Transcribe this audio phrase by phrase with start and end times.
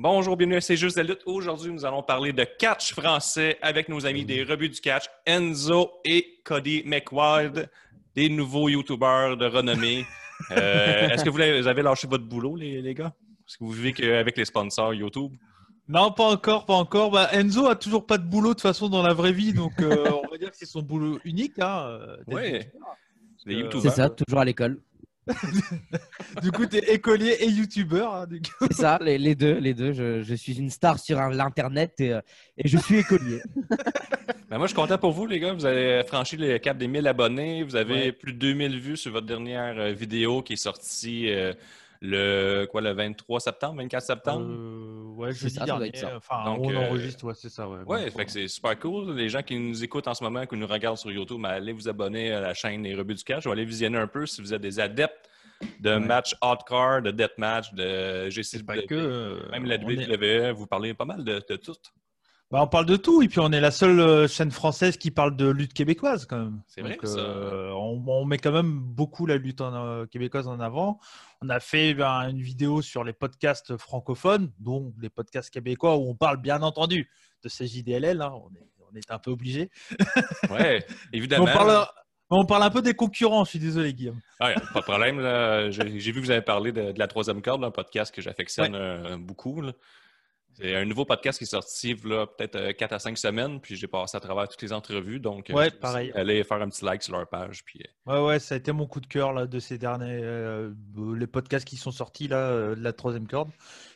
[0.00, 1.22] Bonjour, bienvenue à C'est juste la lutte.
[1.26, 5.90] Aujourd'hui, nous allons parler de catch français avec nos amis des rebuts du catch, Enzo
[6.04, 7.68] et Cody McWild,
[8.14, 10.06] des nouveaux YouTubers de renommée.
[10.52, 13.12] Euh, Est-ce que vous avez, lâché votre boulot, les, les gars?
[13.44, 15.32] Est-ce que vous vivez qu'avec les sponsors YouTube?
[15.88, 17.10] Non, pas encore, pas encore.
[17.10, 19.72] Bah, Enzo a toujours pas de boulot de toute façon dans la vraie vie, donc
[19.80, 21.58] euh, on va dire que c'est son boulot unique.
[21.58, 22.16] Hein, euh,
[23.46, 23.82] YouTubers.
[23.82, 24.80] C'est ça, toujours à l'école.
[26.42, 28.14] Du coup, t'es écolier et youtubeur.
[28.14, 28.26] hein.
[28.62, 29.92] C'est ça, les, les deux, les deux.
[29.92, 32.20] Je, je suis une star sur l'internet et, euh,
[32.56, 33.40] et je suis écolier.
[34.50, 35.52] Ben, moi, je suis content pour vous, les gars.
[35.52, 37.62] Vous avez franchi le cap des 1000 abonnés.
[37.64, 38.12] Vous avez Ouais.
[38.12, 41.52] plus de 2000 vues sur votre dernière euh, vidéo qui est sortie euh,
[42.00, 44.46] le, quoi, le 23 septembre, 24 septembre?
[44.48, 45.90] Euh, ouais, C'est jeudi ça, dernier.
[45.94, 46.16] ça.
[46.16, 47.68] Enfin, Donc, on euh, enregistre, ouais, c'est ça.
[47.68, 49.14] Ouais, Ouais, fait que c'est super cool.
[49.16, 51.72] Les gens qui nous écoutent en ce moment, qui nous regardent sur YouTube, ben, allez
[51.72, 53.46] vous abonner à la chaîne Les Rebuts du Catch.
[53.46, 55.28] Allez visionner un peu si vous êtes des adeptes
[55.80, 55.98] de Ouais.
[55.98, 58.42] matchs hardcore, de deathmatch, de GCW.
[58.44, 58.94] c'est pas que.
[58.94, 61.74] euh, Même la est- WWE, vous parlez pas mal de, de tout.
[62.50, 65.10] Bah, on parle de tout, et puis on est la seule euh, chaîne française qui
[65.10, 66.62] parle de lutte québécoise quand même.
[66.66, 67.18] C'est vrai, ça.
[67.18, 70.98] euh, on, on met quand même beaucoup la lutte en, euh, québécoise en avant.
[71.42, 76.08] On a fait ben, une vidéo sur les podcasts francophones, dont les podcasts québécois, où
[76.08, 77.10] on parle bien entendu
[77.42, 78.22] de ces JDLL.
[78.22, 78.32] hein.
[78.34, 79.68] On, est, on est un peu obligé.
[80.50, 81.44] Ouais, évidemment.
[81.44, 81.86] On parle,
[82.30, 84.20] on parle un peu des concurrents, je suis désolé, Guillaume.
[84.40, 85.70] Ah, pas de problème.
[85.70, 89.16] J'ai vu que vous avez parlé de, de la troisième corde, un podcast que j'affectionne
[89.18, 89.60] beaucoup.
[89.60, 89.72] là.
[90.60, 93.86] C'est un nouveau podcast qui est sorti là, peut-être 4 à 5 semaines, puis j'ai
[93.86, 95.20] passé à travers toutes les entrevues.
[95.20, 96.10] Donc, euh, Ouais, pareil.
[96.16, 97.64] Allez faire un petit like sur leur page.
[97.64, 100.18] Puis, euh, Ouais, ouais, ça a été mon coup de cœur là, de ces derniers
[100.22, 100.72] euh,
[101.16, 103.50] les podcasts qui sont sortis là, euh, de la troisième corde.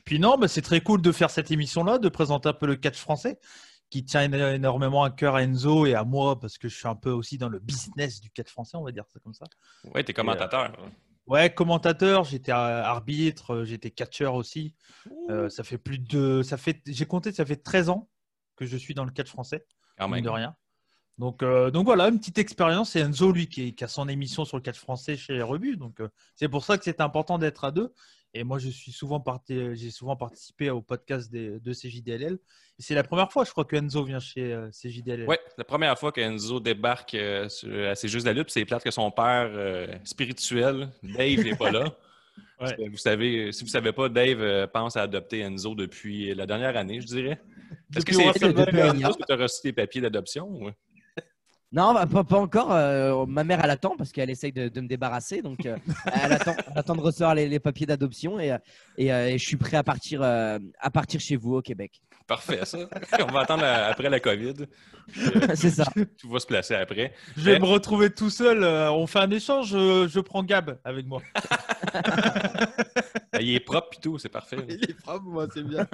[0.05, 2.77] Puis non, bah, c'est très cool de faire cette émission-là, de présenter un peu le
[2.77, 3.39] catch français,
[3.91, 6.89] qui tient éno- énormément à cœur à Enzo et à moi, parce que je suis
[6.89, 9.47] un peu aussi dans le business du catch français, on va dire ça comme ça.
[9.95, 10.72] ouais, t'es commentateur.
[11.27, 14.75] Ouais, commentateur, j'étais arbitre, euh, j'étais catcheur aussi.
[15.31, 18.09] Euh, ça fait plus de, ça fait, j'ai compté, ça fait 13 ans
[18.56, 19.65] que je suis dans le catch français
[20.09, 20.56] mine de rien.
[21.19, 22.97] Donc, euh, donc voilà, une petite expérience.
[22.97, 25.77] Et Enzo, lui, qui, qui a son émission sur le catch français chez Rebu.
[25.77, 27.93] Donc, euh, c'est pour ça que c'est important d'être à deux.
[28.34, 32.39] Et moi, je suis souvent parti, j'ai souvent participé au podcast des, de CJDLL.
[32.78, 35.28] C'est la première fois, je crois, que Enzo vient chez euh, CJDLL.
[35.28, 38.65] Ouais, c'est la première fois qu'Enzo débarque euh, sur- à C'est juste la lutte, c'est
[38.65, 41.84] plate que son père euh, spirituel, Dave, n'est pas là.
[42.59, 45.75] Parce que Vous savez, si vous ne savez pas, Dave euh, pense à adopter Enzo
[45.75, 47.41] depuis la dernière année, je dirais.
[47.94, 48.25] Est-ce que c'est.
[48.25, 50.49] Est-ce que tu as reçu tes papiers d'adoption?
[50.49, 50.71] ou-
[51.72, 52.72] Non, bah, pas, pas encore.
[52.72, 55.41] euh, ma mère, elle attend parce qu'elle essaye de, de me débarrasser.
[55.43, 55.77] Donc, euh,
[56.25, 58.59] elle, attend, elle attend de recevoir les, les papiers d'adoption et, euh,
[58.99, 62.00] et, euh, et je suis prêt à partir, euh, à partir chez vous au Québec.
[62.32, 62.78] Parfait, ça.
[63.20, 64.54] On va attendre après la COVID.
[64.62, 65.84] Euh, C'est ça.
[66.19, 67.12] tout va se placer après.
[67.37, 68.62] Je vais Mais- me retrouver tout seul.
[68.65, 69.69] euh, on fait un échange.
[69.69, 71.21] Je, je prends Gab avec moi.
[73.32, 74.56] Ben, Il est propre et tout, c'est parfait.
[74.69, 75.87] Il est propre, moi, c'est bien.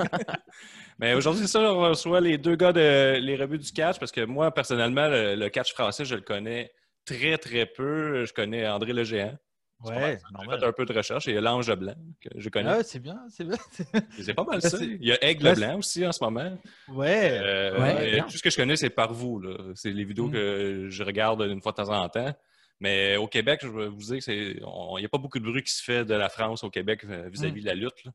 [0.99, 4.11] Mais aujourd'hui, c'est ça, on reçoit les deux gars de les rebuts du catch parce
[4.13, 6.73] que moi, personnellement, le, le catch français, je le connais
[7.05, 8.25] très, très peu.
[8.25, 9.37] Je connais André Le Géant.
[9.85, 12.69] Ouais, J'ai fait un peu de recherche et l'Ange Blanc, que je connais.
[12.71, 13.57] Ah c'est bien, c'est bien.
[14.21, 14.77] C'est pas mal ça.
[14.81, 16.59] Il y a Aigle là, Blanc aussi en ce moment.
[16.89, 17.31] Ouais.
[17.41, 19.43] Euh, Ouais, tout ce que je connais, c'est par vous.
[19.77, 20.33] C'est les vidéos Mm.
[20.33, 22.35] que je regarde une fois de temps en temps.
[22.81, 24.57] Mais au Québec, je vais vous dire qu'il
[24.99, 27.29] n'y a pas beaucoup de bruit qui se fait de la France au Québec euh,
[27.29, 27.65] vis-à-vis Mm.
[27.65, 28.05] de la lutte.
[28.05, 28.11] là.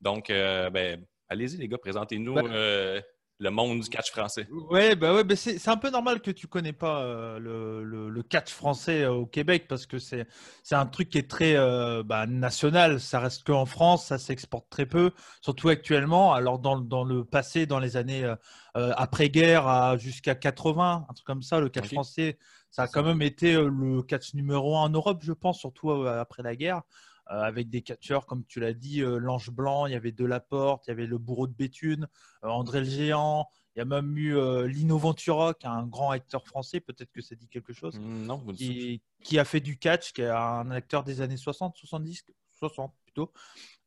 [0.00, 3.00] Donc, euh, ben, allez-y, les gars, présentez-nous euh,
[3.38, 4.48] le monde du catch français.
[4.70, 8.10] Ouais, bah ouais, bah c'est un peu normal que tu connais pas euh, le, le,
[8.10, 10.26] le catch français euh, au Québec parce que c'est
[10.70, 13.00] un truc qui est très euh, bah, national.
[13.00, 16.34] Ça reste qu'en France, ça s'exporte très peu, surtout actuellement.
[16.34, 18.30] Alors dans, le- dans le passé, dans les années
[18.74, 22.38] après-guerre, jusqu'à 80, un truc comme ça, le catch français,
[22.70, 26.42] ça a quand même été le catch numéro un en Europe, je pense, surtout après
[26.42, 26.82] la guerre.
[27.30, 30.86] Euh, avec des catcheurs, comme tu l'as dit, euh, l'Ange Blanc, il y avait Delaporte,
[30.86, 32.06] il y avait le Bourreau de Béthune,
[32.44, 34.36] euh, André le Géant, il y a même eu
[34.68, 38.26] Lino Ventura, qui est un grand acteur français, peut-être que ça dit quelque chose, Mm,
[38.26, 42.24] Non, qui, qui a fait du catch, qui est un acteur des années 60, 70,
[42.52, 43.32] 60 plutôt,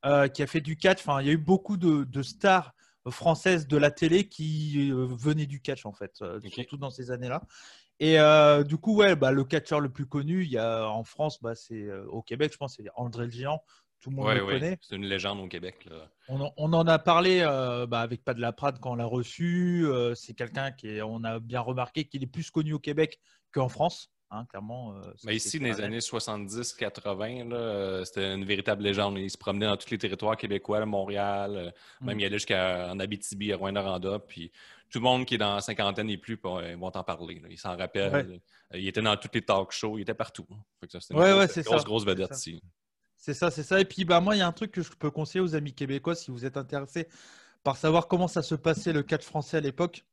[0.05, 0.99] euh, qui a fait du catch.
[0.99, 2.73] Enfin, il y a eu beaucoup de, de stars
[3.09, 7.11] françaises de la télé qui euh, venaient du catch, en fait, euh, surtout dans ces
[7.11, 7.43] années-là.
[7.99, 11.03] Et euh, du coup, ouais, bah, le catcheur le plus connu, il y a en
[11.03, 13.63] France, bah, c'est euh, au Québec, je pense, c'est André le Géant.
[13.99, 14.59] Tout le monde Ouais, le ouais.
[14.59, 14.77] connaît.
[14.81, 15.85] C'est une légende au Québec.
[15.89, 16.07] Là.
[16.27, 18.95] On en, on en a parlé euh, bah, avec Pas de la Prade quand on
[18.95, 19.87] l'a reçu.
[19.87, 23.19] Euh, c'est quelqu'un qui est, on a bien remarqué qu'il est plus connu au Québec
[23.51, 24.11] qu'en France.
[24.31, 29.17] Hein, euh, Mais ici, dans les années 70-80, là, euh, c'était une véritable légende.
[29.17, 31.71] Il se promenait dans tous les territoires québécois, Montréal, euh,
[32.01, 32.19] même Mm.
[32.19, 34.19] il allait jusqu'en Abitibi, à Rouyn-Noranda.
[34.19, 34.51] Puis
[34.89, 37.39] tout le monde qui est dans la cinquantaine et plus euh, vont t'en parler.
[37.39, 37.47] là.
[37.49, 38.13] Ils s'en rappellent.
[38.13, 38.41] Ouais.
[38.73, 40.45] Euh, Il était dans tous les talk shows, il était partout.
[40.89, 41.85] Ça, c'était une Ouais, grosse, ouais, c'est grosse, ça.
[41.85, 42.61] grosse C'est vedette ici.
[43.15, 43.79] C'est ça, c'est ça.
[43.79, 45.73] Et puis, bah, moi, il y a un truc que je peux conseiller aux amis
[45.73, 47.07] québécois si vous êtes intéressés
[47.63, 50.05] par savoir comment ça se passait le catch français à l'époque.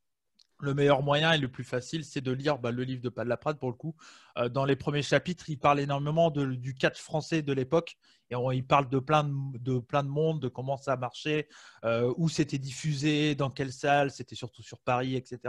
[0.59, 3.25] Le meilleur moyen et le plus facile, c'est de lire bah, le livre de Pas
[3.25, 3.93] de la Prade pour le coup.
[4.37, 7.97] Euh, dans les premiers chapitres, il parle énormément de- du catch français de l'époque.
[8.29, 11.47] Et on- il parle de plein de, de plein de monde, de comment ça marchait,
[11.83, 15.39] euh, où c'était diffusé, dans quelle salle, c'était surtout sur Paris, etc.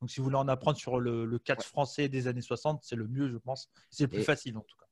[0.00, 2.96] Donc, si vous voulez en apprendre sur le, le catch français des années 60, c'est
[2.96, 3.68] le mieux, je pense.
[3.90, 4.85] C'est le plus Et- facile en tout cas.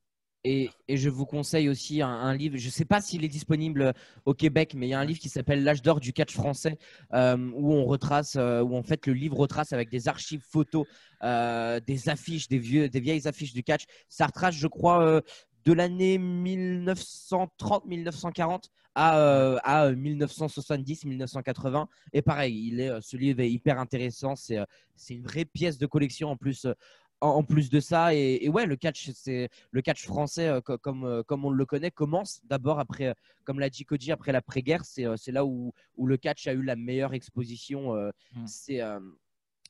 [0.46, 3.94] Et, je vous conseille aussi un, livre, je ne sais pas s'il est disponible
[4.26, 6.76] au Québec, mais il y a un livre qui s'appelle L'âge d'or du catch français,
[7.14, 10.86] euh, où on retrace, euh, où en fait le livre retrace avec des archives photos,
[11.22, 13.84] euh, des affiches, des, vieux, des vieilles affiches du catch.
[14.10, 15.22] Ça retrace, je crois, euh,
[15.64, 21.86] de l'année 1930-1940 à, euh, à 1970-1980.
[22.12, 24.36] Et pareil, il est, euh, ce livre est hyper intéressant.
[24.36, 24.64] C'est euh,
[24.96, 26.68] c'est une vraie pièce de collection en plus.
[27.28, 30.78] En plus de ça, et, et ouais, le catch, c'est le catch français, euh, co-
[30.78, 34.32] comme, euh, comme on le connaît, commence d'abord après, euh, comme l'a dit Koji, après
[34.32, 34.84] l'après-guerre.
[34.84, 37.94] C'est c'est là où, où le catch a eu la meilleure exposition.
[37.94, 38.46] euh, Mm.
[38.46, 38.80] c'est,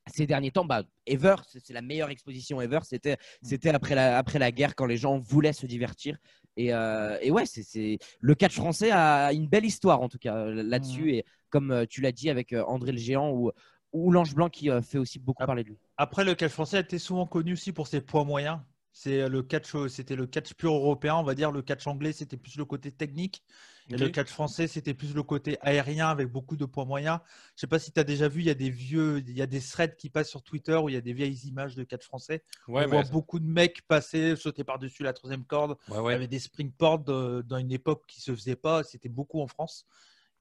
[0.07, 2.81] ces derniers temps, bah, ever, c'est la meilleure exposition ever.
[2.83, 6.19] C'était, c'était après la, après la guerre quand les gens voulaient se divertir.
[6.57, 10.19] Et, euh, et ouais, c'est, c'est le catch français a une belle histoire en tout
[10.19, 11.15] cas là-dessus.
[11.15, 13.51] Et comme tu l'as dit avec André le Géant ou,
[13.95, 15.79] ou l'Ange Blanc qui euh, fait aussi beaucoup parler de lui.
[15.97, 18.59] Après, le catch français était souvent connu aussi pour ses poids moyens.
[18.93, 21.51] C'est le catch, c'était le catch pur européen, on va dire.
[21.51, 23.43] Le catch anglais, c'était plus le côté technique.
[23.91, 27.19] Et le catch français, c'était plus le côté aérien avec beaucoup de poids moyens.
[27.55, 29.43] Je sais pas si tu as déjà vu, il y a des vieux, il y
[29.43, 31.85] a des threads qui passent sur Twitter où il y a des vieilles images de
[31.85, 32.45] catch français.
[32.67, 35.77] Ouais, on voit beaucoup de mecs passer, sauter par-dessus la troisième corde.
[35.89, 36.13] ouais, Il ouais.
[36.13, 38.85] y avait des springboards euh, dans une époque qui se faisait pas.
[38.85, 39.87] C'était beaucoup en France.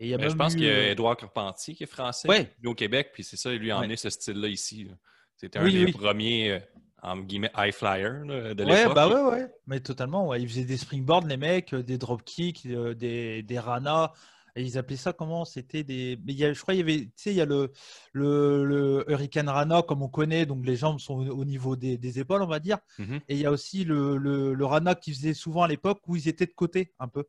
[0.04, 1.84] Et il y a Mais je pense eu, qu'il y a euh, Édouard Carpentier qui
[1.84, 2.52] est français, Ouais.
[2.60, 3.80] lui au Québec, puis c'est ça, lui a Ouais.
[3.80, 4.90] emmené ce style-là ici.
[5.38, 5.92] C'était un Oui, des oui.
[5.94, 6.60] premiers, euh,
[7.02, 8.96] en guillemets, high flyer là, de Ouais, l'époque.
[8.96, 10.28] bah ouais, ouais, mais totalement.
[10.28, 10.42] Ouais.
[10.42, 14.12] Ils faisaient des springboards, les mecs, euh, des dropkicks, des, des rana.
[14.56, 15.46] Et ils appelaient ça comment?
[15.46, 16.20] C'était des.
[16.26, 17.00] Mais il y a, je crois, il y avait.
[17.06, 17.72] Tu sais, il y a le,
[18.12, 21.98] le, le Hurricane Rana, comme on connaît, donc les jambes sont au, au niveau des,
[21.98, 22.78] des épaules, on va dire.
[23.00, 23.20] Mhm.
[23.30, 26.16] Et il y a aussi le, le, le Rana qui faisait souvent à l'époque où
[26.18, 27.24] ils étaient de côté, un peu.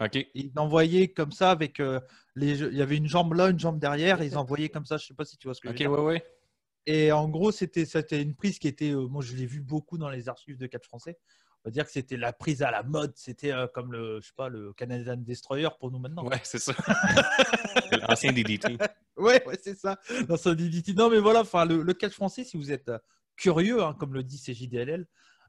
[0.00, 0.18] OK.
[0.34, 1.80] Ils envoyaient comme ça avec.
[1.80, 2.00] euh,
[2.36, 4.96] les, il y avait une jambe là, une jambe derrière, et ils envoyaient comme ça.
[4.96, 6.02] Je sais pas si tu vois ce que je veux ouais, dire.
[6.04, 6.24] ouais.
[6.86, 9.98] Et en gros, c'était c'était une prise qui était, euh, moi je l'ai vu beaucoup
[9.98, 11.18] dans les archives de catch français.
[11.64, 13.12] On va dire que c'était la prise à la mode.
[13.16, 16.24] C'était euh, comme le, je sais pas, le Canadian Destroyer pour nous maintenant.
[16.24, 16.72] Ouais, c'est ça.
[18.08, 18.78] L'ancien DDT.
[19.16, 19.98] ouais, ouais, c'est ça.
[20.36, 20.94] Son DDT.
[20.94, 22.90] Non, mais voilà, enfin le, le catch français, si vous êtes
[23.36, 25.06] curieux, hein, comme le dit CJDLL,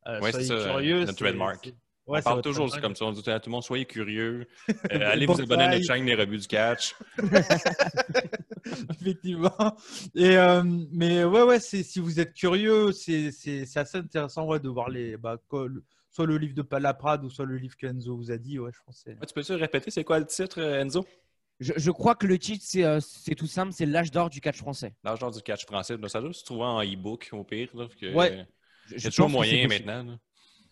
[0.07, 0.99] Ouais, c'est soyez ça, curieux.
[1.05, 1.73] notre trademark.
[2.15, 3.05] C'est- On parle toujours comme ça.
[3.05, 4.47] On dit à tout le monde, soyez curieux.
[4.91, 6.95] Euh, allez vous abonner à notre chaîne Les Rebuts du Catch.
[9.01, 9.75] Effectivement.
[10.15, 13.27] Et, euh, mais ouais, ouais, si vous êtes curieux, c'est,
[13.75, 17.29] assez intéressant ouais, de voir les, bah, quoi, le- soit le livre de Palaprade ou
[17.29, 18.59] soit le livre qu'Enzo vous a dit.
[18.59, 21.05] Ouais, je pense Ouais, tu peux-tu répéter, c'est quoi le titre, euh, Enzo?
[21.59, 24.39] Je, je crois que le titre, c'est euh, c'est tout simple, c'est l'âge d'or du
[24.39, 24.93] catch français.
[25.03, 25.95] L'âge d'or du catch français.
[26.07, 27.69] Ça doit se trouver en e-book, au pire.
[27.73, 28.31] Là, parce que, Ouais.
[28.31, 28.43] euh,
[28.87, 30.03] Je- Il y je a toujours moyen maintenant.
[30.03, 30.17] là.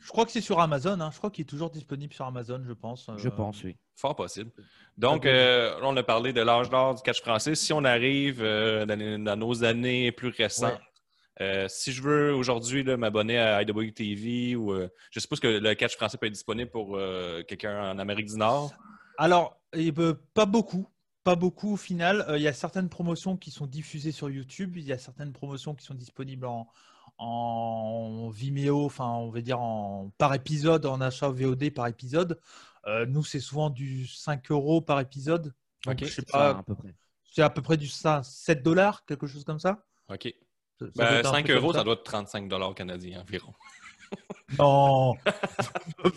[0.08, 1.02] Je crois que c'est sur Amazon.
[1.02, 1.10] hein.
[1.12, 3.10] Je crois qu'il est toujours disponible sur Amazon, je pense.
[3.18, 3.76] Je Euh, pense, oui.
[3.98, 4.52] Fort possible.
[4.98, 7.56] Donc, euh, là, on a parlé de l'âge d'or du catch français.
[7.56, 10.80] Si on arrive euh, dans, nos années plus récentes,
[11.42, 15.98] euh, si je veux aujourd'hui m'abonner à IWTV ou euh, je suppose que le catch
[15.98, 18.72] français peut être disponible pour euh, quelqu'un en Amérique du Nord.
[19.18, 20.88] Alors, eh ben, pas beaucoup.
[21.26, 22.24] Pas beaucoup au final.
[22.30, 24.78] Euh, Il y a certaines promotions qui sont diffusées sur YouTube.
[24.78, 26.70] Il y a certaines promotions qui sont disponibles en,
[27.18, 32.40] en Vimeo, enfin, on va dire en, par épisode, en achat VOD par épisode.
[32.86, 35.54] Euh, nous, c'est souvent du 5 euros par épisode.
[35.86, 36.06] Donc, Ok.
[36.06, 36.94] je sais ça, pas, à peu près.
[37.32, 39.84] c'est à peu près du 5 7 dollars, quelque chose comme ça.
[40.10, 40.34] OK.
[40.80, 43.22] Ça- ça Ben, doit être un 5 truc euros, ça doit être 35 dollars canadiens
[43.22, 43.54] environ.
[44.58, 45.16] Non,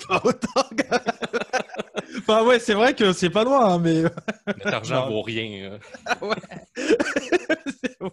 [0.09, 0.63] pas autant.
[2.19, 4.03] enfin, ouais, c'est vrai que c'est pas loin, hein, mais.
[4.47, 5.73] Notre argent vaut rien.
[5.73, 5.79] euh.
[6.77, 8.11] C'est vrai.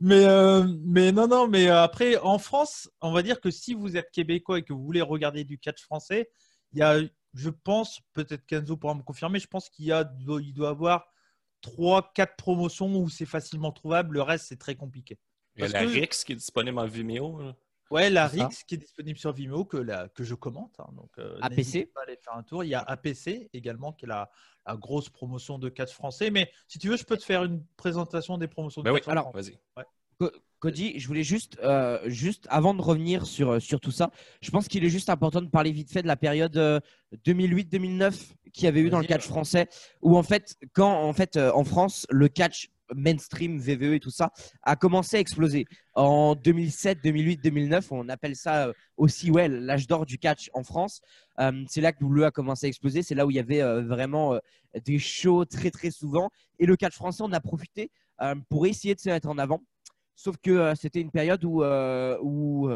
[0.00, 3.74] Mais, euh, mais non, non, mais euh, après, en France, on va dire que si
[3.74, 6.30] vous êtes québécois et que vous voulez regarder du catch français,
[6.72, 7.00] il y a,
[7.34, 11.06] je pense, peut-être Kenzo pourra me confirmer, je pense qu'il y a, il doit avoir
[11.62, 15.18] 3-4 promotions où c'est facilement trouvable, le reste c'est très compliqué.
[15.56, 17.40] Il y a Parce la que- Rix qui est disponible en Vimeo.
[17.42, 17.54] là.
[17.92, 18.26] Ouais, la.
[18.26, 20.74] Rix qui est disponible sur Vimeo, que, la, que je commente.
[20.78, 21.86] hein, donc, euh, APC.
[21.92, 22.64] pas à aller faire un tour.
[22.64, 24.30] Il y a APC également, qui est la,
[24.66, 26.30] la grosse promotion de catch français.
[26.30, 29.00] Mais si tu veux, je peux te faire une présentation des promotions de Ben oui,
[29.00, 29.32] catch en alors.
[29.32, 29.58] Vas-y.
[30.60, 34.68] Cody, je voulais juste, euh, juste avant de revenir sur, sur tout ça, je pense
[34.68, 36.78] qu'il est juste important de parler vite fait de la période euh,
[37.26, 38.14] 2008-2009
[38.52, 39.68] qu'il y avait eu dans le catch français,
[40.02, 44.10] où en fait, quand en fait euh, en France, le catch mainstream, VVE et tout
[44.10, 44.30] ça
[44.62, 45.66] a commencé à exploser.
[45.94, 50.62] En 2007, 2008, 2009, on appelle ça euh, aussi ouais, l'âge d'or du catch en
[50.62, 51.00] France.
[51.38, 53.02] Euh, c'est là que WWE a commencé à exploser.
[53.02, 54.38] C'est là où il y avait euh, vraiment
[54.84, 56.30] des shows très très souvent.
[56.58, 57.90] Et le catch français, on a profité
[58.48, 59.60] pour essayer de se mettre en avant.
[60.14, 62.70] Sauf que c'était une période où, où,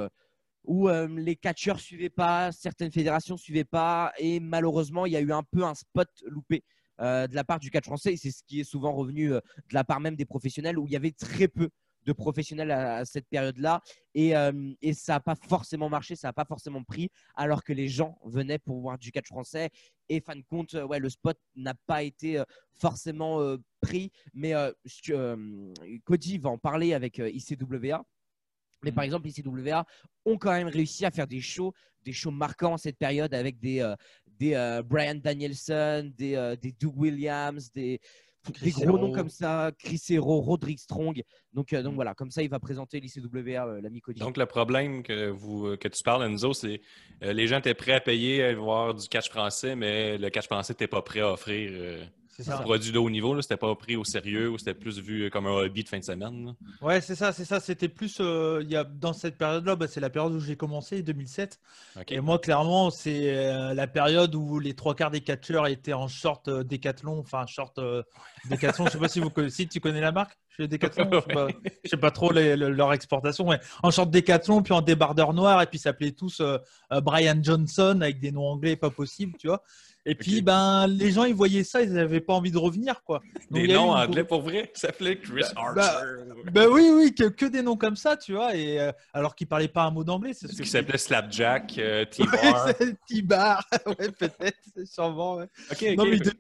[0.65, 5.33] où les catcheurs suivaient pas, certaines fédérations suivaient pas, et malheureusement, il y a eu
[5.33, 6.65] un peu un spot loupé
[6.99, 8.15] de la part du catch français.
[8.15, 10.87] Et c'est ce qui est souvent revenu euh, de la part même des professionnels, où
[10.87, 11.71] il y avait très peu
[12.07, 13.83] de professionnels à, cette période-là,
[14.15, 17.73] et, euh, et ça n'a pas forcément marché, ça n'a pas forcément pris, alors que
[17.73, 19.71] les gens venaient pour voir du catch français.
[20.09, 22.45] Et fin de compte, euh, ouais, le spot n'a pas été euh,
[22.79, 24.73] forcément euh, pris, mais euh,
[25.11, 25.75] euh,
[26.05, 28.05] Cody va en parler avec euh, ICWA.
[28.85, 29.85] Mais par exemple, ICWA
[30.25, 31.73] ont quand même réussi à faire des shows,
[32.05, 33.97] des shows marquants en cette période avec des, euh,
[34.39, 38.01] des euh, Brian Danielson, des, euh, des Doug Williams, des,
[38.63, 41.23] des gros noms comme ça, Chris Hero, Roderick Strong.
[41.53, 44.21] Donc, euh, donc voilà, comme ça, il va présenter l'ICWA, euh, l'ami Cody.
[44.21, 46.81] Donc, le problème que, vous, que tu parles, Enzo, c'est
[47.23, 50.47] euh, les gens étaient prêts à payer à voir du catch français, mais le catch
[50.47, 52.05] français n'était pas prêt à offrir euh,
[52.43, 52.59] ça.
[52.59, 53.35] produit de haut niveau.
[53.35, 53.43] là.
[53.43, 56.05] C'était pas pris au sérieux ou c'était plus vu comme un hobby de fin de
[56.05, 56.47] semaine.
[56.47, 56.53] là.
[56.83, 57.61] Ouais, c'est ça, c'est ça.
[57.61, 60.57] C'était plus euh, il y a, dans cette période-là, bah, c'est la période où j'ai
[60.57, 61.59] commencé, 2007.
[62.01, 62.13] OK.
[62.13, 66.09] Et moi, clairement, c'est euh, la période où les trois quarts des catcheurs étaient en
[66.09, 68.03] short euh, décathlon, enfin short euh,
[68.49, 68.87] décathlon.
[68.87, 70.67] Je sais pas si vous connaissez, si tu connais la marque chez.
[70.71, 71.49] Je sais pas,
[71.85, 73.47] je sais pas trop les- le- leur exportation.
[73.47, 73.59] Ouais.
[73.83, 76.59] En short décathlon, puis en débardeur noir, et puis ils s'appelaient tous euh,
[76.93, 79.63] euh, Brian Johnson avec des noms anglais pas possible, tu vois.
[80.09, 80.45] Et puis, Ok.
[80.45, 83.21] ben, les gens, ils voyaient ça, ils n'avaient pas envie de revenir, quoi.
[83.51, 84.71] Donc, Des noms anglais pour vrai?
[84.75, 86.07] Ça s'appelait Chris Bah, Archer.
[86.53, 89.49] Ben oui, oui, que, que des noms comme ça, tu vois, et euh, alors qu'ils
[89.49, 92.69] parlaient pas un mot d'anglais, c'est ce qui s'appelait Slapjack, euh, T-Bar.
[93.09, 95.37] T-bar, ouais, peut-être, c'est sûrement.
[95.37, 95.49] ouais.
[95.73, 96.11] OK, Non, OK.
[96.11, 96.33] mais de-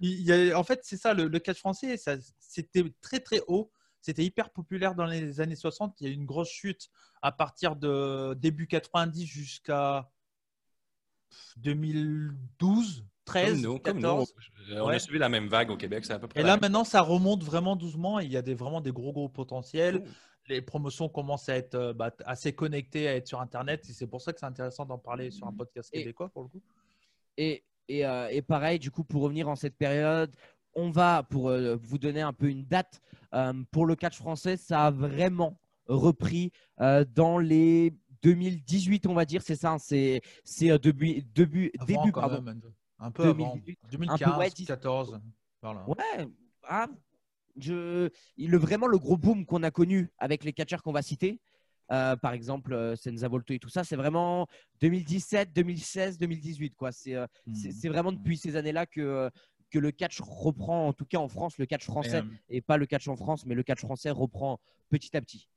[0.00, 3.40] il y a- en fait, c'est ça, le, le catch français, ça, c'était très très
[3.48, 3.72] haut.
[4.00, 5.96] C'était hyper populaire dans les années 60.
[6.00, 6.88] Il y a eu une grosse chute
[7.20, 10.08] à partir de début 90 jusqu'à
[11.56, 14.34] 2012, 13, Comme nous, comme 14.
[14.68, 14.74] nous.
[14.76, 14.94] Euh, On Ouais.
[14.94, 17.00] a suivi la même vague au Québec, c'est à peu près Et là, maintenant, ça
[17.02, 18.20] remonte vraiment doucement.
[18.20, 20.02] Il y a des, vraiment des gros, gros potentiels.
[20.48, 23.86] Les promotions commencent à être euh, bah, assez connectées, à être sur Internet.
[23.88, 26.42] Et c'est pour ça que c'est intéressant d'en parler sur un podcast Et- québécois, pour
[26.42, 26.62] le coup.
[27.36, 30.34] Et, et, euh, et pareil, du coup, pour revenir en cette période,
[30.74, 33.00] on va, pour euh, vous donner un peu une date,
[33.34, 36.52] euh, pour le catch français, ça a vraiment repris
[37.14, 41.86] dans les 2018, on va dire, c'est ça, hein, c'est c'est euh, début, début, Avant,
[41.86, 42.42] début quand pardon.
[42.42, 42.60] même,
[42.98, 43.54] un peu avant.
[43.56, 45.20] 2018, 2015, ouais, dix- 14.
[45.62, 45.88] Voilà.
[45.88, 46.26] Ouais,
[46.64, 46.86] ah,
[47.58, 51.40] je, le, vraiment le gros boom qu'on a connu avec les catcheurs qu'on va citer,
[51.90, 54.46] euh, par exemple euh, Senza Volto et tout ça, c'est vraiment
[54.80, 56.74] 2017, 2016, 2018.
[56.76, 56.92] Quoi.
[56.92, 59.30] C'est, euh, c'est, c'est vraiment depuis ces années-là que, euh,
[59.70, 62.76] que le catch reprend, en tout cas en France, le catch français, Et, et pas
[62.76, 64.60] le catch en France, mais le catch français reprend
[64.90, 65.48] petit à petit.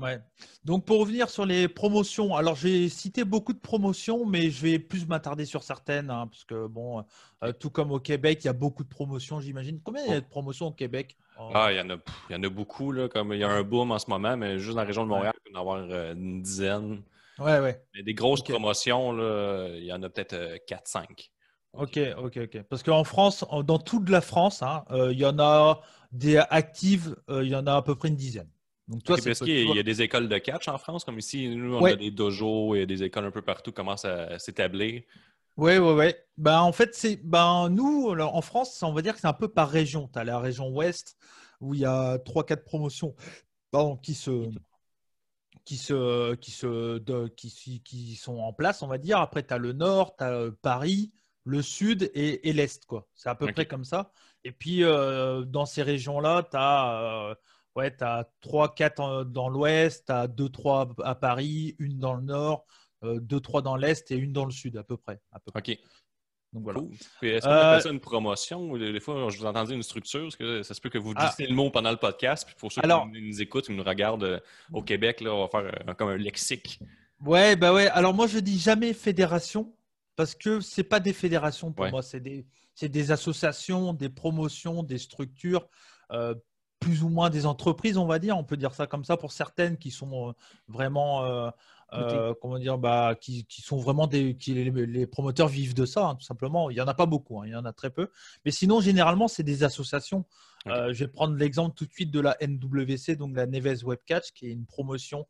[0.00, 0.20] Ouais.
[0.64, 4.78] Donc pour revenir sur les promotions, alors j'ai cité beaucoup de promotions, mais je vais
[4.78, 7.04] plus m'attarder sur certaines, hein, parce que bon,
[7.42, 9.80] euh, tout comme au Québec, il y a beaucoup de promotions, j'imagine.
[9.82, 11.16] Combien il y a de promotions au Québec?
[11.38, 11.50] Oh.
[11.54, 13.44] Ah, il y en a, pff, il y en a beaucoup, là, comme il y
[13.44, 15.50] a un boom en ce moment, mais juste dans la région de Montréal, il peut
[15.52, 17.02] y en avoir euh, une dizaine.
[17.38, 17.82] Ouais, ouais.
[17.94, 21.30] Mais des grosses promotions, là, il y en a peut-être euh, 4-5.
[21.72, 22.62] Ok, ok, ok.
[22.62, 25.80] Parce qu'en France, dans toute la France, hein, euh, il y en a
[26.12, 28.48] des actives, euh, il y en a à peu près une dizaine.
[28.88, 31.04] Donc toi, parce qu'il y a- il y a des écoles de catch en France,
[31.04, 31.92] comme ici, nous, on Ouais.
[31.92, 35.02] a des dojos et des écoles un peu partout qui commencent à s'établir.
[35.58, 36.14] Oui, oui, oui.
[36.36, 39.48] Ben, en fait, c'est ben, nous, en France, on va dire que c'est un peu
[39.48, 40.08] par région.
[40.12, 41.16] Tu as la région ouest
[41.60, 43.14] où il y a 3-4 promotions
[43.70, 44.48] pardon, qui, se,
[45.64, 49.18] qui, se, qui, se, de- qui, sont en place, on va dire.
[49.18, 51.12] Après, tu as le nord, tu as Paris,
[51.44, 52.86] le sud et, et l'est.
[52.86, 53.06] quoi.
[53.14, 54.12] C'est à peu près comme ça.
[54.44, 57.36] Et puis, euh, dans ces régions-là, tu as,
[57.78, 62.64] ouais, as 3-4 dans l'ouest, tu as 2-3 à Paris, une dans le nord,
[63.02, 65.20] 2-3 dans l'est et une dans le sud, à peu près.
[65.32, 65.60] À peu près.
[65.74, 65.78] OK.
[66.54, 66.80] Donc voilà.
[66.80, 66.94] Cool.
[67.28, 68.76] Est-ce qu'on Euh, appelle ça une promotion?
[68.78, 70.22] Des fois, je vous entendais une structure.
[70.22, 71.28] Parce que ça se peut que vous Ah.
[71.28, 72.44] disiez le mot pendant le podcast.
[72.46, 74.40] Puis pour ceux Alors- qui nous écoutent, qui nous regardent euh,
[74.72, 76.80] au Québec, là, on va faire euh, comme un lexique.
[77.20, 77.88] Ouais, bah ouais.
[77.88, 79.74] Alors moi, je dis jamais fédération
[80.16, 81.90] parce que c'est pas des fédérations pour Ouais.
[81.90, 82.02] moi.
[82.02, 82.46] C'est des,
[82.80, 85.68] des associations, des promotions, des structures,
[86.12, 86.34] euh,
[86.80, 88.36] plus ou moins des entreprises, on va dire.
[88.36, 90.32] On peut dire ça comme ça pour certaines qui sont euh,
[90.68, 91.50] vraiment euh,
[91.92, 95.86] euh, comment dire, bah, qui, qui sont vraiment des, qui les, les promoteurs vivent de
[95.86, 96.70] ça, hein, tout simplement.
[96.70, 98.10] Il y en a pas beaucoup, hein, il y en a très peu.
[98.44, 100.24] Mais sinon, généralement, c'est des associations.
[100.66, 104.00] Euh, je vais prendre l'exemple tout de suite de la NWC, donc la Neves Web
[104.04, 105.26] Catch, qui est une promotion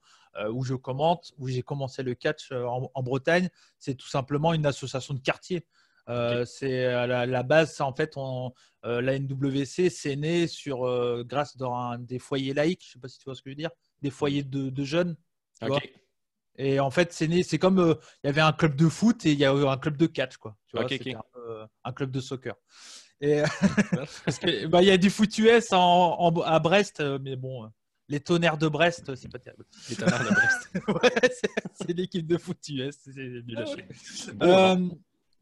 [0.52, 3.48] où je commente, où j'ai commencé le catch en, en Bretagne.
[3.80, 5.66] C'est tout simplement une association de quartier.
[6.08, 8.52] Euh, C'est à la, la base, en fait, on,
[8.84, 12.84] euh, la NWC, c'est né sur euh, grâce dans un, des foyers laïcs.
[12.86, 13.70] Je sais pas si tu vois ce que je veux dire,
[14.02, 15.16] des foyers de, de jeunes.
[15.60, 15.76] tu vois.
[15.76, 15.92] OK.
[16.60, 19.24] Et en fait, c'est né, c'est comme euh, il y avait un club de foot
[19.24, 20.56] et il y a eu un club de catch, quoi.
[20.66, 22.54] Tu vois, un, euh, club de soccer.
[23.20, 23.42] Et
[24.24, 25.78] parce que bah, il y a du foot US en,
[26.18, 27.68] en- à Brest, euh, mais bon, euh,
[28.08, 29.64] les tonnerres de Brest, euh, c'est pas terrible.
[29.88, 30.70] Les tonnerres de Brest.
[30.88, 31.30] ouais,
[31.74, 33.42] c'est, l'équipe de foot US, c'est
[34.40, 34.80] Ah hein?
[34.80, 34.88] Euh,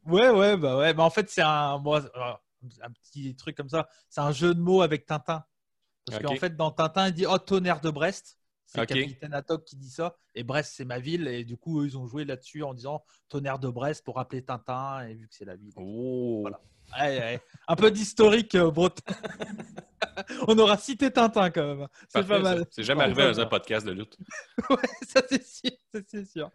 [0.07, 0.93] ouais, ouais, bah ouais.
[0.93, 2.33] Bah, en fait, c'est un, bon, euh,
[2.81, 3.87] un petit truc comme ça.
[4.09, 5.43] C'est un jeu de mots avec Tintin.
[6.05, 8.39] Parce qu'en fait, dans Tintin, il dit Oh, tonnerre de Brest.
[8.65, 8.89] C'est Ok.
[8.89, 10.15] le capitaine Haddock qui dit ça.
[10.35, 11.27] Et Brest, c'est ma ville.
[11.27, 14.43] Et du coup, eux, ils ont joué là-dessus en disant tonnerre de Brest pour rappeler
[14.43, 15.07] Tintin.
[15.07, 15.73] Et vu que c'est la ville.
[15.77, 16.39] Oh.
[16.41, 16.59] Voilà.
[17.67, 19.01] Un peu d'historique euh, breton.
[20.47, 21.87] On aura cité Tintin quand même.
[22.09, 22.65] C'est pas mal.
[22.71, 24.17] C'est jamais arrivé dans un podcast de lutte.
[24.69, 24.77] Ouais,
[25.07, 25.71] ça c'est sûr.
[25.93, 26.49] ça, c'est sûr.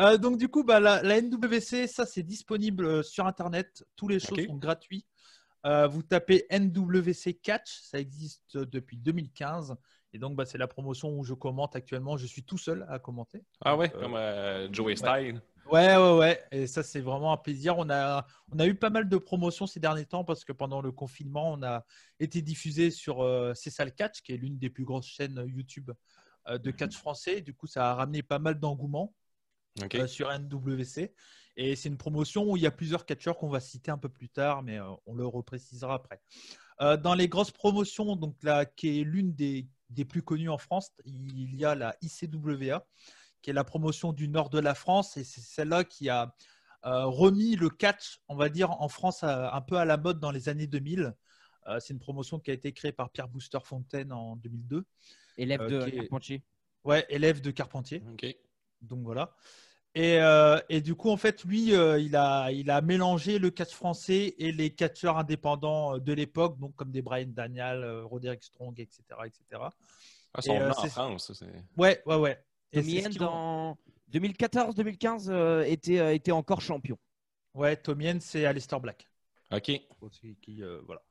[0.00, 3.84] Euh, donc du coup, bah, la, la NWC, ça c'est disponible euh, sur Internet.
[3.96, 4.46] Tous les choses Ok.
[4.46, 5.06] sont gratuits.
[5.66, 9.76] Euh, vous tapez NWC Catch, ça existe depuis 2015.
[10.12, 12.16] Et donc, bah, c'est la promotion où je commente actuellement.
[12.16, 13.44] Je suis tout seul à commenter.
[13.64, 15.40] Ah ouais, Euh, comme euh, Joey Style.
[15.70, 16.44] Ouais, ouais, ouais.
[16.52, 17.78] Et ça, c'est vraiment un plaisir.
[17.78, 20.82] On a, on a eu pas mal de promotions ces derniers temps parce que pendant
[20.82, 21.84] le confinement, on a
[22.20, 25.42] été diffusé sur euh, C'est ça le catch, qui est l'une des plus grosses chaînes
[25.46, 25.90] YouTube
[26.48, 27.40] euh, de catch français.
[27.40, 29.14] Du coup, ça a ramené pas mal d'engouement
[29.94, 31.14] euh, sur NWC.
[31.56, 34.08] Et c'est une promotion où il y a plusieurs catcheurs qu'on va citer un peu
[34.10, 36.20] plus tard, mais euh, on le reprécisera après.
[36.80, 40.90] Dans les grosses promotions, donc là, qui est l'une des, des plus connues en France,
[41.04, 42.84] il y a la ICWA,
[43.44, 46.34] qui est la promotion du nord de la France, et c'est celle-là qui a
[46.86, 50.18] euh, remis le catch, on va dire, en France à- un peu à la mode
[50.18, 51.14] dans les années 2000.
[51.66, 54.86] Euh, c'est une promotion qui a été créée par Pierre Booster Fontaine en 2002.
[55.36, 56.42] Élève Euh, de est- Carpentier.
[56.84, 58.02] Ouais, élève de Carpentier.
[58.80, 59.34] Donc voilà.
[59.94, 63.50] Et, euh, et du coup, en fait, lui, euh, il, a, il a mélangé le
[63.50, 68.04] catch français et les catcheurs indépendants euh, de l'époque, donc comme des Brian Daniel, euh,
[68.04, 69.02] Roderick Strong, etc.
[69.26, 69.42] etc.
[70.34, 71.26] Ah, Et, euh, en c'est- France.
[71.28, 72.42] ça, c'est- Ouais, ouais, ouais.
[72.74, 73.78] Tommy End, en
[74.12, 76.98] 2014-2015, euh, était, euh, était encore champion.
[77.54, 79.06] Ouais, Tomien, c'est Alistair Black.
[79.52, 79.70] OK.
[80.00, 81.02] Aussi, qui, euh, voilà.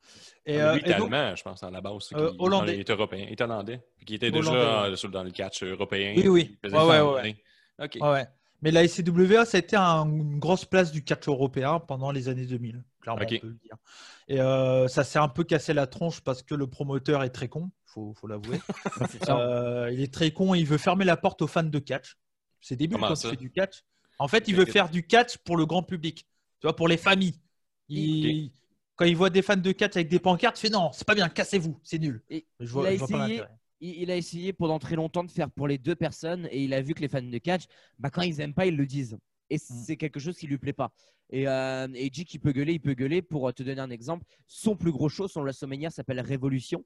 [0.44, 2.10] Et, Et euh, lui, il est donc- allemand, je pense, à la base.
[2.14, 2.74] Euh, qui- hollandais.
[2.74, 3.24] Il est européen.
[3.26, 3.80] Il est hollandais.
[3.96, 6.14] Puis Qui était déjà Hollandais, sur- dans le catch européen.
[6.16, 6.58] Oui, oui.
[6.64, 7.36] Ouais, ouais, ouais.
[7.78, 8.26] Ouais, ouais.
[8.64, 12.28] Mais la ICWA, ça a été un- une grosse place du catch européen pendant les
[12.28, 13.76] années 2000, clairement, on peut le dire.
[14.26, 17.48] Et euh, ça s'est un peu cassé la tronche parce que le promoteur est très
[17.48, 18.58] con, faut, faut l'avouer.
[19.38, 22.16] Euh, il est très con, il veut fermer la porte aux fans de catch.
[22.62, 23.84] C'est débile Comment quand ça tu fais du catch.
[24.18, 26.26] En fait, il veut faire du catch pour le grand public,
[26.60, 27.38] tu vois, pour les familles.
[27.90, 28.50] Il-
[28.96, 31.14] Quand il voit des fans de catch avec des pancartes, il fait non, c'est pas
[31.14, 32.22] bien, cassez-vous, c'est nul.
[32.30, 33.58] Et Je vois, il a je vois pas essayé- l'intérêt.
[33.80, 36.74] Il, il a essayé pendant très longtemps de faire pour les deux personnes et il
[36.74, 37.64] a vu que les fans de catch,
[37.98, 39.18] bah, quand ils aiment pas, ils le disent.
[39.50, 40.92] Et c'est quelque chose qui lui plaît pas.
[41.30, 43.22] Et, euh, et Dick, il peut gueuler, il peut gueuler.
[43.22, 46.84] Pour euh, te donner un exemple, son plus gros show, son WrestleMania s'appelle Révolution.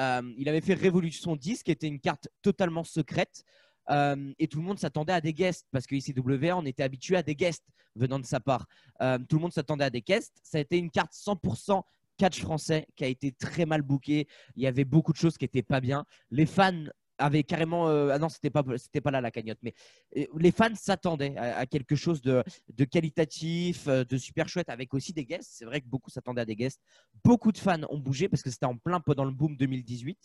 [0.00, 3.44] Euh, il avait fait Révolution 10, qui était une carte totalement secrète.
[3.90, 7.16] Euh, et tout le monde s'attendait à des guests parce que ICWA, on était habitué
[7.16, 8.66] à des guests venant de sa part.
[9.00, 10.38] Euh, tout le monde s'attendait à des guests.
[10.42, 11.82] Ça a été une carte 100%
[12.18, 14.26] catch français qui a été très mal bookée.
[14.56, 16.04] Il y avait beaucoup de choses qui n'étaient pas bien.
[16.30, 16.84] Les fans
[17.18, 17.88] avaient carrément.
[17.88, 19.74] euh, ah non, c'était pas, pas là la cagnotte, mais
[20.16, 22.42] euh, les fans s'attendaient à, quelque chose de,
[22.90, 25.50] qualitatif, euh, de super chouette, avec aussi des guests.
[25.52, 26.80] C'est vrai que beaucoup s'attendaient à des guests.
[27.24, 30.18] Beaucoup de fans ont bougé parce que c'était en plein pendant le boom 2018.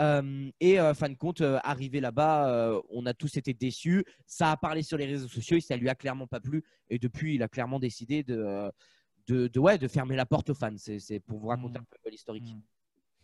[0.00, 4.04] Euh, et euh, fin de compte, arrivé là-bas, on a tous été déçus.
[4.26, 6.64] Ça a parlé sur les réseaux sociaux et ça lui a clairement pas plu.
[6.90, 8.70] Et depuis, il a clairement décidé de,
[9.26, 10.70] de, de, ouais, de fermer la porte aux fans.
[10.76, 12.54] C'est pour vous raconter un peu l'historique.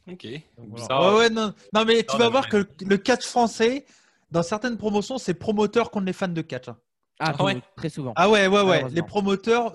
[0.09, 0.27] OK.
[0.57, 1.13] Voilà.
[1.13, 3.85] Ouais, ouais, non, non, mais tu Non, vas voir que le, catch français,
[4.31, 6.69] dans certaines promotions, c'est promoteur contre les fans de catch.
[6.69, 6.79] hein.
[7.23, 7.61] Ah, Ah ouais.
[7.77, 8.15] très souvent.
[8.17, 8.89] Ah ouais, ouais, ouais.
[8.89, 9.75] Les promoteurs,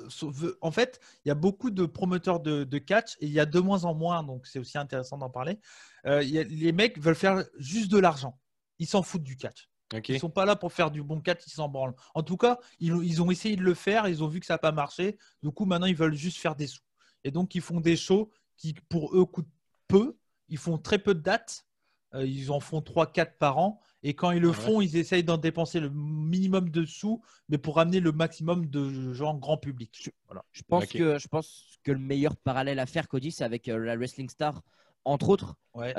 [0.61, 3.45] en fait, il y a beaucoup de promoteurs de, de catch et il y a
[3.45, 5.59] de moins en moins, donc c'est aussi intéressant d'en parler.
[6.07, 8.39] Euh, il y a- les mecs veulent faire juste de l'argent.
[8.79, 9.69] Ils s'en foutent du catch.
[10.09, 11.93] Ils sont pas là pour faire du bon catch, ils s'en branlent.
[12.15, 14.45] En tout cas, ils, ont- ils ont essayé de le faire, ils ont vu que
[14.45, 15.17] ça n'a pas marché.
[15.43, 16.81] Du coup, maintenant, ils veulent juste faire des sous.
[17.23, 19.47] Et donc, ils font des shows qui, pour eux, coûtent
[19.87, 20.17] peu.
[20.49, 21.65] Ils font très peu de dates.
[22.13, 23.79] Euh, ils en font 3-4 par an.
[24.03, 24.57] Et quand ils le Ah ouais.
[24.65, 29.13] font, ils essayent d'en dépenser le minimum de sous, mais pour ramener le maximum de
[29.13, 30.09] gens grand public.
[30.27, 30.43] Voilà.
[30.51, 33.77] Je pense, que, je pense que le meilleur parallèle à faire, Cody, c'est avec euh,
[33.79, 34.61] la Wrestling Star,
[35.03, 35.93] entre autres, Ouais.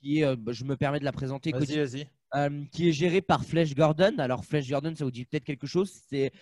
[0.00, 2.10] qui est, euh, je me permets de la présenter, Vas-y, Cody, vas-y.
[2.34, 4.14] Euh, qui est géré par Flash Gordon.
[4.18, 5.90] Alors, Flash Gordon, ça vous dit peut-être quelque chose.
[6.08, 6.32] C'est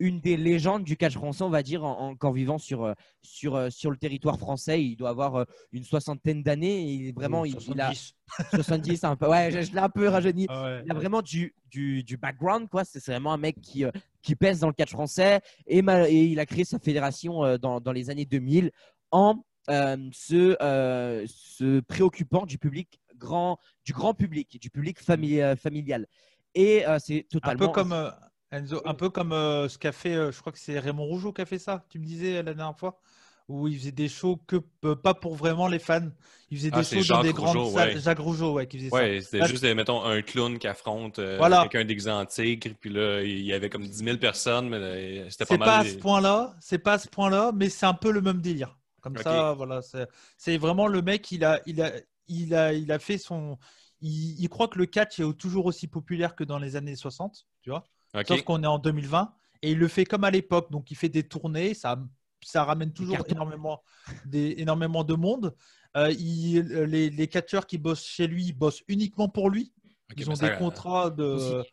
[0.00, 3.56] une des légendes du catch français, on va dire, en- encore vivant sur, euh, sur,
[3.56, 4.82] euh, sur le territoire français.
[4.84, 7.06] Il doit avoir une soixantaine d'années.
[7.08, 8.14] et Vraiment, il, il a 70.
[8.54, 9.28] 70, un peu.
[9.28, 10.46] Ouais, je, je l'ai un peu rajeuni.
[10.48, 10.82] Ah ouais.
[10.86, 12.84] Il a vraiment du, du, du background, quoi.
[12.84, 13.84] C'est vraiment un mec qui,
[14.22, 18.10] qui pèse dans le catch français et, il a créé sa fédération dans, dans les
[18.10, 18.70] années 2000
[19.10, 25.40] en euh, se, euh, se préoccupant du public grand, du grand public, du public famili-
[25.42, 26.06] euh, familial.
[26.54, 27.66] Et euh, c'est Un totalement.
[27.68, 28.10] peu comme euh,
[28.50, 31.32] Enzo, un peu comme euh, ce qu'a fait, euh, je crois que c'est Raymond Rougeau
[31.32, 31.84] qui a fait ça.
[31.90, 33.00] Tu me disais la dernière fois
[33.48, 36.08] où il faisait des shows que euh, pas pour vraiment les fans.
[36.50, 37.94] Il faisait Ah, des c'est shows dans des grandes Rougeau, salles.
[37.94, 38.00] ouais.
[38.00, 41.36] Jacques Rougeau, ouais, qui faisait Ouais, c'était Ah, juste, mettons, un clown qui affronte euh,
[41.38, 41.62] Voilà.
[41.62, 45.30] quelqu'un déguisé en tigre, puis là, il y avait comme 10 000 personnes, mais euh,
[45.30, 45.46] c'était ça.
[45.46, 45.92] pas C'est pas à mal.
[45.92, 48.76] ce point-là, c'est pas à ce point-là, mais c'est un peu le même délire.
[49.00, 49.82] Comme ça, voilà.
[49.82, 51.30] c'est- C'est vraiment le mec.
[51.32, 51.92] Il a, il a,
[52.28, 53.58] il a, il a fait son.
[54.00, 57.46] Il, il croit que le catch est toujours aussi populaire que dans les années 60,
[57.62, 57.84] tu vois.
[58.26, 60.70] Sauf qu'on est en 2020 et il le fait comme à l'époque.
[60.70, 62.00] Donc il fait des tournées, ça,
[62.42, 63.82] ça ramène toujours énormément,
[64.24, 65.54] des, énormément de monde.
[65.96, 69.72] Euh, il- les, les catcheurs qui bossent chez lui ils bossent uniquement pour lui.
[70.16, 71.68] Ils ont ça, des contrats de, Aussi.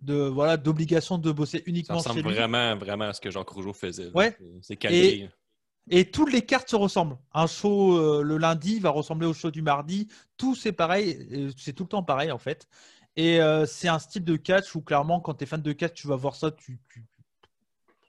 [0.00, 2.34] de voilà d'obligation de bosser Ça uniquement ressemble chez lui.
[2.34, 4.10] vraiment, vraiment à ce que Jacques Rougeau faisait.
[4.14, 4.36] Ouais.
[4.60, 5.30] C'est-.
[5.90, 7.16] Et toutes les cartes se ressemblent.
[7.34, 10.08] Un show euh, le lundi va ressembler au show du mardi.
[10.36, 11.26] Tout c'est pareil.
[11.32, 12.68] euh, C'est tout le temps pareil en fait.
[13.16, 15.94] Et euh, c'est un style de catch où clairement, quand tu es fan de catch,
[15.94, 17.04] tu vas voir ça, tu, tu,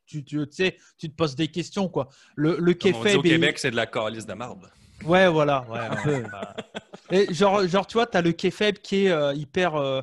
[0.05, 2.09] tu, tu, sais, tu te poses des questions quoi.
[2.35, 4.69] Le, le Comme on dit au Québec, c'est de la calice de marde.
[5.03, 5.65] Ouais, voilà.
[5.69, 6.23] ouais, Un ouais.
[6.23, 7.15] peu.
[7.15, 10.01] Et genre, genre, tu vois, tu as le kayfabe qui est euh, hyper euh,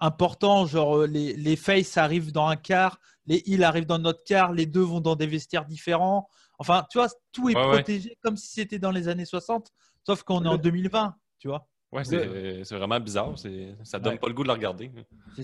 [0.00, 0.66] important.
[0.66, 4.66] Genre, les, les faces arrivent dans un quart, les heels arrivent dans notre quart, les
[4.66, 6.28] deux vont dans des vestiaires différents.
[6.58, 7.72] Enfin, tu vois, tout est Ouais, ouais.
[7.76, 9.68] protégé comme si c'était dans les années 60,
[10.06, 11.66] sauf qu'on est en Le- 2020, tu vois.
[11.90, 13.38] Ouais, c'est c'est vraiment bizarre.
[13.38, 14.18] c'est- Ça donne Ouais.
[14.18, 14.90] pas le goût de le regarder.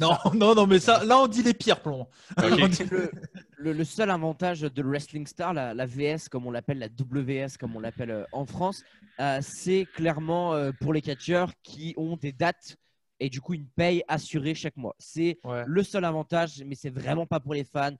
[0.00, 0.20] Non, ça.
[0.34, 2.08] non, non, mais ça, là, on dit les pires plombs.
[2.38, 3.10] Le,
[3.58, 7.58] le- le seul avantage de Wrestling Star, la, la VS comme on l'appelle, la WS
[7.58, 8.82] comme on l'appelle euh, en France,
[9.20, 12.76] euh, c'est clairement euh, pour les catcheurs qui ont des dates
[13.20, 14.94] et du coup une paye assurée chaque mois.
[14.98, 15.64] C'est Ouais.
[15.66, 17.94] le seul avantage, mais c'est vraiment pas pour les fans.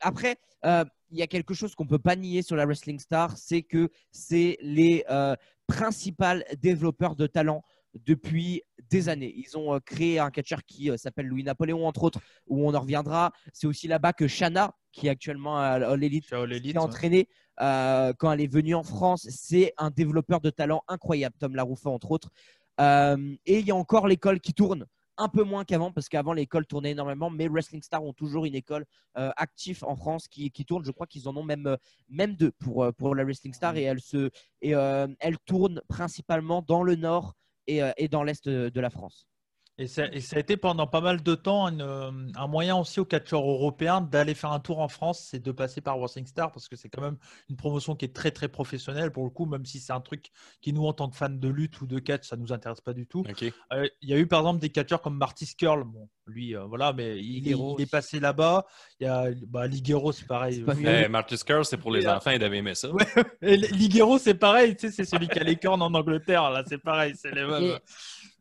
[0.00, 3.36] Après, euh, il y a quelque chose qu'on peut pas nier sur la Wrestling Star,
[3.36, 5.34] c'est que c'est les euh,
[5.66, 6.24] principaux
[6.60, 7.62] développeurs de talent
[7.94, 9.32] depuis des années.
[9.36, 12.80] Ils ont euh, créé un catcheur qui s'appelle Louis Napoléon, entre autres, où on en
[12.80, 13.32] reviendra.
[13.52, 16.76] C'est aussi là-bas que Shana, qui est actuellement à l'élite, ouais.
[16.78, 19.26] entraînée quand elle est venue en France.
[19.30, 22.30] C'est un développeur de talent incroyable, Tom Laroufa, entre autres.
[22.80, 24.86] Euh, et il y a encore l'école qui tourne.
[25.16, 28.56] Un peu moins qu'avant, parce qu'avant l'école tournait énormément, mais Wrestling Star ont toujours une
[28.56, 28.84] école
[29.16, 30.84] euh, active en France qui, qui tourne.
[30.84, 31.76] Je crois qu'ils en ont même, euh,
[32.08, 36.62] même deux pour, pour la Wrestling Star et elle, se, et, euh, elle tourne principalement
[36.62, 37.34] dans le nord
[37.68, 39.28] et, et dans l'est de la France.
[39.76, 42.76] Et ça, et ça a été pendant pas mal de temps une, euh, un moyen
[42.76, 46.26] aussi aux catcheurs européens d'aller faire un tour en France, c'est de passer par Wrestling
[46.26, 47.16] Star parce que c'est quand même
[47.50, 50.30] une promotion qui est très très professionnelle pour le coup, même si c'est un truc
[50.60, 52.92] qui nous en tant que fans de lutte ou de catch, ça nous intéresse pas
[52.92, 53.24] du tout.
[53.72, 56.64] Euh, Il y a eu par exemple des catcheurs comme Marty Skrull, bon lui euh,
[56.64, 58.64] voilà, mais il, il est passé là-bas.
[59.00, 60.64] Il y a bah, Ligero c'est pareil.
[60.66, 62.90] Oui, Eh, Marcus Curl, c'est pour les Et, euh, enfants, ils avaient aimé ça.
[62.90, 63.04] Ouais.
[63.42, 66.62] Et Ligero, c'est pareil, tu sais, c'est celui qui a les cornes en Angleterre, là,
[66.66, 67.78] c'est pareil, c'est les mêmes.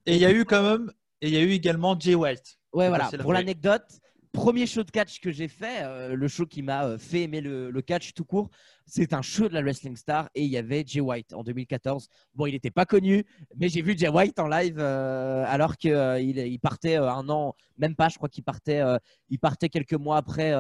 [0.05, 0.91] Et il y a eu quand même,
[1.23, 2.59] et il y a eu également Jay White.
[2.73, 3.09] Ouais, voilà.
[3.21, 3.86] Pour l'anecdote,
[4.33, 7.39] premier show de catch que j'ai fait, euh, le show qui m'a euh, fait aimer
[7.39, 8.49] le, le catch tout court,
[8.86, 12.09] c'est un show de la Wrestling Star et il y avait Jay White en 2014.
[12.36, 13.23] Bon, il n'était pas connu,
[13.55, 17.55] mais j'ai vu Jay White en live euh, alors qu'il il, il partait un an,
[17.77, 18.81] même pas, je crois qu'il partait,
[19.29, 20.51] il partait quelques mois après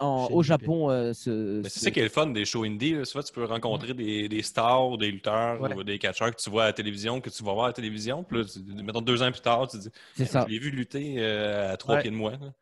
[0.00, 0.42] en, au.
[0.42, 0.90] Japon.
[0.90, 2.94] euh, ce- c'est ce- ça qui est le fun des shows indie.
[2.94, 3.04] Là.
[3.04, 5.74] Souvent, tu peux rencontrer des, des stars, des lutteurs Ouais.
[5.74, 7.74] ou des catcheurs que tu vois à la télévision, que tu vas voir à la
[7.74, 8.22] télévision.
[8.24, 10.44] Puis là, tu- mettons deux ans plus tard, tu te dis C'est ça.
[10.46, 12.02] Je l'ai vu lutter euh, à trois Ouais.
[12.02, 12.32] pieds de moi.
[12.32, 12.52] là.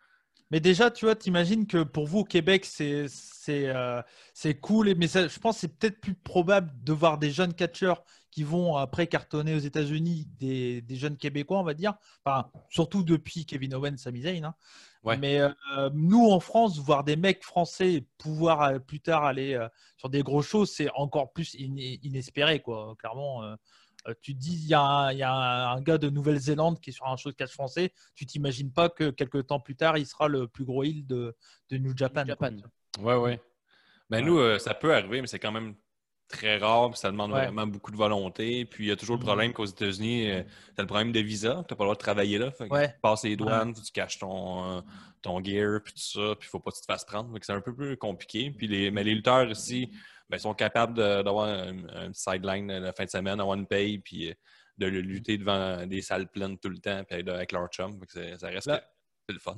[0.53, 4.01] Mais déjà, tu vois, t'imagines que pour vous au Québec, c'est c'est euh,
[4.33, 4.95] c'est cool.
[4.97, 8.45] Mais ça- je pense que c'est peut-être plus probable de voir des jeunes catcheurs qui
[8.45, 11.95] vont après cartonner aux États-Unis, des, des jeunes Québécois, on va dire.
[12.25, 14.45] Enfin, surtout depuis Kevin Owens, Sami Zayn.
[14.45, 14.55] hein.
[15.07, 15.17] Ouais.
[15.17, 19.69] Mais euh, nous, en France, voir des mecs français pouvoir euh, plus tard aller euh,
[19.97, 22.95] sur des gros shows, c'est encore plus in- inespéré, quoi.
[22.99, 23.43] Clairement.
[24.21, 26.81] tu te dis, il y a, un, il y a un- un gars de Nouvelle-Zélande
[26.81, 27.93] qui est sur un show de catch français.
[28.15, 31.35] Tu t'imagines pas que quelques temps plus tard, il sera le plus gros heel de,
[31.71, 32.23] de New Japan.
[32.23, 32.29] New.
[32.29, 32.57] Japan.
[33.01, 33.41] Ouais, ouais.
[34.11, 35.75] Ben, nous, euh, ça peut arriver, mais c'est quand même
[36.29, 36.91] très rare.
[36.91, 37.45] Puis ça demande Ouais.
[37.47, 38.65] vraiment beaucoup de volonté.
[38.65, 39.27] Puis il y a toujours le Mhm.
[39.27, 41.51] problème qu'aux États-Unis, tu as le problème de visa.
[41.51, 42.51] Tu n'as pas le droit de travailler là.
[42.51, 42.89] Fait que Ouais.
[42.93, 44.81] Tu passes les douanes, tu caches ton, euh,
[45.23, 46.35] ton gear, puis tout ça.
[46.39, 47.33] Puis il faut pas que tu te fasses prendre.
[47.43, 48.51] C'est un peu plus compliqué.
[48.51, 49.91] Puis les, mais les lutteurs ici,
[50.29, 53.99] ben, sont capables d'avoir un, un sideline euh, la fin de semaine, avoir une paye,
[53.99, 54.35] puis euh,
[54.79, 57.99] de lutter devant des salles pleines tout le temps puis avec leur chum.
[58.01, 58.69] Fait que c'est- ça reste
[59.29, 59.57] que le fun.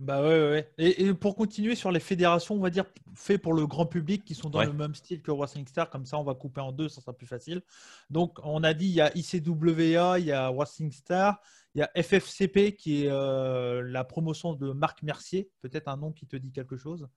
[0.00, 0.72] Bah ouais, ouais, ouais.
[0.76, 4.24] Et, et pour continuer sur les fédérations, on va dire, fait pour le grand public,
[4.24, 4.66] qui sont dans Ouais.
[4.66, 7.12] le même style que Wrestling Star, comme ça on va couper en deux, ça sera
[7.12, 7.62] plus facile.
[8.10, 11.40] Donc on a dit, il y a ICWA, il y a Wrestling Star,
[11.76, 16.10] il y a FFCP qui est euh, la promotion de Marc Mercier, peut-être un nom
[16.10, 17.08] qui te dit quelque chose.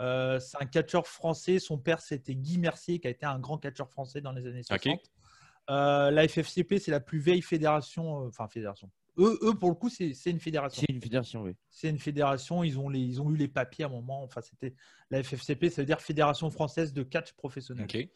[0.00, 3.58] Euh, c'est un catcheur français, son père c'était Guy Mercier, qui a été un grand
[3.58, 4.98] catcheur français dans les années 60.
[5.70, 8.90] Euh, la FFCP, c'est la plus vieille fédération, enfin fédération.
[9.18, 10.82] Eux, eux, pour le coup, c'est c'est une fédération.
[10.86, 11.56] C'est une fédération, oui.
[11.70, 14.22] C'est une fédération, ils ont, les, ils ont eu les papiers à un moment.
[14.22, 14.74] Enfin, c'était
[15.10, 17.84] la FFCP, ça veut dire Fédération française de catch professionnel.
[17.84, 18.08] OK.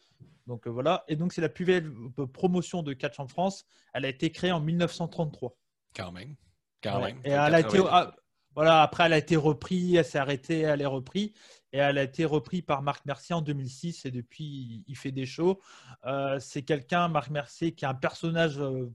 [0.47, 1.03] Donc euh, voilà.
[1.07, 3.65] Et donc, c'est la plus vieille euh, promotion de catch en France.
[3.93, 5.57] Elle a été créée en 1933.
[5.95, 6.35] Quand même.
[6.83, 7.13] Quand Ouais.
[7.13, 7.21] même.
[7.23, 7.89] Et elle a été, 80.
[7.91, 8.15] ah,
[8.53, 11.31] voilà, après, elle a été reprise, elle s'est arrêtée, elle est reprise.
[11.73, 14.05] Et elle a été reprise par Marc Mercier en 2006.
[14.05, 15.59] Et depuis, il- il fait des shows.
[16.05, 18.91] Euh, c'est quelqu'un, Marc Mercier, qui est un personnage euh,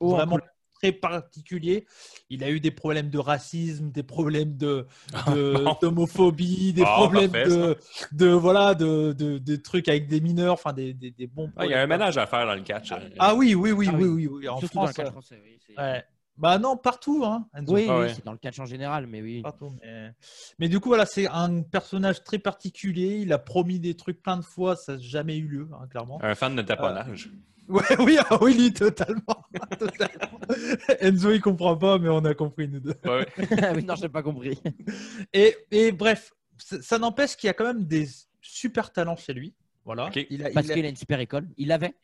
[0.00, 0.48] Oh, vraiment cool.
[0.78, 1.86] Très particulier.
[2.30, 6.94] Il a eu des problèmes de racisme, des problèmes de, Ah, de- d'homophobie, des Ah,
[6.96, 7.76] problèmes parfait, de,
[8.12, 11.50] de voilà de, de, de trucs avec des mineurs, enfin des, des, des bons.
[11.56, 11.98] Ah, il y a un problèmes.
[12.00, 12.92] ménage à faire dans le catch.
[12.92, 12.96] euh.
[13.18, 14.26] Ah oui, oui, oui, Ah oui, oui.
[14.26, 14.96] oui, oui, En Surtout dans le France.
[14.96, 15.58] catch euh, français, oui.
[15.66, 16.04] c'est- ouais.
[16.36, 17.48] Bah non, partout, hein.
[17.66, 18.12] Oui, Ah oui, ouais.
[18.14, 19.42] c'est dans le catch en général, mais oui.
[19.42, 20.12] Partout, mais...
[20.60, 23.18] mais du coup, voilà, c'est un personnage très particulier.
[23.22, 26.20] Il a promis des trucs plein de fois, ça n'a jamais eu lieu, hein, clairement.
[26.22, 27.30] Un fan de taponnage.
[27.68, 29.37] Ouais, oui, ah oui, lui, totalement.
[31.00, 32.94] Enzo, il comprend pas, mais on a compris, nous deux.
[33.04, 33.26] Ouais.
[33.62, 34.58] Ah non, j'ai pas compris.
[35.32, 38.06] Et, et bref, ça, ça n'empêche qu'il y a quand même des
[38.40, 39.54] super talents chez lui.
[39.84, 40.06] Voilà.
[40.08, 40.26] Ok.
[40.30, 41.48] Il a, Parce a- qu'il a une super école.
[41.56, 41.94] Il avait.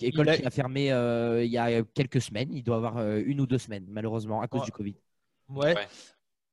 [0.00, 2.52] École Il a- qui a fermé euh, il y a quelques semaines.
[2.52, 4.66] Il doit avoir euh, une ou deux semaines, malheureusement, à cause Ouais.
[4.66, 4.96] du Covid.
[5.48, 5.74] Ouais.
[5.74, 5.86] Ouais.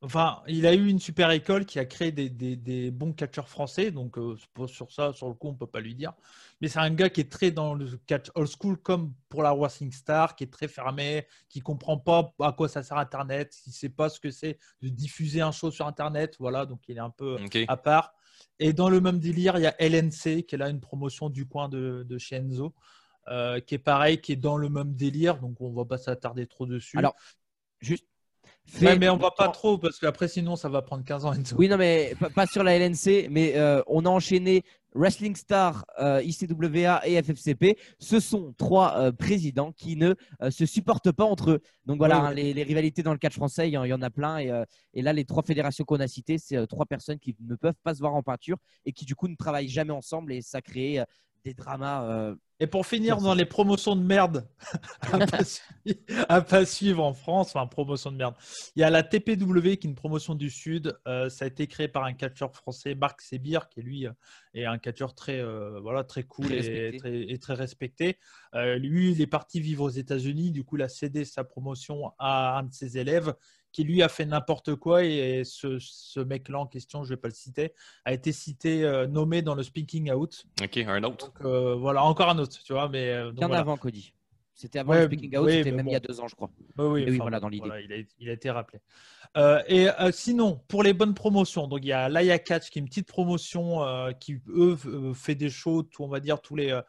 [0.05, 3.47] Enfin, il a eu une super école qui a créé des, des- des bons catcheurs
[3.47, 3.89] français.
[3.89, 4.35] Donc, euh,
[4.67, 6.11] sur ça, sur le coup, on peut pas lui dire.
[6.59, 9.53] Mais c'est un gars qui est très dans le catch old school, comme pour la
[9.53, 13.71] Wrestling Star, qui est très fermé, qui comprend pas à quoi ça sert Internet, qui
[13.71, 16.35] sait pas ce que c'est de diffuser un show sur Internet.
[16.37, 18.13] Voilà, donc il est un peu à part.
[18.59, 21.47] Et dans le même délire, il y a LNC, qui est là une promotion du
[21.47, 22.73] coin de, de chez Enzo,
[23.29, 25.39] euh, qui est pareil, qui est dans le même délire.
[25.39, 26.97] Donc, on va pas s'attarder trop dessus.
[26.97, 27.15] Alors,
[27.81, 28.07] Juste.
[28.81, 31.55] Ouais, mais on va pas trop parce qu'après sinon ça va prendre 15 ans Enzo.
[31.57, 34.63] Oui, non, mais pas, sur la LNC, mais euh, on a enchaîné
[34.95, 37.77] Wrestling Star, euh, ICWA et FFCP.
[37.99, 40.13] Ce sont trois euh, présidents qui ne
[40.49, 41.59] se supportent pas entre eux.
[41.85, 44.01] Donc voilà, Ouais, hein, les, les rivalités dans le catch français, il y, y en
[44.01, 44.39] a plein.
[44.39, 44.51] Et,
[44.93, 47.93] et là, les trois fédérations qu'on a citées, c'est trois personnes qui ne peuvent pas
[47.93, 51.03] se voir en peinture et qui du coup ne travaillent jamais ensemble et ça crée
[51.43, 52.03] des dramas.
[52.09, 54.47] euh, Et pour finir dans les promotions de merde
[55.01, 58.35] à pas, suivre, à pas suivre en France, enfin promotion de merde,
[58.75, 60.97] il y a la TPW qui est une promotion du Sud.
[61.07, 64.11] Euh, ça a été créé par un catcheur français, Marc Sébir, qui lui euh,
[64.53, 68.17] est un catcheur très, euh, voilà, très cool Très et, très, et très respecté.
[68.53, 70.51] Lui, il est parti vivre aux États-Unis.
[70.51, 73.33] Du coup, il a cédé sa promotion à un de ses élèves
[73.73, 77.27] qui lui a fait n'importe quoi et ce, ce mec-là en question, je vais pas
[77.27, 77.73] le citer,
[78.05, 80.45] a été cité, euh, nommé dans le Speaking Out.
[80.63, 81.33] OK, un autre.
[81.33, 82.87] Donc euh, voilà, encore un autre, tu vois.
[82.87, 83.61] Mais euh, donc, Bien voilà.
[83.61, 84.13] avant, Cody.
[84.53, 85.91] C'était avant Ouais, le Speaking Out, oui, c'était même bon.
[85.91, 86.51] il y a deux ans, je crois.
[86.77, 87.67] Oui, oui, oui, voilà, dans l'idée.
[87.83, 88.79] il, a, il a été rappelé.
[89.35, 92.77] Euh, et euh, sinon, pour les bonnes promotions, donc il y a Laia Catch qui
[92.77, 94.77] est une petite promotion euh, qui, eux,
[95.15, 96.81] fait des shows, tout, on va dire, tous les, euh,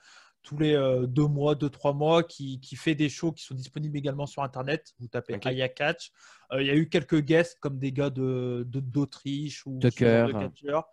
[0.44, 3.54] tous les euh, deux mois, deux, trois mois, qui, qui fait des shows qui sont
[3.54, 4.94] disponibles également sur Internet.
[5.00, 5.46] Vous tapez Ok.
[5.46, 6.12] Aya Catch.
[6.52, 10.26] Euh, il y a eu quelques guests comme des gars de- de- d'Autriche ou Tucker.
[10.28, 10.84] de catcheurs.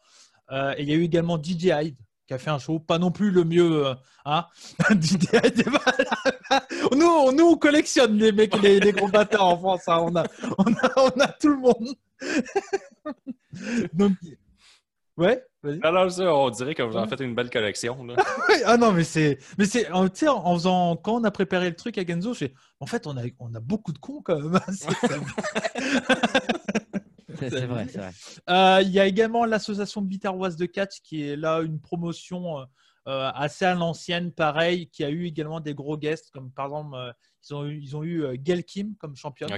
[0.52, 2.98] Euh, et il y a eu également DJ Hyde qui a fait un show, pas
[2.98, 3.86] non plus le mieux.
[4.26, 4.46] hein
[4.92, 5.66] DJ Hyde,
[6.96, 9.88] nous, nous, on collectionne les mecs, les, les gros bâtards en France.
[9.88, 9.98] hein.
[10.08, 10.24] On, a,
[10.58, 11.96] on, a, on a tout le monde.
[13.94, 14.14] Donc,
[15.18, 15.80] ouais, vas-y.
[15.84, 18.04] Alors, ça, on dirait que vous en faites une belle collection.
[18.06, 18.15] là.
[18.65, 21.69] Ah non, mais c'est, mais c'est, en- tu sais, en faisant, quand on a préparé
[21.69, 24.39] le truc à Genzo, j'ai, en fait, on a, on a beaucoup de cons quand
[24.39, 24.56] même.
[24.56, 24.62] hein.
[27.39, 28.12] C'est- vrai, c'est vrai.
[28.50, 32.65] Euh, Il y a également l'association Biterroise de catch qui est là une promotion euh,
[33.08, 36.95] euh, assez à l'ancienne, pareil, qui a eu également des gros guests, comme par exemple,
[36.95, 37.12] euh,
[37.50, 39.50] ils ont eu, ils ont eu euh, Gail Kim comme championne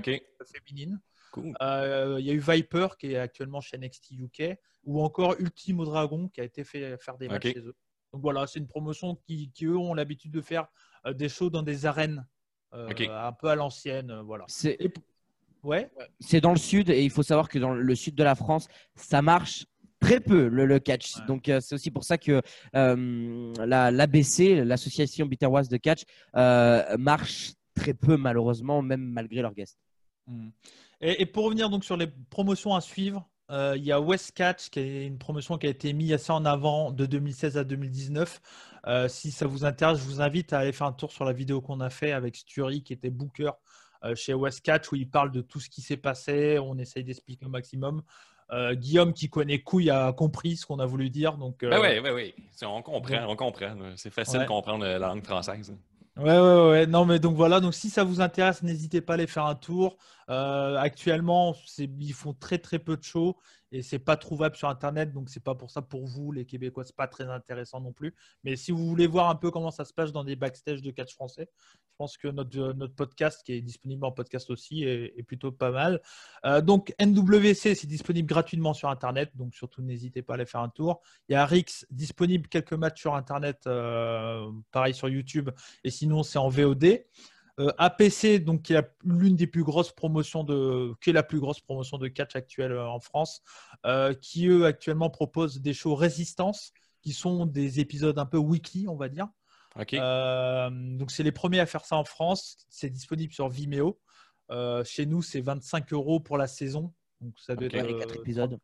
[0.46, 1.00] féminine.
[1.34, 1.54] Cool.
[1.62, 5.84] Euh, Il y a eu Viper qui est actuellement chez NXT UK, ou encore Ultimo
[5.86, 7.76] Dragon qui a été fait faire des matchs chez eux.
[8.14, 10.68] Donc voilà, c'est une promotion qui, qui, eux, ont l'habitude de faire
[11.06, 12.26] euh, des shows dans des arènes
[12.74, 14.12] euh, un peu à l'ancienne.
[14.22, 14.46] voilà.
[14.48, 14.78] C'est
[15.64, 18.36] ouais, c'est dans le sud et il faut savoir que dans le sud de la
[18.36, 19.66] France, ça marche
[20.00, 21.16] très peu le, le catch.
[21.18, 21.26] Ouais.
[21.28, 22.42] Donc euh, c'est aussi pour ça que
[22.76, 26.04] euh, la- l'ABC, l'association biterroise de catch,
[26.36, 29.80] euh, marche très peu malheureusement, même malgré leurs guests.
[31.04, 34.32] Et, et pour revenir donc sur les promotions à suivre, euh, il y a West
[34.34, 37.64] Catch, qui est une promotion qui a été mise assez en avant de 2016 à
[37.66, 38.42] 2019.
[38.88, 41.34] Euh, si ça vous intéresse, je vous invite à aller faire un tour sur la
[41.34, 43.52] vidéo qu'on a fait avec Stury, qui était booker
[44.06, 46.58] euh, chez West Catch, où il parle de tout ce qui s'est passé.
[46.58, 48.02] On essaye d'expliquer au maximum.
[48.74, 51.38] Guillaume, qui connaît couille, a compris ce qu'on a voulu dire.
[51.38, 52.36] Donc, Ben oui, oui, oui.
[52.64, 53.76] On comprend, on comprend.
[53.96, 54.44] C'est facile Ouais.
[54.44, 55.76] de comprendre la langue française.
[56.18, 56.86] Ouais, ouais, ouais.
[56.86, 57.60] Non, mais donc voilà.
[57.60, 59.98] Donc si ça vous intéresse, n'hésitez pas à aller faire un tour.
[60.30, 63.38] Euh, actuellement, ils font très très peu de shows
[63.72, 65.12] et c'est pas trouvable sur Internet.
[65.12, 68.16] Donc c'est pas pour ça pour vous, les Québécois, c'est pas très intéressant non plus.
[68.44, 70.92] Mais si vous voulez voir un peu comment ça se passe dans des backstage de
[70.92, 74.84] catch français, je pense que notre, euh, notre podcast, qui est disponible en podcast aussi,
[74.84, 76.02] est, plutôt pas mal.
[76.46, 79.32] Euh, donc NWC, c'est disponible gratuitement sur Internet.
[79.36, 81.02] Donc surtout, n'hésitez pas à aller faire un tour.
[81.30, 83.64] Il y a Rix, disponible quelques matchs sur Internet,
[84.72, 85.50] pareil sur YouTube.
[85.84, 87.04] Et sinon, c'est en VOD.
[87.60, 91.22] Euh, APC, donc, qui est la- l'une des plus grosses promotions de, qui est la
[91.24, 93.42] plus grosse promotion de catch actuelle euh, en France,
[93.86, 98.88] euh, qui eux actuellement proposent des shows résistance, qui sont des épisodes un peu weekly,
[98.88, 99.28] on va dire.
[100.00, 102.58] Euh, donc, c'est les premiers à faire ça en France.
[102.70, 104.00] C'est disponible sur Vimeo.
[104.52, 106.94] Euh, chez nous, c'est 25 euros pour la saison.
[107.22, 108.58] Donc, ça doit être les quatre épisodes.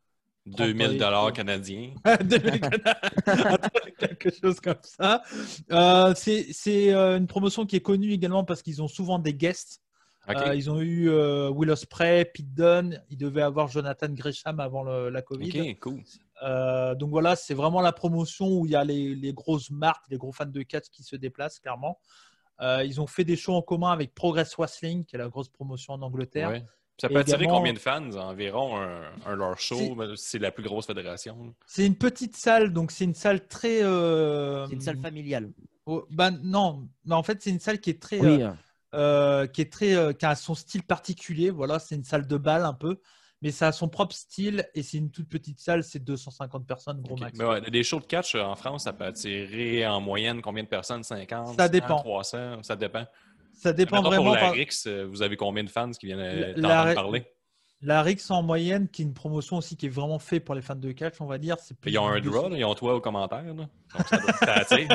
[0.46, 1.92] 2000 dollars canadiens.
[2.24, 2.60] 2000
[3.98, 5.22] quelque chose comme ça.
[5.70, 9.34] Euh, c'est c'est, euh, une promotion qui est connue également parce qu'ils ont souvent des
[9.34, 9.80] guests.
[10.28, 13.02] Euh, ils ont eu euh, Will Ospreay, Pete Dunne.
[13.10, 15.50] Ils devaient avoir Jonathan Gresham avant le- la Covid.
[15.76, 16.02] Cool.
[16.98, 20.16] Donc voilà, c'est vraiment la promotion où il y a les, les grosses marques, les
[20.18, 21.98] gros fans de catch qui se déplacent clairement.
[22.60, 25.94] Ils ont fait des shows en commun avec Progress Wrestling, qui est la grosse promotion
[25.94, 26.50] en Angleterre.
[26.50, 26.64] Ouais.
[27.00, 29.76] Ça peut attirer également- combien de fans environ un, un leur show?
[30.16, 31.54] C'est- la plus grosse fédération?
[31.66, 33.82] C'est une petite salle, donc c'est une salle très.
[33.82, 35.50] euh, C'est une salle familiale.
[35.86, 38.20] oh, bah, non, mais en fait, c'est une salle qui est très.
[38.20, 38.50] Oui, euh,
[38.94, 41.50] euh, euh, qui est très, euh, qui a son style particulier.
[41.50, 42.98] Voilà, c'est une salle de bal un peu,
[43.40, 45.84] mais ça a son propre style et c'est une toute petite salle.
[45.84, 47.20] C'est 250 personnes, gros OK.
[47.20, 47.38] max.
[47.38, 50.68] Mais ouais, des shows de catch en France, ça peut attirer en moyenne combien de
[50.68, 51.02] personnes?
[51.04, 51.56] 50?
[51.56, 51.96] Ça 100, dépend.
[51.98, 52.62] 300?
[52.62, 53.04] Ça dépend.
[53.60, 54.24] Ça dépend vraiment.
[54.24, 57.26] Pour la RIX, euh, vous avez combien de fans qui viennent euh, La- parler?
[57.82, 60.60] La Rix en moyenne, qui est une promotion aussi qui est vraiment faite pour les
[60.62, 61.58] fans de catch, on va dire.
[61.58, 63.42] C'est plus Ils ont un draw, là, ils ont toi au commentaire.
[63.42, 63.52] Là.
[63.52, 63.68] Donc,
[64.06, 64.88] ça doit t'attirer.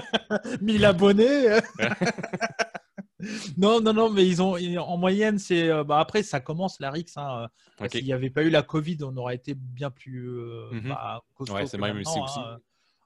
[0.62, 1.60] 1000 abonnés.
[3.58, 6.92] non, non, non, mais ils ont en moyenne, c'est euh, bah, après ça commence la
[6.92, 7.06] Rix.
[7.18, 7.48] Hein.
[7.92, 10.90] S'il n'y avait pas eu la Covid, on aurait été bien plus euh, Mhm.
[10.90, 12.40] bah, Ouais, c'est même ici aussi.
[12.40, 12.60] hein.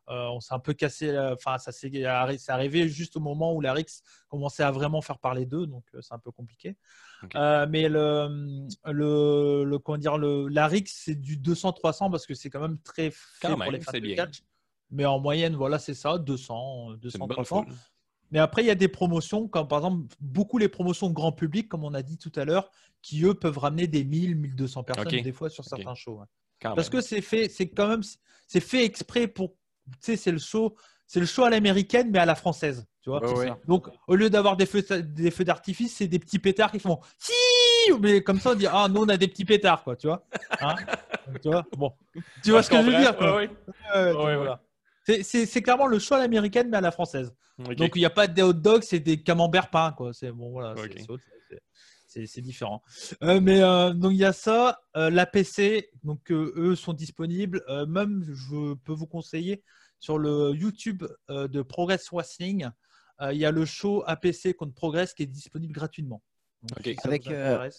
[0.09, 1.17] On s'est un peu cassé.
[1.17, 5.45] Enfin, ça s'est arrivé juste au moment où la Rix commençait à vraiment faire parler
[5.45, 6.75] d'eux, donc euh, c'est un peu compliqué.
[7.35, 12.33] Euh, mais le, le, le- comment dire, le, la Rix, c'est du 200-300 parce que
[12.33, 14.15] c'est quand même très fait pour les fans de bien.
[14.15, 14.41] catch.
[14.91, 17.63] Mais en moyenne, voilà, c'est ça, 200, C'est une 200, bonne 300.
[17.65, 17.75] foule.
[18.31, 21.67] Mais après, il y a des promotions, comme par exemple, beaucoup les promotions grand public,
[21.67, 22.69] comme on a dit tout à l'heure,
[23.01, 26.21] qui eux peuvent ramener des 1000, 1200 personnes des fois sur certains shows.
[26.59, 26.89] Parce même.
[26.89, 28.01] que c'est fait, c'est quand même,
[28.47, 29.55] c'est fait exprès pour,
[29.99, 30.75] sais, c'est le show,
[31.07, 33.21] c'est le show à l'américaine, mais à la française, tu vois.
[33.21, 33.47] Ouais, C'est ouais.
[33.47, 33.57] ça.
[33.67, 36.99] Donc, au lieu d'avoir des feux, des feux d'artifice, c'est des petits pétards qui font
[37.17, 37.33] si,
[37.99, 40.25] mais comme ça on dit ah nous on a des petits pétards quoi, tu vois.
[40.61, 40.75] Hein
[41.41, 41.93] tu vois, bon,
[42.43, 43.15] tu vois ce que je veux dire.
[43.19, 43.49] Ouais,
[43.95, 44.35] ouais.
[44.35, 44.61] voilà.
[45.23, 47.33] C'est- clairement le show à l'américaine, mais à la française.
[47.57, 50.13] Donc il n'y a pas des hot dogs, c'est des camemberts peints quoi.
[50.13, 50.75] C'est bon voilà.
[52.09, 52.81] C'est différent.
[53.23, 57.63] Euh, mais euh, donc il y a ça, euh, l'APC, donc euh, eux sont disponibles.
[57.69, 59.63] Euh, même je peux vous conseiller
[59.99, 62.67] sur le YouTube euh, de Progress Wrestling,
[63.21, 66.21] euh, il y a le show APC contre Progress qui est disponible gratuitement.
[66.63, 67.69] Donc, Avec, euh,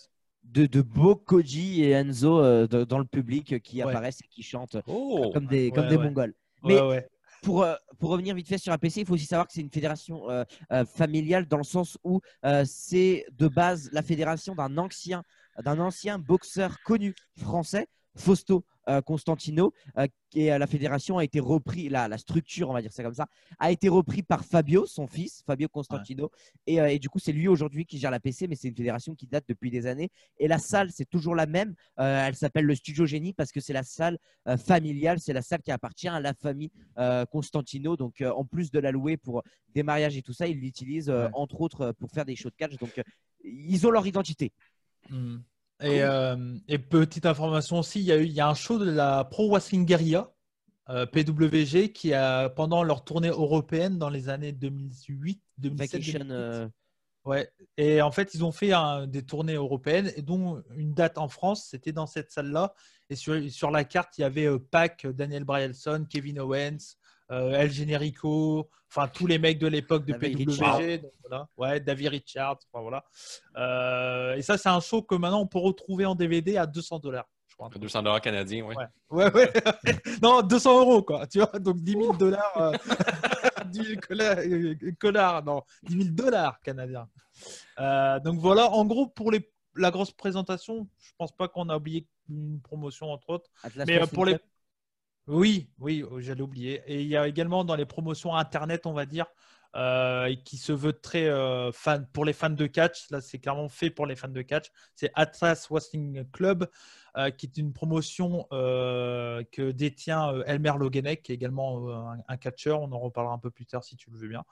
[0.45, 3.90] de, de beaux Koji et Enzo euh, de- dans le public qui Ouais.
[3.90, 5.31] apparaissent et qui chantent Oh!
[5.35, 6.05] comme des, comme Ouais, des ouais.
[6.05, 6.35] Mongols.
[6.62, 7.09] Ouais, mais- ouais.
[7.42, 9.70] Pour, euh, pour revenir vite fait sur APC, il faut aussi savoir que c'est une
[9.70, 12.20] fédération euh, euh, familiale dans le sens où
[12.64, 15.22] c'est de base la fédération d'un ancien,
[15.62, 19.73] d'un ancien boxeur connu français, Fausto euh, Constantino,
[20.35, 23.14] et euh, la fédération a été repris, la, la structure, on va dire ça comme
[23.14, 23.27] ça,
[23.59, 26.31] a été repris par Fabio, son fils, Fabio Constantino,
[26.66, 28.77] et, euh, et du coup c'est lui aujourd'hui qui gère la PC, mais c'est une
[28.77, 30.11] fédération qui date depuis des années.
[30.38, 31.75] Et la salle, c'est toujours la même.
[31.99, 34.18] Euh, elle s'appelle le Studio Génie parce que c'est la salle
[34.49, 37.96] euh, familiale, c'est la salle qui appartient à la famille euh, Constantino.
[37.96, 39.42] Donc, en plus de la louer pour
[39.75, 41.29] des mariages et tout ça, ils l'utilisent Ouais.
[41.35, 42.77] entre autres pour faire des shows de catch.
[42.77, 43.01] Donc,
[43.44, 44.53] ils ont leur identité.
[45.09, 45.38] Hmm.
[45.83, 48.79] Et, euh, et petite information aussi, il y, a eu, il y a un show
[48.79, 50.31] de la Pro Wrestling Guerrilla,
[50.88, 56.33] euh, PWG, qui a, pendant leur tournée européenne dans les années 2008, 2007, Vacation, 2008,
[56.35, 56.69] euh,
[57.27, 57.51] Ouais.
[57.77, 61.29] Et en fait, ils ont fait un- des tournées européennes et dont une date en
[61.29, 62.75] France, c'était dans cette salle-là.
[63.11, 66.96] Et sur, sur la carte, il y avait euh, Pac, Daniel Bryanson, Kevin Owens,
[67.31, 70.48] El Generico, enfin tous les mecs de l'époque de David PWG.
[70.50, 71.02] Richards.
[71.02, 71.48] donc voilà.
[71.56, 72.58] Ouais, David Richards.
[72.72, 73.04] Enfin, voilà.
[73.56, 76.98] Euh, et ça, c'est un show que maintenant on peut retrouver en DVD à 200
[76.98, 77.26] dollars.
[77.56, 77.68] crois.
[77.78, 78.74] 200 dollars canadiens, ouais.
[79.10, 79.52] Ouais, ouais, ouais.
[80.22, 81.26] non, 200 euros, quoi.
[81.26, 82.52] Tu vois, donc 10 000 dollars.
[82.56, 82.72] euh,
[83.66, 87.08] 10 000 connard- euh, connard, non, 10 000 dollars canadiens.
[87.78, 91.76] Euh, donc voilà, en gros, pour les, la grosse présentation, je pense pas qu'on a
[91.76, 93.50] oublié une promotion, entre autres.
[93.62, 94.38] Atlas Mais euh, pour les.
[95.31, 96.83] Oui, oui, oh, j'allais oublier.
[96.87, 99.26] Et il y a également dans les promotions internet, on va dire,
[99.76, 103.08] euh, qui se veut très euh, fan pour les fans de catch.
[103.10, 104.72] Là, c'est clairement fait pour les fans de catch.
[104.96, 106.68] C'est Atlas Wrestling Club,
[107.16, 112.81] euh, qui est une promotion que détient Elmer Logenek, qui est également un, un catcheur.
[112.83, 114.42] On en reparlera un peu plus tard si tu le veux bien.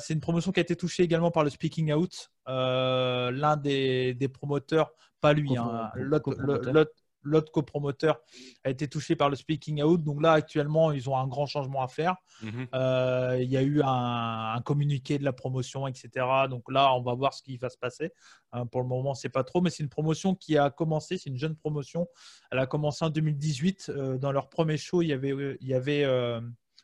[0.00, 4.28] C'est une promotion qui a été touchée également par le Speaking Out, l'un des, des
[4.28, 4.90] promoteurs,
[5.20, 6.90] pas lui, hein, l'autre-.
[7.24, 8.20] L'autre copromoteur
[8.64, 10.02] a été touché par le Speaking Out.
[10.02, 12.16] Donc là, actuellement, ils ont un grand changement à faire.
[12.42, 12.68] Mhm.
[12.74, 16.08] Euh, il y a eu un, un communiqué de la promotion, etc.
[16.48, 18.12] Donc là, on va voir ce qui va se passer.
[18.52, 21.18] Hein, pour le moment, c'est pas trop, mais c'est une promotion qui a commencé.
[21.18, 22.08] C'est une jeune promotion.
[22.50, 23.90] Elle a commencé en 2018.
[23.90, 26.40] Euh, dans leur premier show, il y avait, euh, il y avait euh,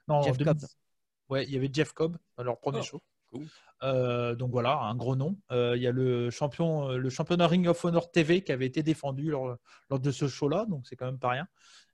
[0.08, 0.70] non, en Jeff 2010 Cobb.
[1.28, 3.02] Ouais, il y avait Jeff Cobb dans leur premier Oh, show.
[3.32, 3.46] Cool.
[3.82, 5.36] Euh, donc voilà, un gros nom.
[5.52, 8.66] Euh, il y a le champion, euh, le championnat Ring of Honor TV qui avait
[8.66, 9.56] été défendu lors,
[9.88, 11.46] lors de ce show-là, donc c'est quand même pas rien.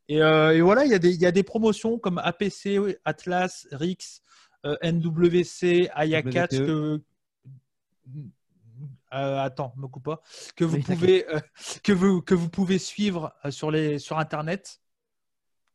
[0.09, 2.78] Et, euh, et voilà, il y, a des, il y a des promotions comme APC,
[3.05, 4.20] Atlas, Rix,
[4.64, 6.66] euh, NWC, Ayacat, WPE.
[6.66, 7.01] que.
[9.14, 10.20] Euh, attends, me coupe pas.
[10.55, 11.41] Que vous Oui, pouvez, euh,
[11.82, 14.80] que vous, que vous pouvez suivre sur, les, sur Internet.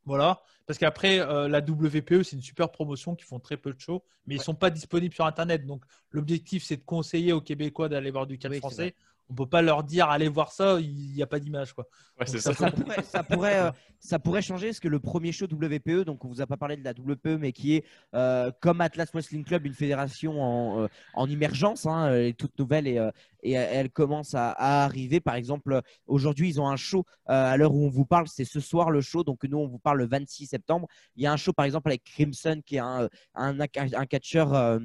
[0.06, 0.42] Voilà.
[0.66, 4.04] Parce qu'après, euh, la WPE, c'est une super promotion qui font très peu de shows,
[4.26, 5.66] mais ils ne sont pas disponibles sur Internet.
[5.66, 8.96] Donc, l'objectif, c'est de conseiller aux Québécois d'aller voir du catch Oui, français.
[9.32, 11.72] On ne peut pas leur dire, allez voir ça, il n'y a pas d'image.
[11.72, 11.86] quoi.
[12.20, 12.66] Ouais, Donc, c'est ça ça.
[12.66, 16.26] ça pourrait, ça, pourrait, euh, ça pourrait changer parce que le premier show WPE, donc
[16.26, 19.46] on vous a pas parlé de la WPE, mais qui est euh, comme Atlas Wrestling
[19.46, 23.10] Club, une fédération en, euh, en immergence, hein, elle est toute nouvelle et, euh,
[23.44, 25.22] et elle commence à, à arriver.
[25.22, 28.46] Par exemple, aujourd'hui, ils ont un show euh, à l'heure où on vous parle, c'est
[28.46, 30.88] ce soir le show, donc nous on vous parle le 26 septembre.
[31.16, 34.54] Il y a un show par exemple avec Crimson qui est un, un, un catcheur,
[34.54, 34.80] euh,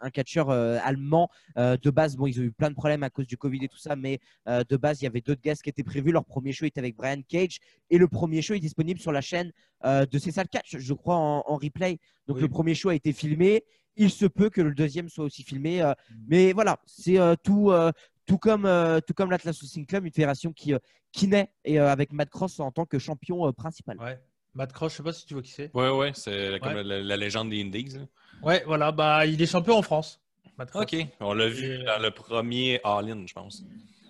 [0.00, 1.28] un catcheur euh, allemand
[1.58, 2.16] euh, de base.
[2.16, 4.18] Bon, ils ont eu plein de problèmes à cause du Covid et tout ça, mais
[4.48, 6.12] euh, de base, il y avait d'autres guests qui étaient prévus.
[6.12, 7.58] Leur premier show était avec Brian Cage
[7.90, 9.52] et le premier show est disponible sur la chaîne
[9.84, 11.98] euh, de César Catch, je crois, en, en replay.
[12.26, 12.42] Donc Oui.
[12.42, 13.64] le premier show a été filmé.
[13.96, 15.82] Il se peut que le deuxième soit aussi filmé.
[15.82, 15.92] euh,
[16.28, 17.90] mais voilà, c'est euh, tout, euh,
[18.26, 20.78] tout comme, euh, tout comme l'Atlas Wrestling Club, une fédération qui, euh,
[21.12, 23.98] qui naît et euh, avec Matt Cross en tant que champion euh, principal.
[23.98, 24.18] Ouais.
[24.54, 25.70] Matt Cross, je sais pas si tu vois qui c'est.
[25.74, 26.82] Ouais, ouais, c'est comme Ouais.
[26.84, 27.96] la, la légende des Indies.
[27.98, 28.06] là.
[28.42, 30.20] Ouais, voilà, bah, il est champion en France.
[30.58, 30.82] Matt Cross.
[30.92, 31.06] OK.
[31.20, 33.64] On l'a vu Et- dans le premier All-In, je pense.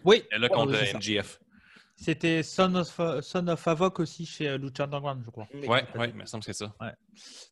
[0.04, 1.22] Oui, Et là, Ouais, contre ouais,
[1.96, 5.46] c'était Son of, Son of Havoc aussi chez euh, Lucha Underground, je crois.
[5.52, 6.74] Ouais, ouais, il me semble que c'est ça.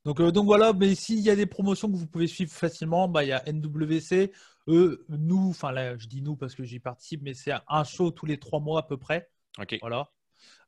[0.06, 3.08] Donc, euh, donc voilà, mais s'il y a des promotions que vous pouvez suivre facilement,
[3.08, 4.32] bah, il y a NWC.
[4.68, 8.10] Eux, nous, enfin là, je dis nous parce que j'y participe, mais c'est un show
[8.10, 9.28] tous les trois mois à peu près.
[9.58, 9.76] OK.
[9.82, 10.08] Voilà.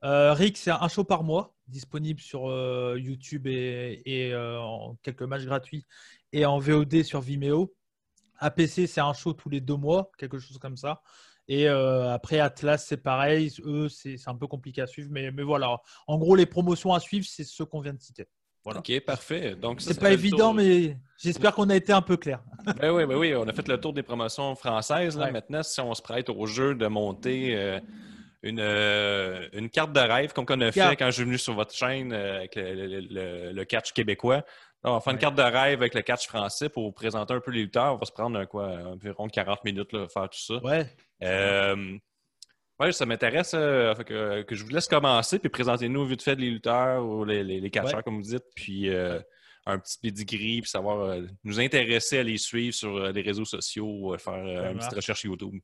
[0.05, 4.97] Euh, Rick, c'est un show par mois, disponible sur euh, YouTube et, et, euh, en
[5.03, 5.87] quelques matchs gratuits
[6.33, 7.75] et en VOD sur Vimeo.
[8.41, 11.03] APC, c'est un show tous les deux mois, quelque chose comme ça.
[11.49, 13.53] Et euh, après, Atlas, c'est pareil.
[13.65, 15.09] Eux, c'est un peu compliqué à suivre.
[15.11, 15.79] Mais, mais voilà.
[16.07, 18.29] En gros, les promotions à suivre, c'est ceux qu'on vient de citer.
[18.63, 18.81] Voilà.
[18.81, 19.57] OK, parfait.
[19.57, 22.43] Donc, C'est pas évident, mais j'espère qu'on a été un peu clair.
[22.79, 25.17] Ben oui, ben oui, on a fait le tour des promotions françaises.
[25.17, 25.25] Là.
[25.27, 25.33] Ouais.
[25.33, 27.81] Maintenant, si on se prête au jeu de monter euh,
[28.43, 31.55] une, euh, une carte de rêve, comme qu'on a fait quand je suis venu sur
[31.55, 34.45] votre chaîne euh, avec le, le- le- le catch québécois.
[34.83, 35.21] On va faire une Ouais.
[35.21, 37.95] carte de rêve avec le catch français pour vous présenter un peu les lutteurs.
[37.95, 40.55] On va se prendre quoi, environ 40 minutes là, faire tout ça.
[40.65, 40.87] Ouais.
[41.23, 41.99] Euh,
[42.79, 46.51] ouais, ça m'intéresse euh, que, que je vous laisse commencer puis présentez-nous vite fait les
[46.51, 48.03] lutteurs ou les, les, les catcheurs, Ouais.
[48.03, 49.21] comme vous dites, puis euh,
[49.67, 54.71] un petit pedigree, puis savoir nous intéresser à les suivre sur les réseaux sociaux, faire
[54.73, 55.57] une petite recherche YouTube.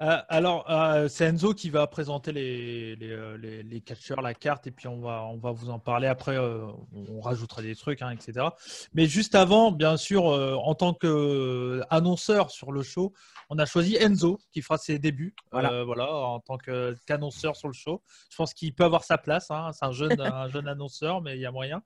[0.00, 4.34] Euh, alors, euh, c'est Enzo qui va présenter les, les, euh, les, les catcheurs, la
[4.34, 6.06] carte, et puis on va, on va vous en parler.
[6.06, 8.46] Après, euh, on rajoutera des trucs, hein, etc.
[8.94, 13.12] Mais juste avant, bien sûr, en tant qu'annonceur sur le show,
[13.48, 15.34] on a choisi Enzo qui fera ses débuts.
[15.52, 15.82] Voilà.
[15.84, 18.02] Voilà, en tant qu'annonceur sur le show.
[18.30, 19.50] Je pense qu'il peut avoir sa place.
[19.50, 19.70] hein.
[19.72, 21.82] C'est un jeune, un jeune annonceur, mais il y a moyen.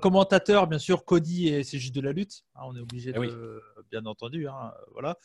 [0.00, 2.44] Commentateur, bien sûr, Cody et c'est juste de la lutte.
[2.54, 3.82] hein, on est obligé Eh de, oui.
[3.90, 4.46] bien entendu.
[4.92, 5.16] voilà.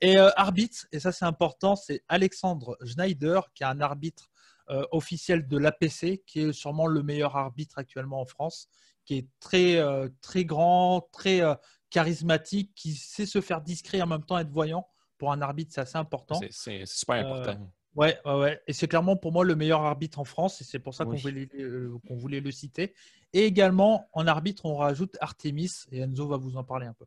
[0.00, 4.30] Et arbitre, et ça c'est important, c'est Alexandre Schneider, qui est un arbitre
[4.70, 8.68] euh, officiel de l'APC, qui est sûrement le meilleur arbitre actuellement en France,
[9.04, 11.54] qui est très, euh, très grand, très euh,
[11.90, 14.86] charismatique, qui sait se faire discret et en même temps être voyant.
[15.16, 16.40] Pour un arbitre, c'est assez important.
[16.50, 17.72] C'est- super important.
[17.94, 18.62] Ouais, ouais, ouais.
[18.68, 21.12] Et c'est clairement pour moi le meilleur arbitre en France, et c'est pour ça qu'on
[21.12, 21.20] Oui.
[21.22, 22.94] voulait, euh, qu'on voulait le citer.
[23.32, 27.06] Et également, en arbitre, on rajoute Artemis, et Enzo va vous en parler un peu.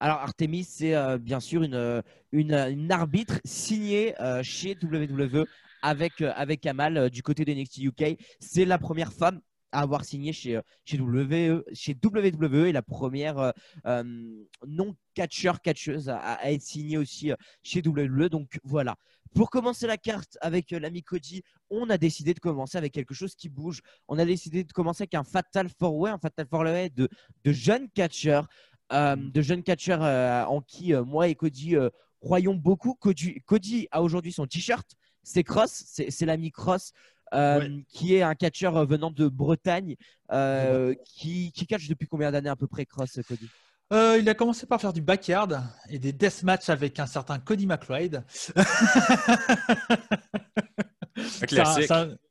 [0.00, 2.00] Alors Artemis, c'est euh, bien sûr une, euh,
[2.32, 5.44] une arbitre signée euh, chez WWE
[5.82, 8.18] avec, euh, avec Kamal euh, du côté de NXT UK.
[8.40, 9.40] C'est la première femme
[9.72, 13.50] à avoir signé chez, euh, WWE, chez WWE et la première euh,
[13.86, 14.02] euh,
[14.66, 18.28] non-catcheur catcheuse à, être signée aussi euh, chez WWE.
[18.28, 18.96] Donc voilà.
[19.34, 23.14] Pour commencer la carte avec euh, l'ami Cody, on a décidé de commencer avec quelque
[23.14, 23.80] chose qui bouge.
[24.08, 27.08] On a décidé de commencer avec un Fatal Four Way, un Fatal Four Way de,
[27.44, 31.90] de jeunes catcheurs, euh, de jeunes catcheurs euh, en qui euh, moi et Cody euh,
[32.20, 32.94] croyons beaucoup.
[32.94, 34.86] Cody, Cody a aujourd'hui son t-shirt,
[35.22, 36.92] c'est Cross, c'est l'ami Cross.
[37.32, 39.94] euh, qui est un catcheur euh, venant de Bretagne,
[40.32, 43.48] euh, qui, qui catch depuis combien d'années à peu près Cross, Cody?
[43.92, 47.66] Euh, il a commencé par faire du backyard et des deathmatch avec un certain Cody
[47.68, 48.24] McLeod.
[51.16, 51.90] C'est un- classique.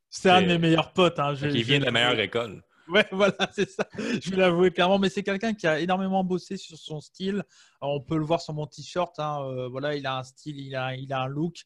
[0.10, 1.20] c'est un- un de mes meilleurs potes.
[1.20, 1.36] Hein.
[1.36, 2.64] Je- Qui je- vient de la meilleure école.
[2.94, 3.88] Ouais, voilà, c'est ça.
[3.98, 7.44] Je vais l'avouer clairement, mais c'est quelqu'un qui a énormément bossé sur son style.
[7.82, 9.18] On peut le voir sur mon t-shirt.
[9.20, 11.58] hein, euh, voilà, il a un style, il a, il un look.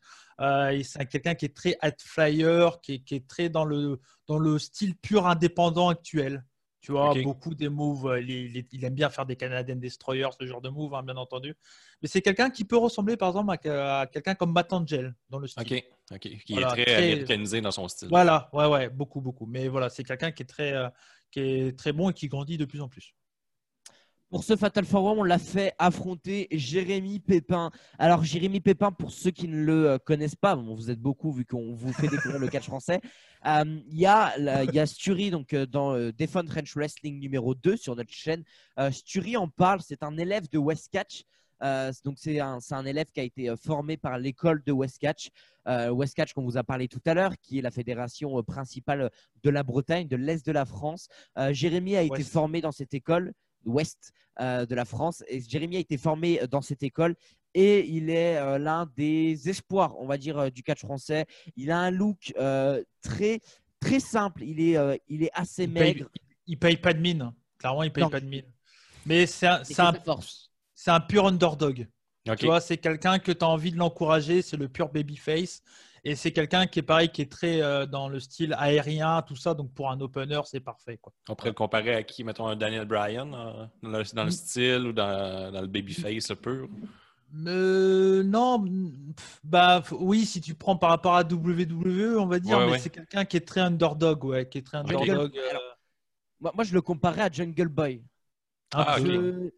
[0.42, 4.00] Euh, c'est quelqu'un qui est très high flyer, qui est, qui est très dans le,
[4.28, 6.44] dans le style pur indépendant actuel.
[6.84, 8.08] Tu vois, beaucoup des moves.
[8.08, 11.56] euh, Il, aime bien faire des Canadian Destroyers, ce genre de move, hein, bien entendu.
[12.02, 15.40] Mais c'est quelqu'un qui peut ressembler, par exemple, à, à quelqu'un comme Matt Angel dans
[15.40, 15.64] le style.
[15.64, 15.84] OK.
[16.12, 16.20] OK.
[16.20, 18.10] Qui Voilà, est très, très- américanisé dans son style.
[18.10, 19.46] Voilà, ouais, ouais, beaucoup, beaucoup.
[19.46, 20.90] Mais voilà, c'est quelqu'un qui est très, euh,
[21.32, 23.16] qui est très bon et qui grandit de plus en plus.
[24.30, 27.70] Pour ce Fatal Four Way, on l'a fait affronter Jérémy Pépin.
[28.00, 31.32] Alors, Jérémy Pépin, pour ceux qui ne le euh, connaissent pas, bon, vous êtes beaucoup
[31.32, 33.00] vu qu'on vous fait découvrir le catch français.
[33.46, 37.78] Euh, Il y, a y Sturi donc, euh, dans euh, Defend French Wrestling numéro 2
[37.78, 38.44] sur notre chaîne.
[38.92, 41.24] Sturi en parle, c'est un élève de West Catch.
[41.64, 45.30] Euh, donc, c'est un, élève qui a été formé par l'école de West Catch.
[45.68, 49.10] Euh, West Catch, qu'on vous a parlé tout à l'heure, qui est la fédération principale
[49.44, 51.08] de la Bretagne, de l'Est de la France.
[51.38, 53.34] Euh, Jérémy a été formé dans cette école,
[53.66, 55.24] Ouest euh, de la France.
[55.28, 57.16] Et Jérémy a été formé dans cette école
[57.54, 61.26] et il est euh, l'un des espoirs, on va dire, euh, du catch français.
[61.56, 63.42] Il a un look euh, très,
[63.80, 64.44] très simple.
[64.44, 66.10] Il est, euh, il est assez Il paye, maigre.
[66.48, 67.32] il paye pas de mine.
[67.60, 68.10] Clairement, il paye Non.
[68.10, 68.46] pas de mine.
[69.06, 71.88] Mais c'est un, pur underdog.
[72.28, 72.38] OK.
[72.38, 74.42] Tu vois, c'est quelqu'un que tu as envie de l'encourager.
[74.42, 75.62] C'est le pur babyface.
[76.06, 79.38] Et c'est quelqu'un qui est pareil, qui est très euh, dans le style aérien, tout
[79.38, 79.54] ça.
[79.54, 80.98] Donc pour un opener, c'est parfait.
[80.98, 81.14] Quoi.
[81.30, 84.30] On pourrait le comparer à qui, mettons, un Daniel Bryan, euh, dans, le, dans le
[84.30, 84.32] Mm.
[84.32, 86.68] style ou dans, dans le babyface pur?
[87.48, 88.64] Euh, non,
[89.16, 92.72] pff, bah oui, si tu prends par rapport à WWE, on va dire, Ouais, mais
[92.74, 92.80] ouais.
[92.80, 95.36] c'est quelqu'un qui est très underdog, ouais, qui est très underdog.
[95.38, 98.04] euh, Alors, Moi, je le comparais à Jungle Boy.
[98.74, 98.98] un Ah.
[99.00, 99.50] Je-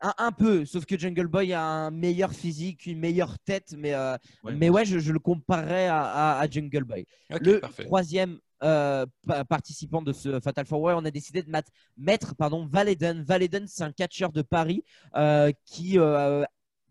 [0.00, 3.94] Un, un peu, sauf que Jungle Boy a un meilleur physique, une meilleure tête, mais,
[3.94, 4.54] euh, Ouais.
[4.54, 7.06] mais ouais, je, je le comparais à, à- à Jungle Boy.
[7.30, 7.84] Le parfait.
[7.84, 11.50] troisième euh, pa- participant de ce Fatal Four Way, on a décidé de
[11.96, 13.22] mettre pardon, Valeden.
[13.22, 14.84] Valeden, c'est un catcheur de Paris
[15.16, 15.98] euh, qui,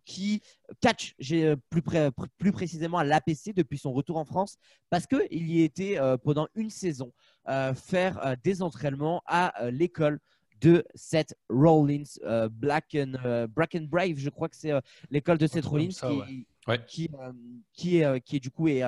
[0.05, 0.41] qui
[0.81, 1.81] catch j'ai, plus,
[2.37, 4.57] plus précisément à l'APC depuis son retour en France
[4.89, 7.13] parce qu'il y était euh, pendant une saison
[7.47, 10.19] euh, faire euh, des entraînements à l'école
[10.63, 14.79] de Seth Rollins, euh, Black, and, euh, Black and Brave, je crois que c'est euh,
[15.11, 16.45] l'école de Seth Rollins ça, qui, ouais.
[16.67, 16.85] Ouais.
[16.87, 17.31] qui, euh,
[17.73, 18.81] qui est, qui est du coup est,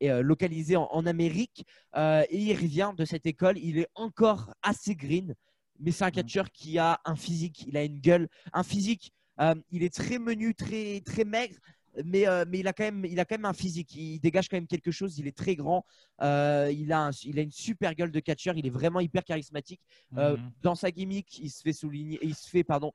[0.00, 1.64] est, localisé en, en Amérique
[1.96, 3.56] euh, et il revient de cette école.
[3.58, 5.34] Il est encore assez green,
[5.80, 9.12] mais c'est un catcheur qui a un physique, il a une gueule, un physique.
[9.40, 11.56] euh, il est très menu, très très maigre,
[12.04, 13.94] mais, euh, mais il a quand même il a quand même un physique.
[13.94, 15.18] Il dégage quand même quelque chose.
[15.18, 15.84] Il est très grand.
[16.22, 18.56] euh, il a un- il a une super gueule de catcheur.
[18.56, 19.80] Il est vraiment hyper charismatique.
[20.16, 20.50] Euh, Mhm.
[20.62, 22.92] Dans sa gimmick, il se fait souligner, il se fait pardon,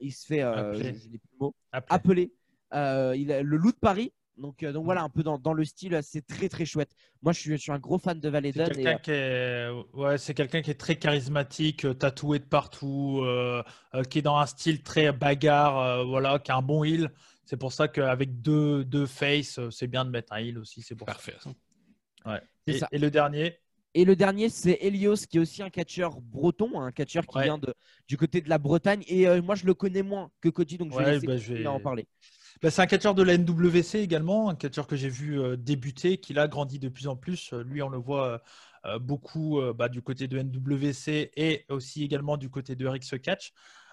[0.00, 0.94] il se fait Appeler.
[0.94, 1.94] je- je n'ai plus le mot Après.
[1.94, 2.32] appelé
[2.72, 4.12] il a le loup de Paris.
[4.36, 6.92] Donc, donc voilà, un peu dans, dans le style, c'est très très chouette.
[7.22, 8.68] Moi, je suis, je suis un gros fan de C'est Valeden.
[8.70, 13.64] et, quelqu'un qui est, ouais, c'est quelqu'un qui est très charismatique, tatoué de partout, euh,
[14.08, 17.10] qui est dans un style très bagarre, euh, voilà, qui a un bon heal.
[17.48, 20.82] C'est pour ça qu'avec deux, deux faces, euh, c'est bien de mettre un heal aussi.
[20.82, 21.14] C'est pour ça.
[21.14, 21.34] Parfait.
[21.40, 21.50] ça.
[22.26, 22.42] Ouais.
[22.66, 22.88] Et, ça.
[22.92, 23.56] et le dernier,
[23.94, 27.44] Et le dernier, c'est Elios, qui est aussi un catcheur breton, un catcheur qui Ouais.
[27.44, 27.72] vient de,
[28.06, 29.02] du côté de la Bretagne.
[29.08, 31.44] Et euh, moi, je le connais moins que Cody, donc je vais laisser bah, Cody
[31.44, 32.06] je vais- en parler.
[32.60, 36.18] bah, c'est un catcheur de la NWC également, un catcheur que j'ai vu euh, débuter,
[36.18, 37.54] qui là grandit de plus en plus.
[37.54, 38.42] Lui, on le voit
[38.84, 43.18] euh, beaucoup euh, bah, du côté de NWC et aussi également du côté de RX
[43.22, 43.52] Catch.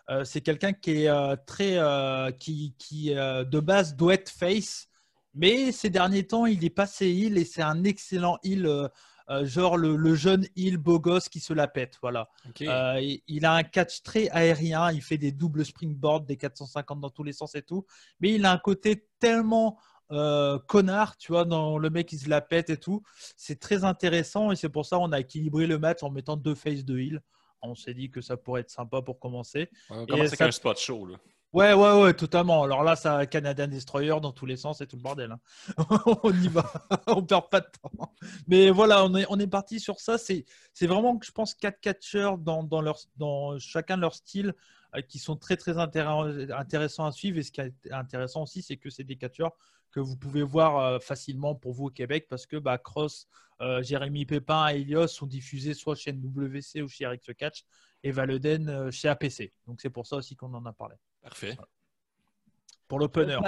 [0.09, 4.87] Euh, c'est quelqu'un qui est euh, très, euh, qui, qui de base doit être face,
[5.33, 9.75] mais ces derniers temps, il est passé heal et c'est un excellent heal, euh, genre
[9.77, 12.29] le, le jeune heal beau gosse qui se la pète, voilà.
[12.69, 17.01] Euh, il- il a un catch très aérien, il fait des doubles springboards, des 450
[17.01, 17.85] dans tous les sens et tout.
[18.19, 19.79] Mais il a un côté tellement
[20.11, 23.01] euh, connard, tu vois, dans le mec il se la pète et tout.
[23.35, 26.53] C'est très intéressant et c'est pour ça qu'on a équilibré le match en mettant deux
[26.53, 27.21] faces de heal.
[27.67, 29.69] On s'est dit que ça pourrait être sympa pour commencer.
[29.89, 31.05] On commence avec ça- un spot show.
[31.05, 31.17] Là.
[31.53, 32.63] Ouais, ouais, ouais, totalement.
[32.63, 35.31] Alors là, ça a Canadian Destroyer dans tous les sens et tout le bordel.
[35.31, 35.39] hein.
[36.23, 36.65] on y va,
[37.07, 38.13] on perd pas de temps.
[38.47, 40.17] Mais voilà, on est, on est parti sur ça.
[40.17, 40.43] C'est,
[40.73, 44.53] c'est vraiment, je pense, quatre catcheurs dans, dans, leur, dans chacun de leur style
[44.97, 47.37] euh, qui sont très, très intér- intéressants à suivre.
[47.37, 49.53] Et ce qui est intéressant aussi, c'est que c'est des catcheurs
[49.95, 53.29] que vous pouvez voir euh, facilement pour vous au Québec parce que bah, Cross,
[53.61, 57.63] euh, Jérémy Pépin et Elios sont diffusés soit chez NWC ou chez RX Catch
[58.03, 59.53] et Valeden euh, chez APC.
[59.65, 60.95] Donc c'est pour ça aussi qu'on en a parlé.
[61.21, 61.57] Parfait.
[62.89, 63.39] Pour l'opener.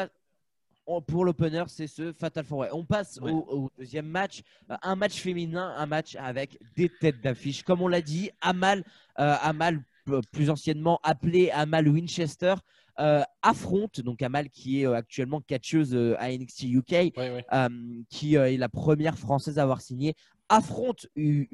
[1.06, 2.70] Pour l'opener, c'est ce Fatal Four Way.
[2.72, 3.30] On passe Ouais.
[3.30, 4.42] au, au deuxième match.
[4.82, 7.62] Un match féminin, un match avec des têtes d'affiche.
[7.64, 8.86] Comme on l'a dit, Amal,
[9.20, 9.84] euh, Amal
[10.32, 12.56] plus anciennement appelé Amal Winchester,
[13.00, 17.42] euh, affronte donc Amal qui est euh, actuellement catcheuse euh, à NXT UK, Oui, oui.
[17.54, 17.70] euh,
[18.10, 20.16] qui est la première française à avoir signé,
[20.50, 21.48] affronte une,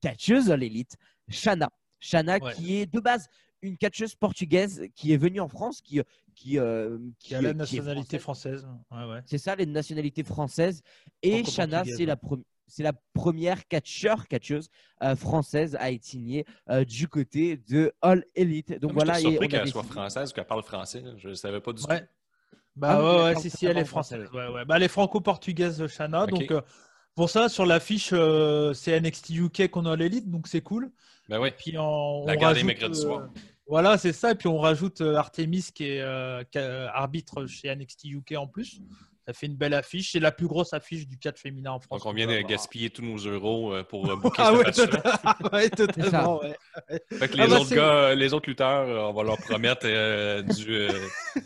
[0.00, 0.96] catcheuse à l'élite,
[1.28, 1.70] Shana.
[2.00, 2.52] Shana Ouais.
[2.54, 3.26] qui est de base
[3.60, 6.00] une catcheuse portugaise qui est venue en France, qui,
[6.34, 8.60] qui, euh, qui a la qui nationalité française.
[8.62, 9.06] française.
[9.08, 9.20] Ouais, ouais.
[9.26, 10.82] C'est ça, les nationalités françaises.
[11.22, 12.38] Et Shana, c'est la, ouais.
[12.68, 14.68] C'est la première catcheur, catcheuse
[15.02, 18.78] euh, française à être signée euh, du côté de All Elite.
[18.80, 19.18] Donc Moi, voilà.
[19.18, 21.02] J'étais et surpris qu'elle soit française ou qu'elle parle français.
[21.16, 22.00] Je ne savais pas du Ouais.
[22.00, 22.06] tout.
[22.76, 24.24] Bah Ah oui, ouais, elle ouais, parle si, si, elle est française.
[24.26, 24.46] français.
[24.48, 24.64] Ouais, ouais.
[24.64, 26.24] Bah, elle est franco-portugaise, Shana.
[26.24, 26.30] Ok.
[26.30, 26.60] Donc, euh,
[27.16, 30.92] pour ça, sur l'affiche, euh, c'est NXT UK qu'on a l'élite, donc c'est cool.
[31.28, 31.50] Ben oui.
[31.58, 33.28] Puis on, La on rajoute, euh, soir.
[33.66, 34.30] Voilà, c'est ça.
[34.30, 38.46] Et puis on rajoute euh, Artemis qui est, qui est, arbitre chez NXT UK en
[38.46, 38.80] plus.
[39.28, 40.12] Ça fait une belle affiche.
[40.12, 42.00] C'est la plus grosse affiche du catch féminin en France.
[42.00, 42.48] Donc, on vient de avoir.
[42.48, 46.40] gaspiller tous nos euros euh, pour euh, booker Ah ce ouais, tota- ouais, totalement.
[46.40, 46.56] ouais.
[47.12, 49.82] Fait que Ah les, bah, autres gars, les autres lutteurs, euh, on va leur promettre
[49.84, 50.72] euh, du.
[50.74, 50.88] euh,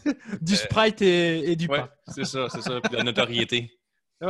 [0.40, 1.90] Du Sprite et, et du ouais, pain.
[2.06, 2.80] c'est ça, c'est ça.
[2.80, 3.76] Puis de la notoriété.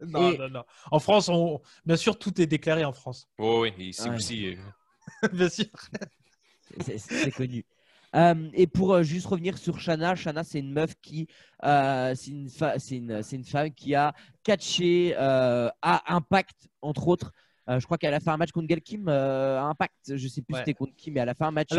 [0.00, 0.64] Non, Et- non, non.
[0.92, 1.60] En France, on...
[1.84, 3.28] bien sûr, tout est déclaré en France.
[3.40, 3.86] Oui, oui.
[3.88, 4.14] Ici Ouais.
[4.14, 4.46] aussi.
[5.24, 5.66] euh, bien sûr.
[6.80, 7.64] C'est connu.
[8.14, 11.26] Euh, et pour euh, juste revenir sur Shana, Shana c'est une meuf qui,
[11.64, 17.32] euh, c'est une, une, femme qui a catché euh, à Impact entre autres.
[17.68, 20.14] Je crois qu'elle a fait un match contre Gail Kim euh, à Impact.
[20.14, 20.60] Je sais plus Ouais.
[20.60, 21.72] c'était contre qui, mais elle a fait un match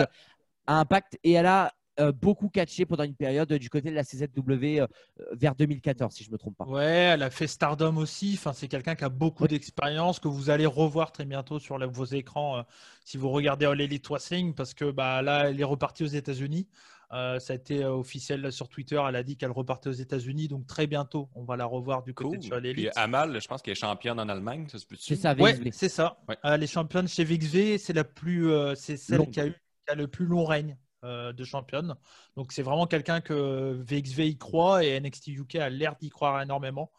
[0.67, 3.95] à Impact et elle a euh, beaucoup catché pendant une période euh, du côté de
[3.95, 4.87] la CZW euh,
[5.33, 6.65] vers 2014 si je me trompe pas.
[6.65, 6.83] Ouais,
[7.13, 8.33] elle a fait Stardom aussi.
[8.37, 9.49] Enfin, c'est quelqu'un qui a beaucoup Ouais.
[9.49, 12.61] d'expérience que vous allez revoir très bientôt sur la- vos écrans euh,
[13.05, 16.67] si vous regardez All Elite Wrestling parce que bah, là, elle est repartie aux États-Unis.
[17.13, 19.01] Euh, ça a été euh, officiel là, sur Twitter.
[19.07, 20.49] Elle a dit qu'elle repartait aux États-Unis.
[20.49, 22.49] Donc, très bientôt, on va la revoir du côté Cool.
[22.49, 22.91] de All Puis Elite.
[22.97, 25.03] Amal, je pense qu'elle est championne en Allemagne, ça se peut-tu?
[25.03, 26.17] C'est ça, Ouais, c'est ça.
[26.27, 26.37] Ouais.
[26.43, 29.29] Euh, les championnes chez VXV, c'est la plus, euh, c'est celle Longue.
[29.31, 31.95] qui a eu qui a le plus long règne euh, de championne.
[32.35, 36.41] Donc c'est vraiment quelqu'un que VXV y croit et NXT UK a l'air d'y croire
[36.41, 36.91] énormément.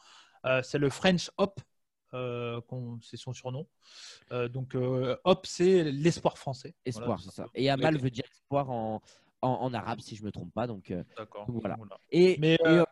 [0.44, 1.60] Euh, c'est le French Hop,
[2.14, 2.60] euh,
[3.02, 3.66] c'est son surnom.
[4.32, 6.74] Euh, donc euh, Hop, c'est l'espoir français.
[6.84, 7.46] Espoir, Voilà, c'est ça.
[7.54, 9.02] Et Amal veut dire espoir en,
[9.42, 10.66] en, en arabe si je me trompe pas.
[10.66, 11.46] Donc, euh, D'accord.
[11.46, 11.76] Donc voilà.
[11.76, 11.98] Voilà.
[12.10, 12.84] et, Mais et, euh, euh,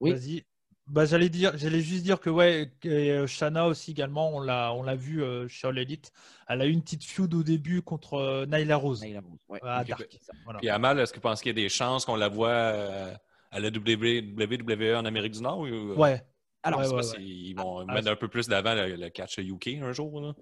[0.00, 0.12] oui.
[0.12, 0.44] Vas-y.
[0.88, 4.82] Bah, j'allais dire, j'allais juste dire que ouais, euh, Shana aussi également, on l'a, on
[4.82, 6.12] l'a vu euh, chez All Elite.
[6.48, 9.60] Elle a eu une petite feud au début contre euh, Nyla Rose Naila Rose, ouais.
[9.62, 10.00] à Dark.
[10.00, 10.58] ben, Voilà.
[10.60, 13.14] Puis Amal, est-ce que vous pensez qu'il y a des chances qu'on la voit euh,
[13.50, 15.58] à la WWE en Amérique du Nord?
[15.60, 16.22] Ou, euh, Ouais,
[16.62, 18.96] Alors, je sais ouais, pas ouais, s'ils vont Ah, mettre un peu plus d'avant le,
[18.96, 20.20] le catch UK un jour.
[20.22, 20.34] Là.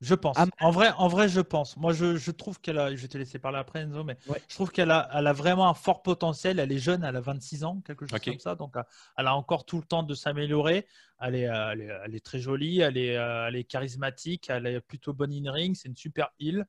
[0.00, 0.36] Je pense.
[0.36, 1.76] Ah, En vrai, en vrai, je pense.
[1.76, 2.94] Moi, je, je trouve qu'elle a.
[2.94, 4.40] Je vais te laisser parler après, Enzo, mais Ouais.
[4.48, 6.58] je trouve qu'elle a, elle a vraiment un fort potentiel.
[6.58, 8.54] Elle est jeune, elle a 26 ans, quelque chose comme ça.
[8.54, 8.74] Donc,
[9.16, 10.86] elle a encore tout le temps de s'améliorer.
[11.20, 14.50] Elle est, euh, elle est, elle est très jolie, elle est, euh, elle est charismatique,
[14.50, 15.74] elle est plutôt bonne in ring.
[15.74, 16.66] C'est une super heel.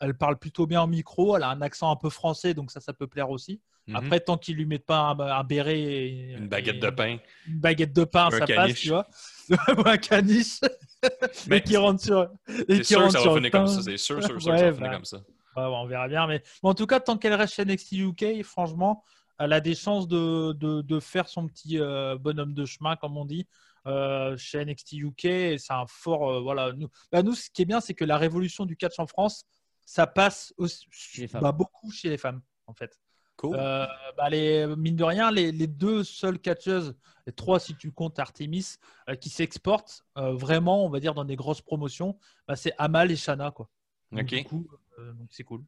[0.00, 1.36] Elle parle plutôt bien au micro.
[1.36, 3.60] Elle a un accent un peu français, donc ça, ça peut plaire aussi.
[3.86, 3.96] Mhm.
[3.96, 7.18] Après, tant qu'ils lui mettent pas un, un béret, et, Une baguette et- de pain.
[7.46, 8.80] une baguette de pain, Un ça passe, caniche.
[8.80, 9.06] tu vois.
[9.78, 10.60] Ou un caniche.
[11.48, 12.30] Mais qui rentre sur.
[12.46, 13.82] C'est qui sûr que rentre ça sur va finir comme ça.
[13.82, 14.94] C'est sûr, sûr, sûr Ouais, que ça va finir bah.
[14.96, 15.16] comme ça.
[15.56, 16.26] Ouais, ouais, on verra bien.
[16.26, 19.02] Mais, mais en tout cas, tant qu'elle reste chez NXT UK, franchement,
[19.38, 23.16] elle a des chances de, de, de faire son petit euh, bonhomme de chemin, comme
[23.16, 23.46] on dit,
[23.86, 25.20] euh, chez NXT UK.
[25.58, 26.30] C'est un fort.
[26.30, 26.72] euh, voilà.
[26.74, 29.44] Nous, bah, nous, ce qui est bien, c'est que la révolution du catch en France,
[29.90, 31.42] ça passe aussi- Chez les femmes.
[31.42, 33.00] bah, beaucoup chez les femmes, en fait.
[33.36, 33.56] Cool.
[33.58, 33.86] Euh,
[34.16, 36.94] bah, les, mine de rien, les, les deux seules catcheuses,
[37.26, 38.76] les trois si tu comptes Artemis,
[39.08, 42.16] euh, qui s'exportent euh, vraiment, on va dire, dans des grosses promotions,
[42.46, 43.50] bah, c'est Amal et Shana.
[43.50, 43.68] Quoi.
[44.12, 44.26] Donc, Ok.
[44.28, 44.68] du coup,
[45.00, 45.64] euh, donc c'est cool.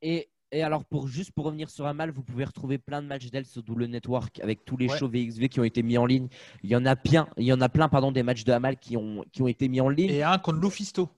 [0.00, 3.30] Et, et alors, pour, juste pour revenir sur Amal, vous pouvez retrouver plein de matchs
[3.30, 4.96] d'elle sur Double Network avec tous les Ouais.
[4.98, 6.28] shows VXV qui ont été mis en ligne.
[6.62, 8.78] Il y en a plein, il y en a plein pardon, des matchs de Amal
[8.78, 10.10] qui ont, qui ont été mis en ligne.
[10.10, 11.10] Et un contre Lufisto.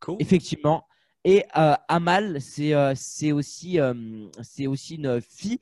[0.00, 0.16] cool.
[0.20, 0.86] Effectivement.
[1.28, 2.94] Et euh, Amal, c'est euh,
[3.34, 5.58] aussi, euh, c'est aussi une fille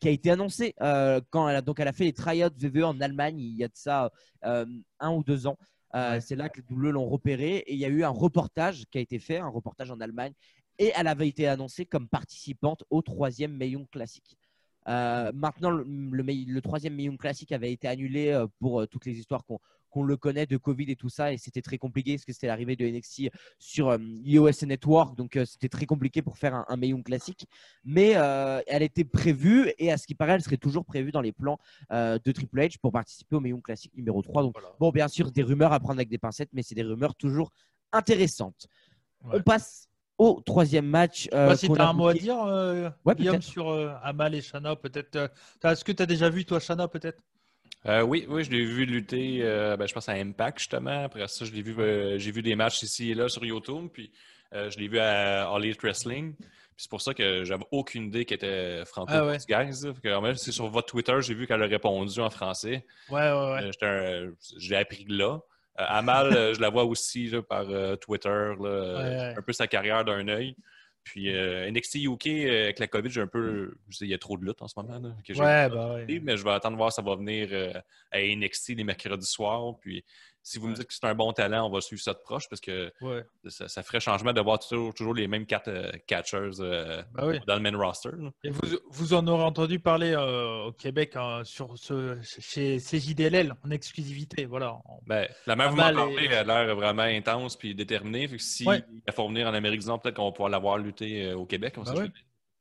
[0.00, 2.98] qui a été annoncée quand elle a, donc elle a fait les tryouts VVE en
[3.02, 4.10] Allemagne il y a de ça
[4.42, 5.58] un ou deux ans.
[5.92, 6.22] Ouais.
[6.22, 9.02] C'est là que les l'ont repérée et il y a eu un reportage qui a
[9.02, 10.32] été fait, un reportage en Allemagne,
[10.78, 14.38] et elle avait été annoncée comme participante au troisième Maillon Classique.
[14.86, 19.44] Maintenant, le, le, mei- le troisième Million Classique avait été annulé pour toutes les histoires
[19.44, 19.60] qu'on
[19.94, 22.48] qu'on le connaît de Covid et tout ça, et c'était très compliqué parce que c'était
[22.48, 23.30] l'arrivée de NXT
[23.60, 27.46] sur euh, iOS Network, donc euh, c'était très compliqué pour faire un, un Classique.
[27.84, 31.20] Mais euh, elle était prévue, et à ce qui paraît, elle serait toujours prévue dans
[31.20, 31.58] les plans
[31.90, 34.42] de Triple H pour participer au Million Classique numéro 3.
[34.42, 34.74] Donc, Voilà.
[34.80, 37.52] bon, bien sûr, des rumeurs à prendre avec des pincettes, mais c'est des rumeurs toujours
[37.92, 38.66] intéressantes.
[39.24, 39.36] Ouais.
[39.38, 39.88] On passe
[40.18, 41.28] au troisième match.
[41.32, 44.34] euh, Bah, si tu as un mot à dire, euh, Ouais, Guillaume, sur euh, Amal
[44.34, 45.30] et Shana, peut-être.
[45.62, 47.22] Est-ce que tu as déjà vu, toi, Shana, peut-être?
[47.86, 51.04] Euh, oui, oui, je l'ai vu lutter, euh, ben, je pense à Impact justement.
[51.04, 53.88] Après ça, je l'ai vu, euh, j'ai vu des matchs ici et là sur YouTube,
[53.92, 54.10] puis
[54.52, 56.34] je l'ai vu à All Elite Wrestling.
[56.36, 59.86] Puis c'est pour ça que j'avais aucune idée qu'elle était franco-portugaise.
[59.86, 62.86] en fait, C'est sur votre Twitter, j'ai vu qu'elle a répondu en français.
[63.10, 63.70] Ouais, ouais, ouais.
[64.58, 65.40] Je l'ai appris là.
[65.76, 67.66] Amal, je la vois aussi là, par
[67.98, 69.34] Twitter, là, ouais.
[69.36, 70.56] un peu sa carrière d'un œil.
[71.04, 73.74] Puis euh, NXT UK, euh, avec la COVID, j'ai un peu.
[73.90, 74.98] je sais, Il y a trop de lutte en ce moment.
[74.98, 76.20] Là, que j'ai- Ouais, bah ouais.
[76.22, 77.72] mais je vais attendre de voir si ça va venir euh,
[78.10, 79.78] à NXT les mercredis soirs.
[79.80, 80.02] Puis
[80.46, 82.48] si vous me dites que c'est un bon talent, on va suivre ça de proche
[82.50, 83.24] parce que ouais.
[83.48, 87.40] ça, ça ferait changement d'avoir toujours, toujours les mêmes quatre euh, catchers euh, Bah oui.
[87.46, 88.10] dans le main roster.
[88.44, 93.54] Et vous, vous en aurez entendu parler euh, au Québec hein, sur ce, chez CJDLL
[93.64, 94.44] en exclusivité.
[94.44, 94.74] Voilà.
[94.84, 98.28] En- Ben, la mère vous m'en parlez, et- elle a l'air vraiment intense puis déterminée.
[98.28, 98.84] Fait que si Ouais.
[99.08, 101.46] il faut venir en Amérique du Nord, peut-être qu'on va pouvoir l'avoir lutter euh, au
[101.46, 101.74] Québec.
[101.74, 102.04] comme ça, Bah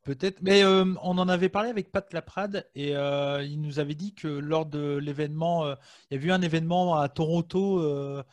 [0.04, 0.42] Peut-être.
[0.42, 4.14] Mais euh, on en avait parlé avec Pat Laprade et euh, il nous avait dit
[4.14, 5.76] que lors de l'événement, euh,
[6.12, 7.80] il y a eu un événement à Toronto.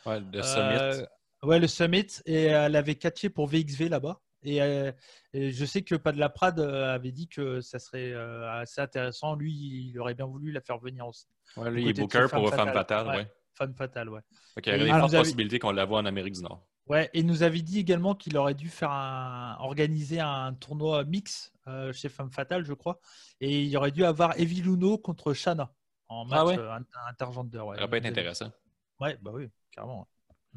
[0.05, 1.05] Ouais, le Summit.
[1.43, 2.07] ouais, le Summit.
[2.25, 4.19] Et elle avait catché pour VXV là-bas.
[4.43, 9.35] Et, et je sais que Pat Laprade avait dit que ça serait assez intéressant.
[9.35, 11.27] Lui, il aurait bien voulu la faire venir aussi.
[11.55, 13.05] Ouais, lui, il est booker Femme pour Femme Fatale.
[13.05, 13.17] Fatale.
[13.17, 13.31] Ouais.
[13.53, 14.21] Femme fatale, ouais.
[14.61, 16.65] Qu'il y a des il fortes possibilités qu'on la voit en Amérique du Nord.
[16.87, 21.03] Ouais, et il nous avait dit également qu'il aurait dû faire un, organiser un tournoi
[21.05, 22.99] mix euh, chez Femme Fatale, je crois.
[23.39, 25.71] Et il aurait dû avoir Evie Luno contre Shana
[26.09, 26.57] en match Ah ouais?
[26.57, 27.59] euh, inter- intergender.
[27.59, 27.75] Ouais.
[27.77, 28.51] Ça aurait pas été intéressant.
[28.99, 30.07] Ouais, bah oui, carrément.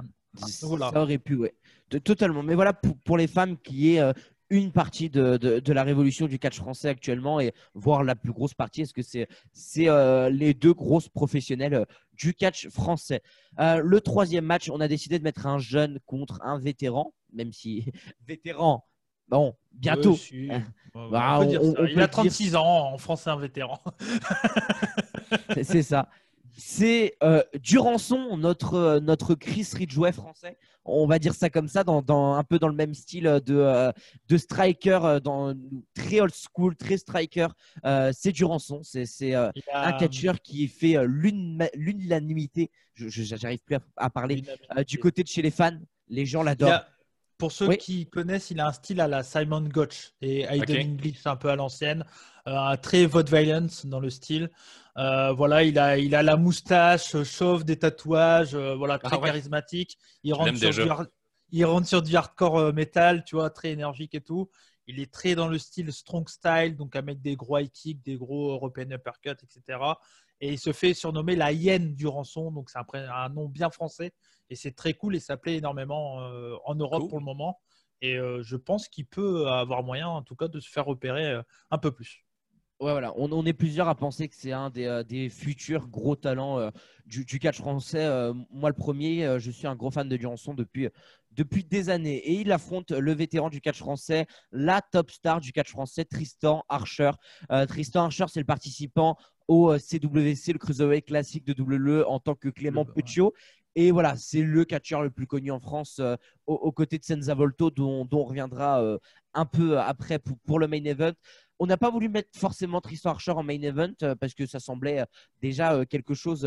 [0.01, 0.07] ouais.
[0.49, 0.91] Ça Voilà.
[1.01, 1.55] aurait pu, ouais.
[2.03, 2.43] Totalement.
[2.43, 4.13] Mais voilà, pour, pour les femmes, qui est euh,
[4.51, 8.33] une partie de, de- de la révolution du catch français actuellement, et voire la plus
[8.33, 13.23] grosse partie, est-ce que c'est c'est euh, les deux grosses professionnelles euh, du catch français?
[13.59, 17.53] Euh, Le troisième match, on a décidé de mettre un jeune contre un vétéran, même
[17.53, 17.87] si
[18.27, 18.85] vétéran,
[19.29, 20.17] bon, bientôt.
[20.17, 20.49] Si.
[21.11, 21.51] Bah, on
[21.89, 23.81] il a dire- 36 ans, en français un vétéran.
[25.65, 26.09] C'est ça.
[26.57, 30.57] C'est euh, Durançon, notre, euh, notre Chris Ridgway français.
[30.85, 33.55] On va dire ça comme ça, dans, dans- un peu dans le même style de,
[33.57, 33.91] euh,
[34.29, 35.55] de striker, euh, dans,
[35.95, 37.49] très old school, très striker.
[37.85, 38.83] Euh, c'est Durançon.
[38.83, 42.71] C'est euh, a- un catcheur qui fait euh, l'une- l'unanimité.
[42.95, 44.43] Je je- J'arrive plus à, à parler.
[44.77, 45.79] Euh, du côté de chez les fans,
[46.09, 46.71] les gens l'adorent.
[46.73, 46.87] a-
[47.37, 47.79] pour ceux Oui.
[47.79, 50.85] qui connaissent, il a un style à la Simon Gotch et Aiden Ok.
[50.85, 52.34] English un peu à l'ancienne, euh,
[52.83, 54.51] très vote violence dans le style.
[54.97, 59.17] Euh, voilà, il a, il a la moustache euh, chauve, des tatouages, euh, voilà, très
[59.17, 59.31] Ah ouais.
[59.33, 59.99] charismatique.
[60.23, 61.11] Il rentre, sur du, hard-
[61.51, 64.49] il rentre sur du hardcore euh, metal, tu vois, très énergique et tout.
[64.87, 68.03] Il est très dans le style strong style, donc à mettre des gros high kicks,
[68.05, 69.99] des gros European uppercuts, etc.
[70.41, 73.71] Et il se fait surnommer la hyène du rançon, donc c'est un, un nom bien
[73.71, 74.13] français.
[74.51, 77.09] Et c'est très cool et ça plaît énormément euh, en Europe Cool.
[77.09, 77.61] pour le moment.
[78.03, 81.27] Et euh, je pense qu'il peut avoir moyen, en tout cas, de se faire repérer
[81.31, 82.24] euh, un peu plus.
[82.81, 83.13] Ouais, voilà.
[83.17, 86.59] On, on est plusieurs à penser que c'est un des, euh, des futurs gros talents
[86.59, 86.71] euh,
[87.07, 88.05] du, du catch français.
[88.05, 90.89] Euh, moi, le premier, euh, je suis un gros fan de Durançon depuis,
[91.31, 92.17] depuis des années.
[92.17, 96.65] Et il affronte le vétéran du catch français, la top star du catch français, Tristan
[96.69, 97.13] Archer.
[97.69, 99.17] Tristan Archer, c'est le participant
[99.49, 102.85] au CWC, le Cruiserweight classique de WWE en tant que Clément.
[102.85, 103.33] Puccio.
[103.77, 106.15] Et voilà, c'est le catcheur le plus connu en France euh,
[106.47, 108.99] aux, aux côtés de Senza Volto, dont, dont on reviendra euh,
[109.33, 111.13] un peu après pour, pour le main event.
[111.59, 114.59] On n'a pas voulu mettre forcément Tristan Archer en main event euh, parce que ça
[114.61, 115.05] semblait euh,
[115.41, 116.45] déjà euh, quelque chose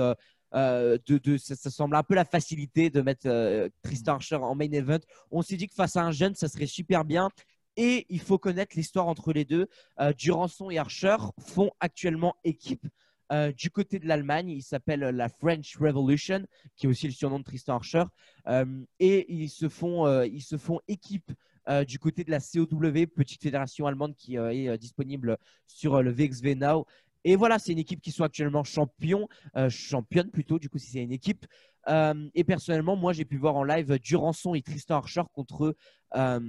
[0.54, 4.36] euh, de, de- ça, ça semblait un peu la facilité de mettre euh, Tristan Archer
[4.36, 5.00] en main event.
[5.32, 7.30] On s'est dit que face à un jeune, ça serait super bien.
[7.78, 9.68] Et il faut connaître l'histoire entre les deux.
[10.00, 12.86] Euh, Durançon et Archer font actuellement équipe.
[13.58, 16.46] du côté de l'Allemagne, il s'appelle la French Revolution,
[16.76, 18.04] qui est aussi le surnom de Tristan Archer.
[19.00, 21.32] Et ils se font, ils se font équipe
[21.70, 25.38] euh, du côté de la COW, petite fédération allemande qui euh, est euh, disponible
[25.68, 26.86] sur euh, le VXV Now.
[27.24, 30.92] Et voilà, c'est une équipe qui sont actuellement champion, euh, championne plutôt, du coup, si
[30.92, 31.46] c'est une équipe.
[31.90, 35.76] Euh, et personnellement, moi, j'ai pu voir en live Durançon et Tristan Archer contre
[36.16, 36.40] euh,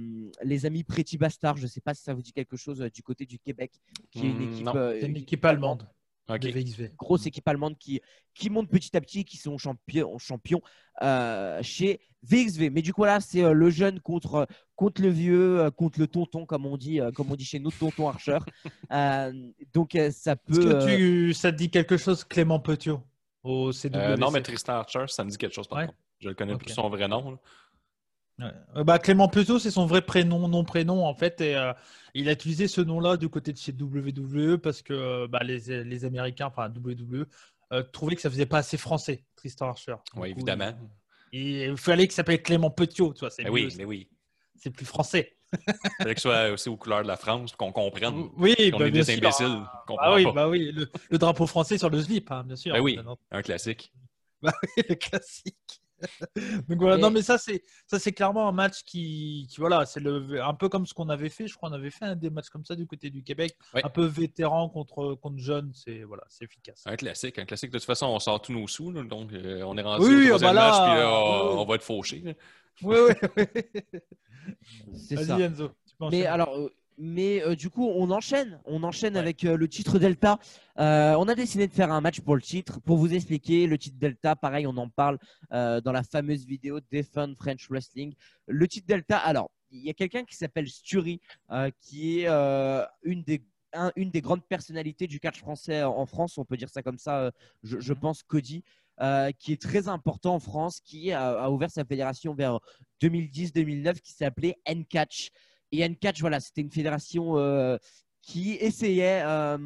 [0.43, 1.57] les amis Pretty Bastard.
[1.57, 3.73] Je ne sais pas si ça vous dit quelque chose euh, du côté du Québec,
[4.11, 5.87] qui est une Hmm, équipe, euh, une équipe allemande.
[6.29, 6.39] Ok.
[6.41, 6.91] de VXV.
[6.97, 8.01] grosse équipe allemande qui,
[8.33, 10.61] qui monte petit à petit, qui sont champions, champions
[11.01, 12.69] euh, chez VXV.
[12.69, 16.07] Mais du coup, là, c'est euh, le jeune contre, contre le vieux, euh, contre le
[16.07, 18.37] tonton, comme on dit, euh, comme on dit chez nous, tonton Archer.
[18.91, 19.31] Euh,
[19.73, 20.63] donc, euh, ça Est-ce peut.
[20.63, 23.01] que euh, tu, ça te dit quelque chose, Clément Petiot
[23.43, 25.85] au CWC Euh, non, mais Tristan Archer, ça me dit quelque chose par Ouais.
[25.85, 25.97] contre.
[26.19, 27.37] Je le connais plus son vrai nom.
[28.39, 28.51] Ouais.
[28.77, 31.73] Euh, bah, Clément Petiot, c'est son vrai prénom, nom prénom en fait, et euh,
[32.13, 35.83] il a utilisé ce nom-là du côté de chez WWE parce que euh, bah, les,
[35.83, 37.25] les Américains, enfin WWE,
[37.73, 39.95] euh, trouvaient que ça faisait pas assez français, Tristan Archer.
[40.15, 40.73] Oui, évidemment.
[41.31, 44.09] Il, fallait qu'il s'appelle Clément Petiot, tu vois, c'est mieux, oui, mais oui.
[44.55, 45.35] c'est plus français.
[45.53, 48.79] Il fallait que ce soit aussi aux couleurs de la France, qu'on comprenne Oui, qu'on
[48.79, 49.63] bah, est des imbéciles.
[49.99, 52.73] Ah oui, bah oui, le, le drapeau français sur le slip, hein, bien sûr.
[52.73, 52.99] Ben oui,
[53.31, 53.91] un classique.
[54.41, 55.81] le classique.
[56.67, 59.85] Donc voilà, Et- non mais ça c'est ça c'est clairement un match qui, qui voilà,
[59.85, 62.15] c'est le un peu comme ce qu'on avait fait, je crois on avait fait un
[62.15, 63.81] des matchs comme ça du côté du Québec, Ouais.
[63.85, 66.83] un peu vétéran contre contre jeune, c'est voilà, c'est efficace.
[66.85, 67.71] Un classique, un classique.
[67.71, 70.13] De toute façon, on sort tous nos sous, là, donc euh, on est rendu Oui,
[70.13, 71.59] au oui, troisième bah là, match, puis là, oui, on, oui.
[71.59, 72.19] on va être fauchés.
[72.25, 72.33] là.
[72.81, 72.97] Oui
[73.37, 73.43] oui.
[74.95, 75.35] c'est ça.
[75.35, 75.69] Vas-y Enzo.
[75.87, 76.69] tu peux Mais alors,
[76.99, 78.59] mais euh, du coup, on enchaîne.
[78.65, 79.19] On enchaîne Ouais.
[79.19, 80.37] avec euh, le titre Delta.
[80.77, 82.79] Euh, on a décidé de faire un match pour le titre.
[82.81, 85.17] Pour vous expliquer, le titre Delta, pareil, on en parle
[85.51, 88.13] dans la fameuse vidéo Defend French Wrestling.
[88.47, 91.19] Le titre Delta, alors, il y a quelqu'un qui s'appelle Sturi,
[91.81, 92.27] qui est
[93.03, 93.41] une des
[93.73, 96.97] un- une des grandes personnalités du catch français en France, on peut dire ça comme
[96.97, 97.31] ça,
[97.61, 98.63] je, je pense Cody,
[98.99, 102.59] euh, qui est très important en France, qui a, a ouvert sa fédération vers
[102.99, 105.29] 2010-2009, qui s'appelait N-Catch.
[105.71, 107.77] Et N-Catch, voilà, c'était une fédération euh,
[108.21, 109.57] qui essayait euh,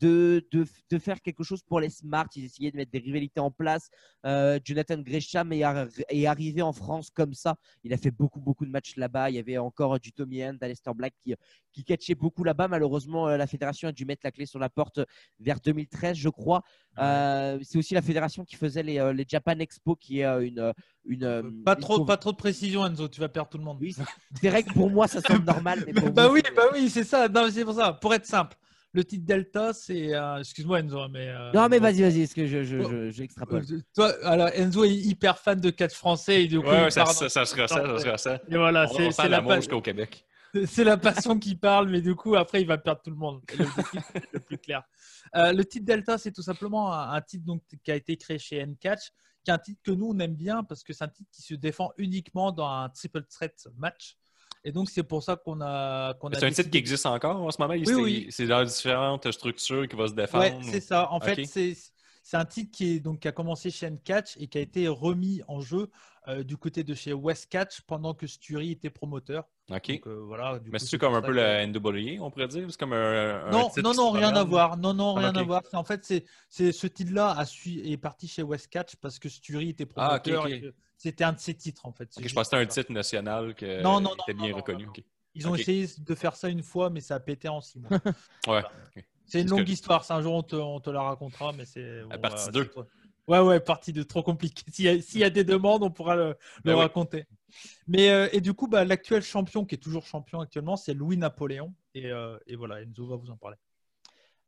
[0.00, 2.26] de, de, de faire quelque chose pour les Smart.
[2.36, 3.88] Ils essayaient de mettre des rivalités en place.
[4.24, 7.56] Euh, Jonathan Gresham est, ar- est arrivé en France comme ça.
[7.84, 9.30] Il a fait beaucoup, beaucoup de matchs là-bas.
[9.30, 11.34] Il y avait encore du Tommy End, Aleister Black qui,
[11.76, 12.68] qui catchait beaucoup là-bas.
[12.68, 14.98] Malheureusement, euh, la fédération a dû mettre la clé sur la porte
[15.40, 16.62] vers 2013, je crois.
[16.98, 20.72] Euh, c'est aussi la fédération qui faisait les, euh, les Japan Expo, qui est une.
[21.04, 23.64] une pas une trop conv- pas trop de précision Enzo, tu vas perdre tout le
[23.64, 23.76] monde.
[23.80, 23.94] Oui,
[24.40, 25.84] c'est vrai que pour moi, ça semble normal.
[25.86, 27.28] Mais pour bah vous, oui, c'est- bah oui, c'est ça.
[27.28, 27.92] Non, c'est pour ça.
[27.92, 28.56] Pour être simple,
[28.94, 32.46] le titre Delta, c'est euh, excuse-moi Enzo, mais euh, Non, mais vas-y, vas-y, est-ce que
[32.46, 36.46] je, je, je- j'extrapole Euh, Toi, alors Enzo est hyper fan de catch français et
[36.48, 38.36] du coup, Ouais, ça, ça, ça se ressent, ça se ressent.
[38.48, 40.24] Et voilà, On, c'est on c'est sent la, l'amour pa- jusqu'au Québec.
[40.66, 43.42] C'est la passion qui parle, mais du coup, après, il va perdre tout le monde.
[43.58, 44.82] Le, titre, le plus clair.
[45.34, 48.38] Euh, le titre Delta, c'est tout simplement un, un titre donc, qui a été créé
[48.38, 49.10] chez N-Catch,
[49.44, 51.42] qui est un titre que nous, on aime bien parce que c'est un titre qui
[51.42, 54.16] se défend uniquement dans un triple threat match.
[54.64, 56.14] Et donc, c'est pour ça qu'on a.
[56.32, 57.74] C'est un titre qui existe encore en ce moment?
[57.74, 58.26] Oui, c'est- oui.
[58.30, 60.44] C'est dans différentes structures qui va se défendre.
[60.44, 61.12] Ouais, c'est ça.
[61.12, 61.76] En fait, c'est
[62.22, 64.88] c'est un titre qui, est, donc, qui a commencé chez N-Catch et qui a été
[64.88, 65.92] remis en jeu
[66.28, 69.44] euh, du côté de chez West Catch pendant que Sturi était promoteur.
[69.70, 69.88] OK.
[69.88, 72.66] Donc, euh, voilà, du Mais c'est comme un peu que- la NWA, on pourrait dire.
[72.70, 73.46] C'est comme un.
[73.46, 74.76] un Non, non, non, rien à voir.
[74.76, 75.62] Non, non, Ah, rien à voir.
[75.72, 76.04] En fait,
[76.48, 80.44] c'est ce titre-là est parti chez West Catch parce que Sturi était Ah, promoteur.
[80.44, 80.50] ok.
[80.50, 82.08] et que C'était un de ses titres, en fait.
[82.18, 84.86] Je pensais que c'était un titre national qui non, était bien non, reconnu.
[84.86, 84.92] non.
[85.34, 87.90] Ils ont essayé de faire ça une fois, mais ça a pété en six mois.
[88.48, 88.62] Ouais.
[89.26, 90.04] C'est une longue que- histoire.
[90.04, 92.02] C'est un jour, on te, on te la racontera, mais c'est.
[92.04, 92.62] Bon, partie deux.
[92.62, 92.84] c'est trop-
[93.28, 94.62] Ouais, ouais, partie 2, trop compliqué.
[94.72, 96.86] S'il y, a- s'il y a des demandes, on pourra le, le Ben oui.
[96.86, 97.24] raconter.
[97.88, 101.16] Mais, euh, et du coup, bah, l'actuel champion, qui est toujours champion actuellement, c'est Louis
[101.18, 101.74] Napoléon.
[101.94, 103.56] Et, euh, et voilà, Enzo va vous en parler.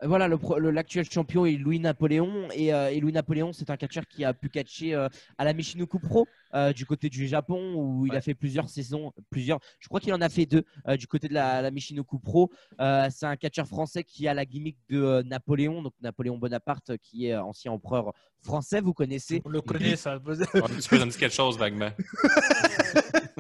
[0.05, 2.49] Voilà, le pro- le- l'actuel champion est Louis Napoléon.
[2.55, 5.53] Et, euh, et Louis Napoléon, c'est un catcheur qui a pu catcher euh, à la
[5.53, 8.17] Michinoku Pro euh, du côté du Japon, où il Ouais.
[8.19, 9.13] a fait plusieurs saisons.
[9.29, 9.59] plusieurs.
[9.81, 12.51] Je crois qu'il en a fait deux euh, du côté de la, la Michinoku Pro.
[12.81, 16.97] Euh, c'est un catcheur français qui a la gimmick de euh, Napoléon, donc Napoléon Bonaparte,
[17.03, 18.81] qui est ancien empereur français.
[18.81, 19.43] Vous connaissez.
[19.45, 20.19] On le connaît, ça.
[20.29, 20.37] Ouais,
[20.81, 21.91] tu peux nous dire quelque chose vaguement.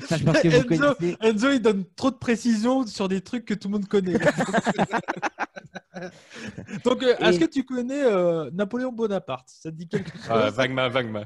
[0.06, 1.16] Ça, je pense que vous Enzo, connaissez.
[1.20, 4.14] Enzo, il donne trop de précisions sur des trucs que tout le monde connaît.
[6.84, 9.48] Donc, euh, est-ce Et- que tu connais euh, Napoléon Bonaparte?
[9.48, 10.30] Ça te dit quelque chose?
[10.30, 11.24] Euh, vaguement, vaguement.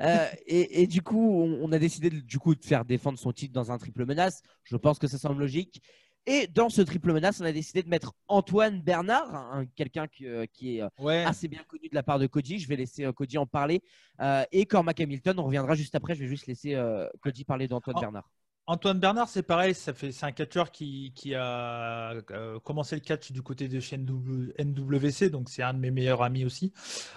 [0.00, 3.18] Euh, et, et du coup, on, on a décidé de, du coup de faire défendre
[3.18, 4.42] son titre dans un triple menace.
[4.64, 5.82] Je pense que ça semble logique.
[6.26, 10.26] Et dans ce triple menace, on a décidé de mettre Antoine Bernard, un- quelqu'un qui,
[10.26, 11.24] euh, qui est euh, Ouais.
[11.24, 12.58] assez bien connu de la part de Cody.
[12.58, 13.82] Je vais laisser euh, Cody en parler.
[14.20, 16.14] Euh, et Cormac Hamilton, on reviendra juste après.
[16.14, 18.00] Je vais juste laisser euh, Cody parler d'Antoine Oh.
[18.00, 18.30] Bernard.
[18.70, 23.00] Antoine Bernard, c'est pareil, ça fait, c'est un catcheur qui, qui a euh, commencé le
[23.00, 26.72] catch du côté de chez NW NWC, donc c'est un de mes meilleurs amis aussi.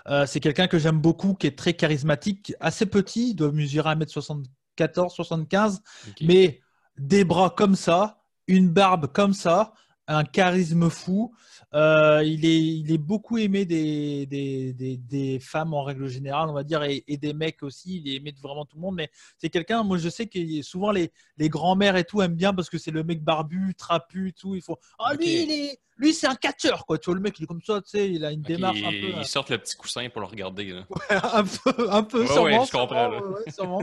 [0.08, 3.91] Euh, c'est quelqu'un que j'aime beaucoup, qui est très charismatique, assez petit, il doit mesurer
[3.91, 6.16] 1m74, 75, Ok.
[6.22, 6.60] mais
[6.97, 9.74] des bras comme ça, une barbe comme ça,
[10.08, 11.36] un charisme fou.
[11.76, 16.50] Euh, il, est, il est beaucoup aimé des, des, des, des femmes en règle générale,
[16.50, 17.98] on va dire, et, et des mecs aussi.
[17.98, 19.10] Il est aimé de vraiment tout le monde, mais
[19.40, 22.70] c'est quelqu'un, moi je sais que souvent les, les grands-mères et tout aiment bien parce
[22.70, 24.56] que c'est le mec barbu, trapu, tout.
[24.56, 26.97] Il faut Ah, lui, il est, lui, c'est un catcheur, quoi.
[26.97, 28.89] Tu vois, le mec, il est comme ça, tu sais, il a une démarche un
[28.91, 28.95] peu.
[29.20, 30.72] ils sortent le petit coussin pour le regarder.
[30.72, 30.86] là.
[31.34, 33.82] un peu, un peu Ouais, sûrement, ouais, je comprends, sûrement, ouais, ouais, sûrement.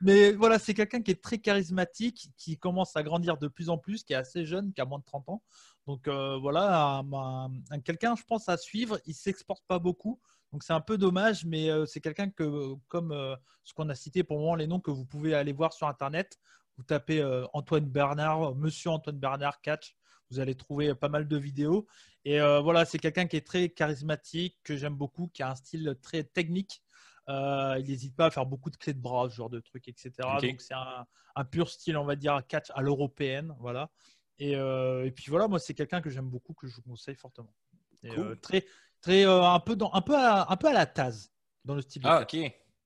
[0.00, 3.78] Mais voilà, c'est quelqu'un qui est très charismatique, qui commence à grandir de plus en
[3.78, 5.42] plus, qui est assez jeune, qui a moins de 30 ans.
[5.86, 8.98] Donc euh, voilà, un- un- un- quelqu'un, je pense, à suivre.
[9.06, 10.20] Il s'exporte pas beaucoup.
[10.52, 13.94] Donc c'est un peu dommage, mais euh, c'est quelqu'un que, comme euh, ce qu'on a
[13.94, 16.38] cité pour le moment, les noms que vous pouvez aller voir sur Internet.
[16.76, 19.96] Vous tapez euh, Antoine Bernard, Monsieur Antoine Bernard Catch.
[20.30, 21.86] Vous allez trouver pas mal de vidéos.
[22.24, 25.54] Et euh, voilà, c'est quelqu'un qui est très charismatique, que j'aime beaucoup, qui a un
[25.54, 26.82] style très technique.
[27.28, 29.88] Euh, il n'hésite pas à faire beaucoup de clés de bras, ce genre de trucs,
[29.88, 30.12] etc.
[30.40, 33.54] Donc c'est un, un pur style, on va dire, catch à l'européenne.
[33.60, 33.90] Voilà.
[34.38, 37.16] Et, euh, et puis voilà, moi, c'est quelqu'un que j'aime beaucoup, que je vous conseille
[37.16, 37.54] fortement.
[38.02, 38.38] Et, Cool.
[38.40, 38.64] très,
[39.00, 41.32] très, un, peu dans, un, peu à, un peu à la Taz,
[41.64, 42.02] dans le style.
[42.04, 42.36] Ah, ok.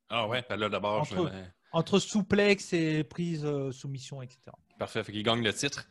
[0.08, 1.32] Ah ouais, ben là d'abord, je Entre-
[1.72, 4.40] Entre souplex et prise euh, soumission, etc.
[4.78, 5.86] Parfait, fait qu'il gagne le titre.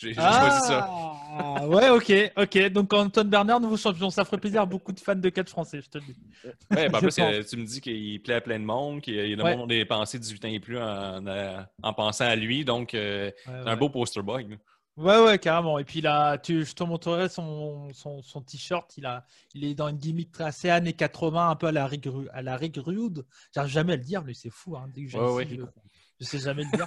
[0.00, 0.86] J'ai choisi ça.
[0.90, 2.68] Ah, ouais, ok, ok.
[2.70, 5.80] Donc Antoine Bernard, nouveau champion, ça ferait plaisir à beaucoup de fans de catch français,
[5.82, 6.16] je te le dis.
[6.44, 7.18] Ouais, plus, pense.
[7.18, 9.56] euh, tu me dis qu'il plaît à plein de monde, qu'il y a le Ouais.
[9.56, 12.64] monde des pensées 18 ans et plus en, en- en pensant à lui.
[12.64, 14.48] Donc, euh, Ouais, c'est un beau poster boy.
[14.48, 14.56] là.
[14.96, 15.78] Ouais, ouais, carrément.
[15.78, 18.96] Et puis là, tu, je te montrerai son, son, son t-shirt.
[18.96, 19.24] Il, a,
[19.54, 22.56] il est dans une gimmick assez années 80, un peu à la Rick, à la
[22.56, 23.24] Rick Rude.
[23.54, 24.76] J'arrive jamais à le dire, mais c'est fou.
[24.76, 25.46] Hein, dès que Ouais, ouais.
[26.20, 26.86] Je, sais jamais le dire.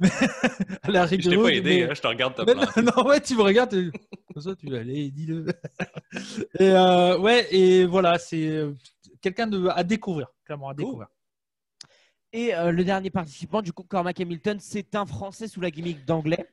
[0.00, 0.08] Mais-
[0.82, 2.54] à la Rick Je t'ai pas aidé, mais- hein, je te regarde planter.
[2.54, 3.70] non, non, ouais, tu me regardes.
[3.70, 3.92] tu-
[4.32, 5.46] Comme ça, tu allez, dis-le.
[6.60, 8.74] et euh, ouais, et voilà, c'est euh,
[9.20, 11.08] quelqu'un à découvrir, clairement, à découvrir.
[12.32, 16.04] Et euh, le dernier participant, du coup, Cormac Hamilton, c'est un Français sous la gimmick
[16.04, 16.46] d'anglais.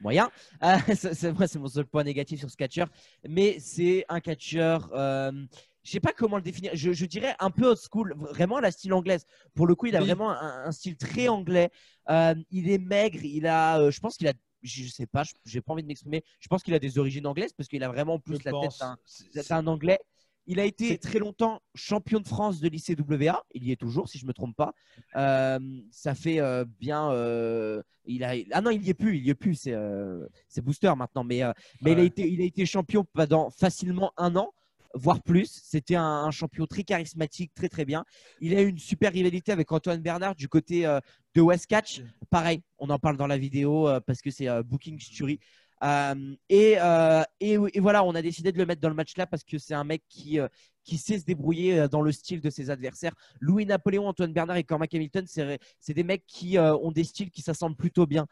[0.00, 0.30] Moyen.
[0.64, 2.88] Euh, c'est c'est vrai, c'est mon seul point négatif sur ce catcheur.
[3.28, 4.90] Mais c'est un catcheur.
[5.84, 6.70] Je sais pas comment le définir.
[6.74, 9.26] Je, je dirais un peu old school, vraiment la style anglaise.
[9.54, 10.06] Pour le coup, il a Oui.
[10.06, 11.70] vraiment un, un style très anglais.
[12.08, 13.22] Euh, il est maigre.
[13.22, 14.32] Il a, euh, je pense qu'il a,
[14.62, 16.24] je sais pas, je- j'ai pas envie de m'exprimer.
[16.40, 18.82] Je pense qu'il a des origines anglaises parce qu'il a vraiment plus Je la pense.
[19.34, 19.98] tête d'un Anglais.
[20.46, 23.42] Il a été très longtemps champion de France de lycée WA.
[23.54, 24.74] Il y est toujours, si je me trompe pas.
[25.16, 25.58] Euh,
[25.90, 27.10] ça fait euh, bien.
[27.12, 29.16] euh, il a, ah non, il y est plus.
[29.16, 29.54] Il y est plus.
[30.48, 31.24] C'est Booster maintenant.
[31.24, 31.40] Mais,
[31.82, 34.52] mais il, a été, il a été champion pendant facilement un an,
[34.94, 35.60] voire plus.
[35.64, 38.04] C'était un, un champion très charismatique, très très bien.
[38.40, 41.00] Il a eu une super rivalité avec Antoine Bernard du côté euh,
[41.34, 42.02] de West Catch.
[42.30, 45.40] Pareil, on en parle dans la vidéo euh, parce que c'est euh, Booking Story.
[45.84, 46.14] Euh,
[46.48, 49.44] et, euh, et, voilà, on a décidé de le mettre dans le match là parce
[49.44, 50.48] que c'est un mec qui, euh,
[50.96, 53.14] sait se débrouiller dans le style de ses adversaires.
[53.40, 57.40] Louis Napoléon, Antoine Bernard et Cormac Hamilton, c'est des mecs qui ont des styles qui
[57.42, 58.26] s'assemblent plutôt bien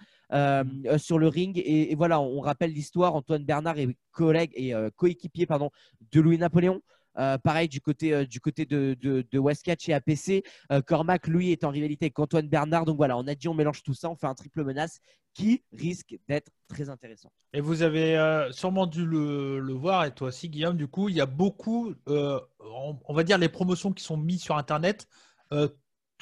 [0.98, 1.60] sur le ring.
[1.64, 3.14] Et, voilà, on rappelle l'histoire.
[3.14, 6.82] Antoine Bernard est collègue et coéquipier de Louis Napoléon.
[7.18, 10.44] Euh, pareil du côté, euh, du côté de, de, Westcatch et APC.
[10.70, 12.84] Euh, Cormac, lui, est en rivalité avec Antoine Bernard.
[12.84, 15.00] Donc voilà, on a dit on mélange tout ça, on fait un triple menace
[15.34, 17.32] qui risque d'être très intéressant.
[17.54, 21.22] Et vous avez sûrement dû le, voir, et toi aussi, Guillaume, du coup, il y
[21.22, 25.08] a beaucoup, on, on va dire, les promotions qui sont mises sur Internet,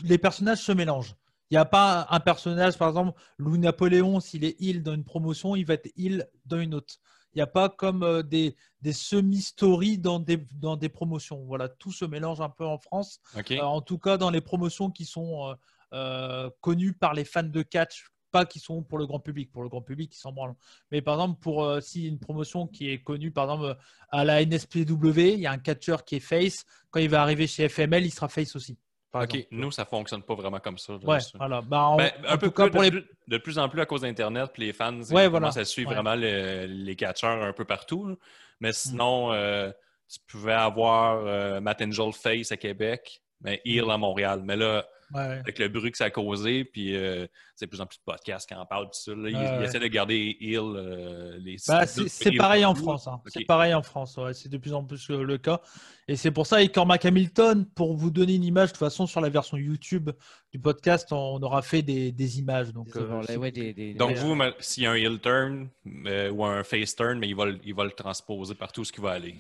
[0.05, 1.17] les personnages se mélangent.
[1.51, 5.03] Il n'y a pas un personnage, par exemple, Louis Napoléon, s'il est heal dans une
[5.03, 6.95] promotion, il va être heal dans une autre.
[7.35, 11.45] Il n'y a pas comme euh, des, des semi-stories dans des, dans des promotions.
[11.45, 13.21] Voilà, tout se mélange un peu en France.
[13.53, 15.55] Euh, en tout cas, dans les promotions qui sont
[15.93, 19.51] euh, connues par les fans de catch, pas qui sont pour le grand public.
[19.51, 20.55] Pour le grand public, ils s'en branlent.
[20.91, 23.77] Mais par exemple, pour euh, si une promotion qui est connue, par exemple,
[24.11, 26.65] à la NSPW, il y a un catcheur qui est face.
[26.91, 28.79] Quand il va arriver chez FML, il sera face aussi.
[29.15, 29.23] OK.
[29.35, 29.47] exemple.
[29.51, 30.95] Nous, ça fonctionne pas vraiment comme ça.
[31.35, 31.61] voilà.
[31.63, 31.99] Ben, en
[32.29, 33.05] un peu cas, plus, pour de, les.
[33.29, 35.89] de plus en plus à cause d'Internet, puis les fans ils Ouais, commencent à suivre
[35.91, 35.95] Ouais.
[35.97, 38.07] vraiment le- les catcheurs un peu partout.
[38.09, 38.15] là.
[38.61, 39.71] Mais sinon, euh,
[40.09, 44.43] tu pouvais avoir euh, Matt Angel Face à Québec, mais Heal à Montréal.
[44.45, 47.81] Mais là, Ouais, avec le bruit que ça a causé, puis euh, c'est de plus
[47.81, 49.65] en plus de podcasts qui en parlent, puis ça, là, ils, Ouais, ils ouais.
[49.65, 50.61] essaient de garder Heal.
[50.61, 52.75] euh, les Bah, c'est Heal pareil en.
[52.75, 53.07] France.
[53.09, 53.21] hein.
[53.27, 54.17] C'est pareil en France.
[54.19, 54.35] ouais.
[54.35, 55.61] C'est de plus en plus le, le cas.
[56.09, 59.07] Et c'est pour ça, et Cormac Hamilton, pour vous donner une image, de toute façon,
[59.07, 60.11] sur la version YouTube
[60.53, 62.73] du podcast, on aura fait des, des images.
[62.73, 64.95] Donc, Des euh, overlays, si- ouais, des- des- Donc, des- vous, s'il y a un
[64.95, 65.69] heel turn
[66.07, 68.93] euh, ou un face turn, mais il va, le- il va le transposer partout ce
[68.93, 69.37] qui va aller.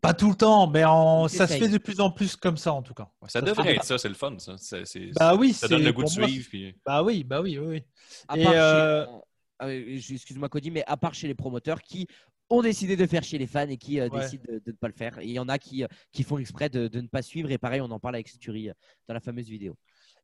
[0.00, 0.82] Pas tout le temps, mais
[1.28, 3.10] ça se fait de plus en plus comme ça, en tout cas.
[3.20, 4.56] Ouais, ça Ça devrait être ça, c'est le fun, ça.
[4.58, 6.46] C'est- c'est- Bah oui, ça donne le goût de moi, suivre.
[6.48, 6.76] Puis...
[6.86, 7.82] Bah oui, bah oui, oui.
[8.36, 9.06] euh,
[9.58, 12.06] Ah Excuse-moi, Cody, mais à part chez les promoteurs qui
[12.48, 14.20] ont décidé de faire chez les fans et qui euh, Ouais.
[14.20, 15.18] décident de, de ne pas le faire.
[15.18, 17.50] Et il y en a qui, euh, qui font exprès de, de ne pas suivre.
[17.50, 18.70] Et pareil, on en parle avec Sturi
[19.08, 19.76] dans la fameuse vidéo.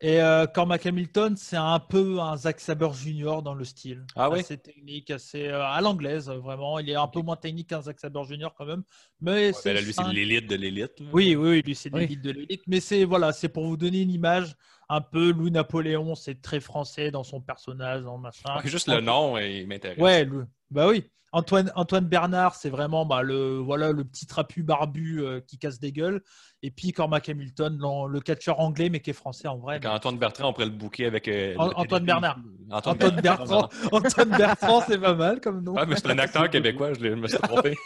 [0.04, 4.04] Et euh, Cormac Hamilton, c'est un peu un Zack Saber Junior dans le style.
[4.14, 4.40] Ah oui?
[4.40, 6.78] Assez technique, assez euh, à l'anglaise, vraiment.
[6.78, 8.82] Il est un peu moins technique qu'un Zack Saber Junior quand même.
[9.22, 10.92] Mais Ouais, c'est ben là, lui, c'est l'élite de l'élite.
[11.10, 12.00] Oui, oui, lui, c'est Oui.
[12.00, 12.60] l'élite de l'élite.
[12.66, 14.54] Mais c'est voilà, c'est pour vous donner une image
[14.90, 18.60] un peu Louis Napoléon, c'est très français dans son personnage, dans le machin.
[18.62, 19.98] Juste le nom, et il m'intéresse.
[19.98, 21.04] Ouais, le- bah oui.
[21.32, 25.80] Antoine, Antoine Bernard, c'est vraiment bah, le, voilà, le petit trapu barbu euh, qui casse
[25.80, 26.22] des gueules.
[26.62, 27.76] Et puis Cormac Hamilton,
[28.08, 29.80] le catcheur anglais, mais qui est français en vrai.
[29.82, 31.26] Quand Antoine Bertrand, on pourrait le avec.
[31.26, 32.38] euh, An- le- Antoine Bernard.
[32.70, 35.74] Antoine, Antoine Bertrand, Antoine Bertrand, c'est pas mal comme nom.
[35.74, 37.76] Mais c'est un acteur québécois, je, me suis trompé.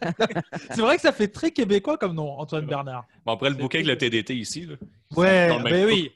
[0.70, 3.06] C'est vrai que ça fait très québécois comme nom, Antoine Bernard.
[3.24, 4.66] Bon, on pourrait le booker avec le TDT ici.
[4.66, 4.76] Là.
[5.16, 5.92] Ouais, mais couple.
[5.92, 6.10] oui.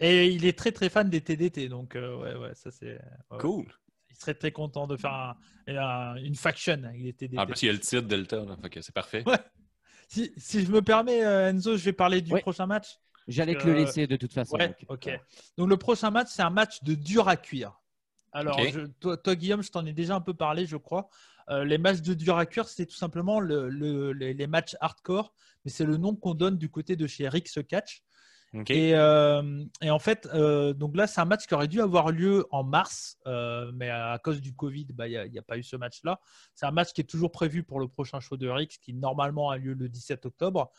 [0.00, 2.98] Et il est très très fan des TDT, donc euh, ouais, ouais, ça c'est.
[3.30, 3.38] ouais.
[3.38, 3.66] Cool.
[4.24, 5.36] Il serait très content de faire un-
[5.68, 7.38] un- une faction les TDT.
[7.38, 9.22] En plus, il y a le titre Delta, là, fait que c'est parfait.
[9.26, 9.36] Ouais.
[10.08, 12.40] Si, si je me permets, euh, Enzo, je vais parler du Ouais.
[12.40, 12.98] prochain match.
[13.28, 14.56] J'allais te le laisser de toute façon.
[14.56, 14.74] Ouais,
[15.58, 17.80] donc, le prochain match, c'est un match de dur à cuire.
[18.32, 21.08] Alors, je- toi, toi, Guillaume, je t'en ai déjà un peu parlé, je crois.
[21.50, 24.76] Euh, les matchs de dur à cuire, c'est tout simplement le- le- les, les matchs
[24.80, 28.02] hardcore, mais c'est le nom qu'on donne du côté de chez Rix Catch.
[28.68, 32.10] Et, euh, et en fait, euh, donc là, c'est un match qui aurait dû avoir
[32.10, 35.58] lieu en mars, euh, mais à cause du Covid, bah, il n'y a, a pas
[35.58, 36.20] eu ce match-là.
[36.54, 39.50] C'est un match qui est toujours prévu pour le prochain show de Rix, qui normalement
[39.50, 40.70] a lieu le 17 octobre.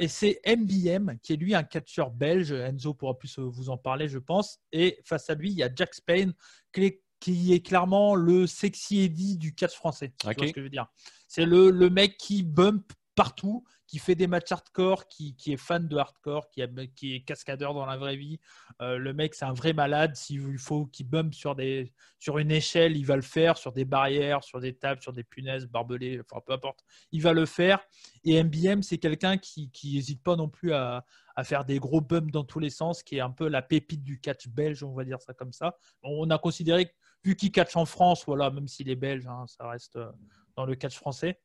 [0.00, 2.50] Et c'est MBM, qui est lui un catcheur belge.
[2.50, 4.58] Enzo pourra plus vous en parler, je pense.
[4.72, 6.32] Et face à lui, il y a Jack Spain,
[6.72, 10.12] qui est, clairement le sexy Eddie du catch français.
[10.18, 10.86] Tu vois ce que je veux dire?
[11.28, 15.88] C'est le, le mec qui bump partout, qui fait des matchs hardcore, qui, est fan
[15.88, 16.62] de hardcore, qui,
[16.94, 18.38] qui est cascadeur dans la vraie vie.
[18.80, 20.14] Euh, le mec, c'est un vrai malade.
[20.14, 23.58] S'il faut qu'il bump sur, des, sur une échelle, il va le faire.
[23.58, 26.84] Sur des barrières, sur des tables, sur des punaises, barbelés, enfin peu importe.
[27.10, 27.80] Il va le faire.
[28.22, 32.30] Et MBM, c'est quelqu'un qui n'hésite pas non plus à, à faire des gros bumps
[32.30, 35.04] dans tous les sens, qui est un peu la pépite du catch belge, on va
[35.04, 35.76] dire ça comme ça.
[36.04, 36.92] On a considéré que,
[37.24, 40.10] vu qu'il catch en France, voilà, même s'il est belge, hein, ça reste euh,
[40.54, 41.40] dans le catch français.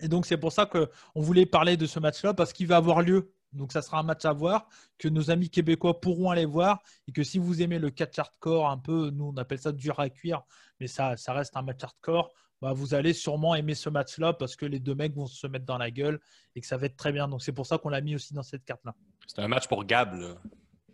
[0.00, 0.88] Et donc, c'est pour ça qu'on
[1.20, 3.32] voulait parler de ce match-là, parce qu'il va avoir lieu.
[3.52, 4.68] Donc, ça sera un match à voir,
[4.98, 8.68] que nos amis québécois pourront aller voir, et que si vous aimez le catch hardcore,
[8.68, 10.42] un peu, nous, on appelle ça dur à cuire,
[10.80, 14.56] mais ça, ça reste un match hardcore, bah, vous allez sûrement aimer ce match-là, parce
[14.56, 16.20] que les deux mecs vont se mettre dans la gueule,
[16.54, 17.28] et que ça va être très bien.
[17.28, 18.94] Donc, c'est pour ça qu'on l'a mis aussi dans cette carte-là.
[19.26, 20.34] C'est un match pour Gab, là.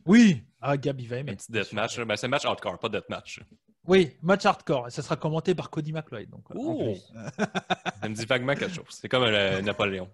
[0.06, 1.36] Oui, ah, Gab, il va Un aimer.
[1.36, 1.98] petit deathmatch.
[2.00, 3.40] Ben, c'est un match hardcore, pas deathmatch.
[3.86, 6.30] Oui, match hardcore, et ça sera commenté par Cody McLeod.
[6.30, 6.94] Donc, Oh!
[8.00, 8.86] Ça me dit vaguement quelque chose.
[8.90, 10.08] C'est comme euh, Napoléon.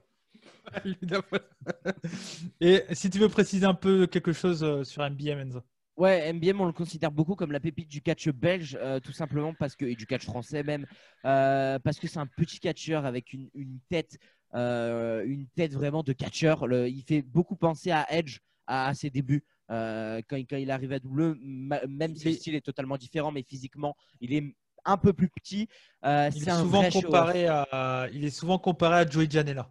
[2.61, 5.61] Et si tu veux préciser un peu quelque chose euh, sur MBM, Enzo?
[5.97, 9.53] Ouais, MBM, on le considère beaucoup comme la pépite du catch belge, euh, tout simplement
[9.55, 10.87] parce que, et du catch français même,
[11.25, 14.17] euh, parce que c'est un petit catcheur avec une, une tête,
[14.55, 16.67] euh, une tête vraiment de catcheur.
[16.69, 19.45] Le- il fait beaucoup penser à Edge à, à ses débuts.
[19.71, 23.31] Euh, quand, il- quand il arrive à double, même si le style est totalement différent,
[23.33, 24.55] mais physiquement, il est
[24.85, 25.69] un peu plus petit.
[26.05, 27.05] Euh, Il c'est est, un souvent vrai show-off.
[27.07, 29.71] comparé à, il est souvent comparé à Joey Janela.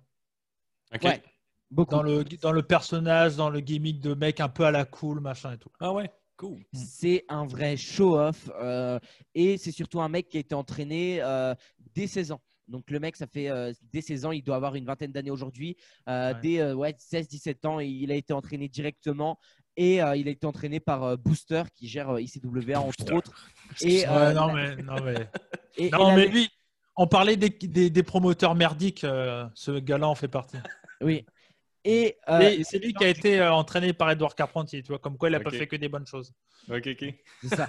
[0.93, 1.03] OK.
[1.03, 1.23] Ouais.
[1.69, 1.95] Beaucoup.
[1.95, 5.19] Dans le, dans le personnage, dans le gimmick de mec un peu à la cool,
[5.19, 5.69] machin et tout.
[5.81, 6.59] Ah ouais, cool.
[6.73, 8.99] C'est un vrai show-off euh,
[9.35, 11.53] et c'est surtout un mec qui a été entraîné euh,
[11.93, 12.41] dès 16 ans.
[12.69, 15.31] Donc le mec, ça fait euh, dès 16 ans, il doit avoir une vingtaine d'années
[15.31, 15.75] aujourd'hui.
[16.07, 16.39] Euh, Ouais.
[16.41, 19.37] Dès euh, ouais, 16-17 ans, il a été entraîné directement
[19.77, 23.13] et euh, il a été entraîné par euh, Booster qui gère euh, ICWA entre Booster.
[23.13, 23.49] autres.
[23.81, 25.15] Et, Ouais, euh, non, mais, non, mais,
[25.77, 26.49] et- non, et mais lui,
[26.97, 29.03] on parlait des, des, des promoteurs merdiques.
[29.03, 30.57] euh, ce gars-là en fait partie.
[31.01, 31.25] oui.
[31.85, 34.99] Et, euh, Et c'est lui qui a été euh, entraîné par Edouard Carpentier, tu vois,
[34.99, 36.33] comme quoi il n'a pas fait que des bonnes choses.
[36.69, 37.13] OK, OK.
[37.43, 37.65] C'est ça.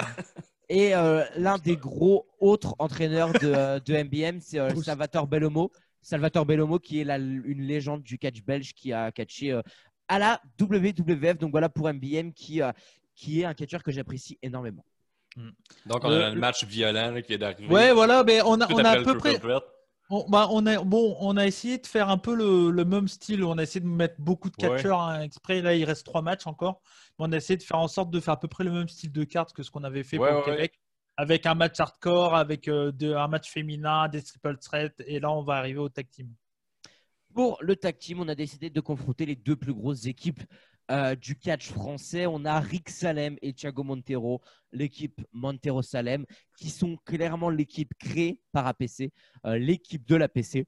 [0.68, 4.74] Et euh, l'un des gros autres entraîneurs de, de MBM, c'est euh.
[4.82, 5.70] Salvatore Bellomo.
[6.02, 9.62] Salvatore Bellomo, qui est la- une légende du catch belge qui a catché euh,
[10.08, 11.38] à la WWF.
[11.38, 12.72] Donc voilà pour MBM, qui, euh,
[13.14, 14.84] qui est un catcheur que j'apprécie énormément.
[15.86, 17.72] Donc, on Le- a un match violent là, qui vient d'arriver.
[17.72, 19.40] Ouais, voilà, mais on a, on a à le peu près.
[20.10, 23.08] On, bah, on, a, bon, on a essayé de faire un peu le, le même
[23.08, 23.44] style.
[23.44, 24.76] On a essayé de mettre beaucoup de Ouais.
[24.76, 25.60] catcheurs hein, exprès.
[25.60, 26.80] Là, il reste trois matchs encore.
[27.18, 28.88] Mais on a essayé de faire en sorte de faire à peu près le même
[28.88, 30.80] style de carte que ce qu'on avait fait Ouais, pour le ouais, Québec.
[31.18, 34.88] Avec un match hardcore, avec euh, de- un match féminin, des triple threats.
[35.06, 36.28] Et là, on va arriver au tag team.
[37.38, 40.42] Pour le tag team, on a décidé de confronter les deux plus grosses équipes
[40.90, 42.26] euh, du catch français.
[42.26, 46.26] On a Rick Salem et Thiago Montero, l'équipe Montero Salem,
[46.56, 49.12] qui sont clairement l'équipe créée par APC,
[49.46, 50.66] euh, l'équipe de l'APC,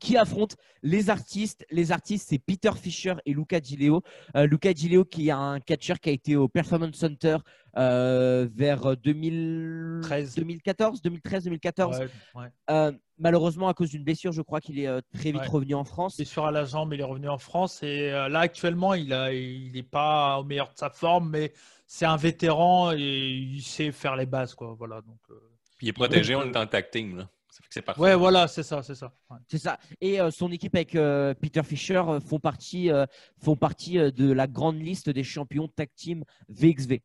[0.00, 1.64] qui affrontent les artistes.
[1.70, 4.02] Les artistes, c'est Peter Fischer et Luca Di Leo.
[4.36, 7.36] Euh, Luca Di Leo, qui est un catcheur qui a été au Performance Center
[7.76, 10.00] euh, vers 2000...
[10.02, 10.34] 13.
[10.34, 11.98] 2014, 2013, 2014.
[11.98, 12.46] Ouais, ouais.
[12.70, 15.46] Euh, malheureusement, à cause d'une blessure, je crois qu'il est euh, très vite Ouais.
[15.46, 16.14] revenu en France.
[16.16, 17.82] C'est sur à la jambe, il est revenu en France.
[17.82, 21.52] Et euh, là, actuellement, il n'est il pas au meilleur de sa forme, mais
[21.86, 24.54] c'est un vétéran et il sait faire les bases.
[24.54, 24.74] Quoi.
[24.76, 25.34] Voilà, donc, euh,
[25.78, 27.18] Puis il est protégé, on est en tag team.
[27.18, 27.28] Là.
[27.50, 28.00] Ça fait que c'est parfait.
[28.00, 29.12] Ouais, voilà, c'est ça, c'est ça.
[29.28, 29.36] Ouais.
[29.48, 29.78] C'est ça.
[30.00, 33.06] Et euh, son équipe avec euh, Peter Fischer euh, font partie, euh,
[33.38, 37.02] font partie euh, de la grande liste des champions tag team VXV.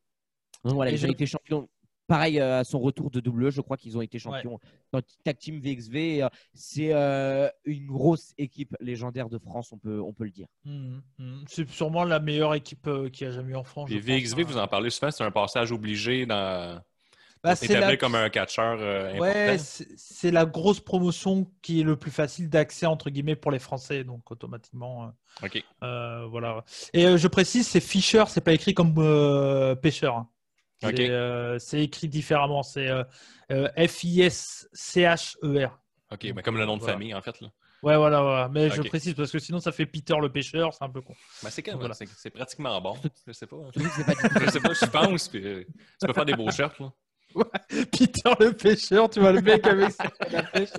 [0.63, 1.67] Donc voilà, Et ils ont été champions.
[2.07, 4.59] Pareil euh, à son retour de WWE, je crois qu'ils ont été champions
[4.91, 6.17] dans tag team VXV.
[6.17, 10.29] Et, euh, C'est euh, une grosse équipe légendaire de France, on peut, on peut le
[10.29, 10.47] dire.
[10.65, 11.43] Mhm, mhm.
[11.47, 13.89] C'est sûrement la meilleure équipe euh, qui a jamais eu en France.
[13.89, 14.45] Pense, VXV, hein.
[14.47, 16.79] vous en parlez souvent, c'est un passage obligé dans.
[17.45, 21.95] Bah, c'est la- comme un catcheur euh, Ouais, c'est la grosse promotion qui est le
[21.95, 25.05] plus facile d'accès entre guillemets pour les Français, donc automatiquement,
[25.43, 25.63] euh, OK.
[25.83, 26.63] euh, voilà.
[26.93, 30.15] Et euh, je précise, c'est Fischer, c'est pas écrit comme euh, pêcheur.
[30.17, 30.29] hein.
[30.81, 30.99] C'est Ok.
[30.99, 33.03] euh, c'est écrit différemment, c'est euh,
[33.51, 33.69] euh,
[34.73, 35.79] F-I-S-C-H-E-R.
[36.11, 36.93] OK, mais comme le nom de Voilà.
[36.93, 37.39] famille, en fait.
[37.41, 37.47] Là.
[37.83, 38.49] Ouais, voilà, voilà.
[38.49, 41.13] Mais je précise parce que sinon ça fait Peter le pêcheur, c'est un peu con.
[41.43, 41.93] Ben, c'est quand Voilà.
[41.93, 42.95] c'est- pratiquement bon.
[43.27, 43.57] Je sais pas.
[43.57, 43.69] hein.
[43.75, 45.27] Je sais pas, je pense.
[45.29, 45.63] Puis, euh,
[45.99, 46.79] tu peux faire des beaux shirts.
[46.79, 46.91] Là.
[47.91, 50.03] Peter le pêcheur, tu vois le mec avec sa
[50.37, 50.69] à pêche.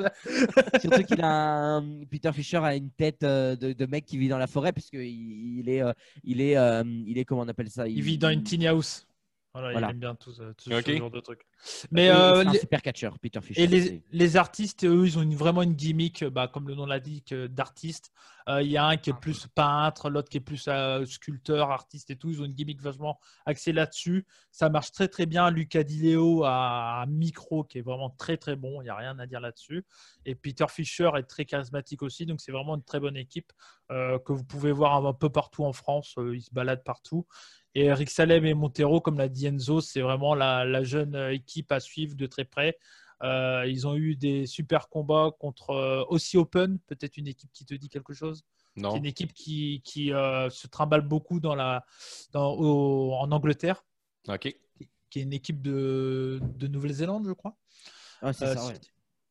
[0.80, 4.28] Surtout qu'il a un- Peter Fischer a une tête euh, de, de mec qui vit
[4.28, 5.92] dans la forêt puisque il, il est euh,
[6.24, 7.86] il est euh, il est comment on appelle ça?
[7.86, 9.06] Il vit dans une tiny house.
[9.54, 9.86] Voilà, Voilà.
[9.86, 10.42] il aime bien tout, ce
[10.98, 11.45] genre de trucs.
[11.90, 13.62] Mais euh, un les- super catcheur Peter Fischer.
[13.62, 16.86] Et les, les artistes, eux, ils ont une- vraiment une gimmick, bah, comme le nom
[16.86, 18.12] l'indique, euh, d'artiste.
[18.48, 21.70] Euh, Il y a un qui est plus peintre, l'autre qui est plus euh, sculpteur,
[21.72, 22.30] artiste et tout.
[22.30, 24.24] Ils ont une gimmick vachement axée là-dessus.
[24.52, 25.50] Ça marche très très bien.
[25.50, 28.80] Lucas Di Leo a un micro qui est vraiment très très bon.
[28.80, 29.84] Il n'y a rien à dire là-dessus.
[30.24, 32.24] Et Peter Fischer est très charismatique aussi.
[32.24, 33.52] Donc c'est vraiment une très bonne équipe
[33.90, 36.14] euh, que vous pouvez voir un peu partout en France.
[36.18, 37.26] Euh, ils se baladent partout.
[37.74, 41.34] Et Eric Salem et Montero, comme l'a dit Enzo, c'est vraiment la, la jeune euh,
[41.46, 42.76] équipe à suivre de très près.
[43.22, 47.64] Euh, ils ont eu des super combats contre euh, aussi Open, peut-être une équipe qui
[47.64, 48.44] te dit quelque chose?
[48.74, 48.96] C'est Non.
[48.96, 51.84] une équipe qui, qui euh, se trimballe beaucoup dans la,
[52.32, 53.86] dans, au- en Angleterre,
[54.28, 54.54] OK.
[55.08, 57.56] qui est une équipe de, de Nouvelle-Zélande, je crois.
[58.20, 58.74] Ah, c'est Euh, ça, ouais.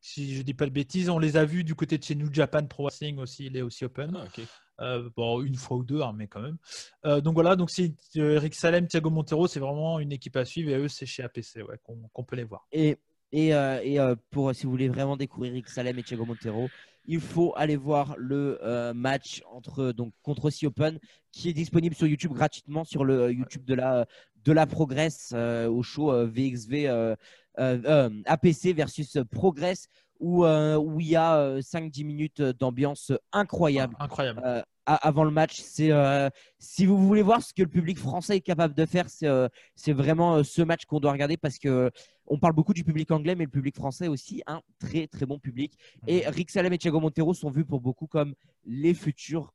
[0.02, 2.16] si, si je dis pas de bêtises, on les a vus du côté de chez
[2.16, 4.16] New Japan Pro Wrestling aussi, il est aussi Open.
[4.16, 4.42] Ah, OK.
[4.82, 6.58] Euh, bon, une fois ou deux, hein, mais quand même.
[7.06, 10.46] Euh, donc voilà, donc c'est euh, Eric Salem, Thiago Montero, c'est vraiment une équipe à
[10.46, 12.68] suivre et eux, c'est chez APC, ouais, qu'on peut les voir.
[12.72, 12.98] Et,
[13.32, 13.98] et, euh, et
[14.32, 16.70] pour si vous voulez vraiment découvrir Rick Salem et Thiago Montero,
[17.08, 18.60] il faut aller voir le
[18.94, 21.00] match entre donc contre Sea Open
[21.32, 24.08] qui est disponible sur YouTube gratuitement sur le YouTube de la
[24.44, 27.16] de la Progress au show VXV
[27.58, 29.88] APC versus Progress
[30.20, 34.42] où euh, où il y a 5-10 minutes d'ambiance incroyable Incroyable.
[34.46, 35.60] euh, avant le match.
[35.62, 36.30] C'est euh,
[36.60, 39.48] si vous voulez voir ce que le public français est capable de faire, c'est euh,
[39.88, 41.90] vraiment euh, ce match qu'on doit regarder parce que euh,
[42.28, 45.40] on parle beaucoup du public anglais, mais le public français aussi un très très bon
[45.40, 45.78] public.
[46.08, 48.34] Et Rick Salem et Thiago Montero sont vus pour beaucoup comme
[48.66, 49.54] les futurs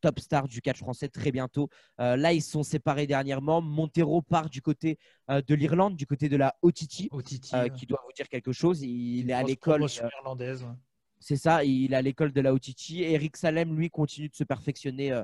[0.00, 1.68] top stars du catch français très bientôt.
[2.00, 3.60] Euh, là, ils sont séparés dernièrement.
[3.60, 4.98] Montero part du côté
[5.30, 7.54] euh, de l'Irlande, du côté de la OTT, Au Titi.
[7.54, 8.82] euh, qui doit vous dire quelque chose.
[8.82, 9.82] Il est à l'école.
[9.82, 10.62] euh, irlandaise.
[10.64, 10.70] ouais.
[11.18, 12.90] c'est ça, il est à l'école de la OTT.
[13.00, 15.18] Et Eric Salem, lui, continue de se perfectionner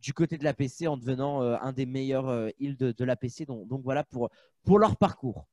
[0.00, 3.46] du côté de l'APC en devenant un des meilleurs heels de, de l'APC.
[3.46, 4.28] Donc, donc voilà pour,
[4.64, 5.46] pour leur parcours.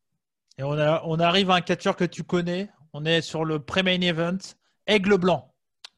[0.58, 2.70] Et on, a, on arrive à un catcheur que tu connais.
[2.94, 4.38] On est sur le pré-main event.
[4.88, 5.54] Aigle blanc.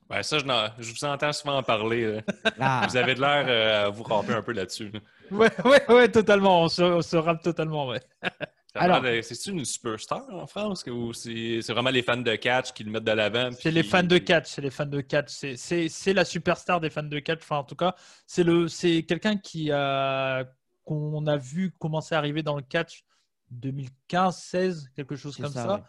[0.10, 0.44] Ben, ça, je,
[0.92, 2.22] vous entends souvent en parler.
[2.60, 4.90] Ah, Vous avez de l'air euh, à vous ramper un peu là-dessus.
[4.92, 5.00] là.
[5.32, 5.52] Ouais,
[5.90, 6.64] ouais, totalement.
[6.64, 8.00] On se, on se rappe totalement, ouais.
[8.76, 12.92] Alors- C'est-tu une superstar en France ou c'est vraiment les fans de catch qui le
[12.92, 13.50] mettent de l'avant?
[13.60, 14.46] C'est les fans de catch.
[14.48, 15.30] C'est les fans de catch.
[15.56, 17.40] C'est- la superstar des fans de catch.
[17.42, 20.46] Enfin, en tout cas, c'est quelqu'un qui a
[20.86, 23.04] qu'on a vu commencer à arriver dans le catch
[23.54, 25.74] 2015-16, quelque chose comme ça, ça.
[25.76, 25.82] ouais.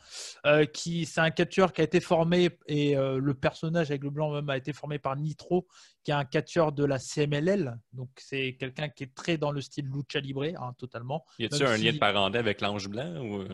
[0.47, 4.11] Euh, qui c'est un catcheur qui a été formé et euh, le personnage avec le
[4.11, 5.67] blanc même a été formé par Nitro,
[6.05, 7.79] qui est un catcheur de la CMLL.
[7.93, 11.25] Donc c'est quelqu'un qui est très dans le style lucha libre, hein, totalement.
[11.39, 13.17] Y a-t-il un si- lien de parenté avec l'ange blanc?
[13.25, 13.45] Ou...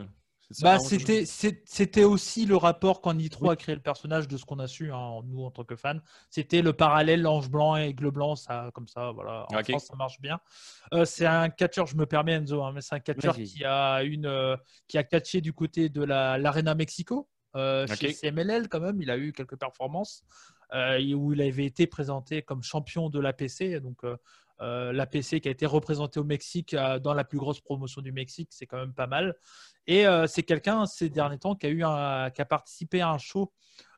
[0.61, 1.25] Bah, l'ange
[1.65, 4.93] c'était aussi le rapport quand Nitro a créé le personnage de ce qu'on a su
[4.93, 5.99] hein, nous en tant que fans.
[6.31, 9.47] C'était le parallèle ange blanc et aigle blanc, ça comme ça voilà.
[9.51, 9.63] En.
[9.63, 10.39] France ça marche bien.
[10.93, 14.03] Euh, c'est un catcheur, je me permets Enzo, hein, mais c'est un catcheur qui a
[14.03, 14.57] une euh,
[14.87, 19.01] qui a catché du côté de la l'Arena Mexico euh, chez CMLL quand même.
[19.01, 20.25] Il a eu quelques performances
[20.75, 23.81] euh, et où il avait été présenté comme champion de l'APC.
[23.81, 24.03] Donc
[24.61, 28.13] euh, l'APC qui a été représenté au Mexique euh, dans la plus grosse promotion du
[28.13, 29.35] Mexique, c'est quand même pas mal.
[29.87, 33.11] Et euh, c'est quelqu'un ces derniers temps qui a, eu un, qui a participé à
[33.11, 33.53] un show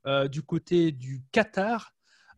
[0.06, 1.92] euh, du côté du Qatar,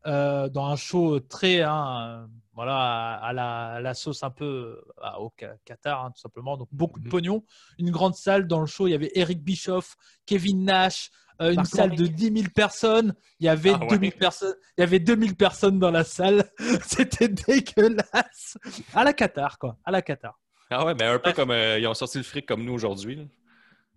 [0.05, 5.13] dans un show très, hein, voilà, à, à la, à la sauce un peu euh,
[5.19, 5.31] au
[5.67, 6.57] Qatar, hein, tout simplement.
[6.57, 7.11] Donc beaucoup de Mhm.
[7.11, 7.45] pognon.
[7.79, 11.11] Une grande salle dans le show, il y avait Eric Bischoff, Kevin Nash.
[11.41, 12.11] Euh, une salle de Henry.
[12.11, 13.89] 10 000 personnes, il y avait Ah ouais.
[13.89, 16.45] 2000 personnes, il y avait 2000 personnes dans la salle.
[16.87, 18.59] C'était dégueulasse.
[18.95, 19.77] À la Qatar, quoi.
[19.85, 20.39] À la Qatar.
[20.71, 21.35] Ah ouais, mais un peu Ouais.
[21.35, 23.27] comme euh, ils ont sorti le fric comme nous aujourd'hui.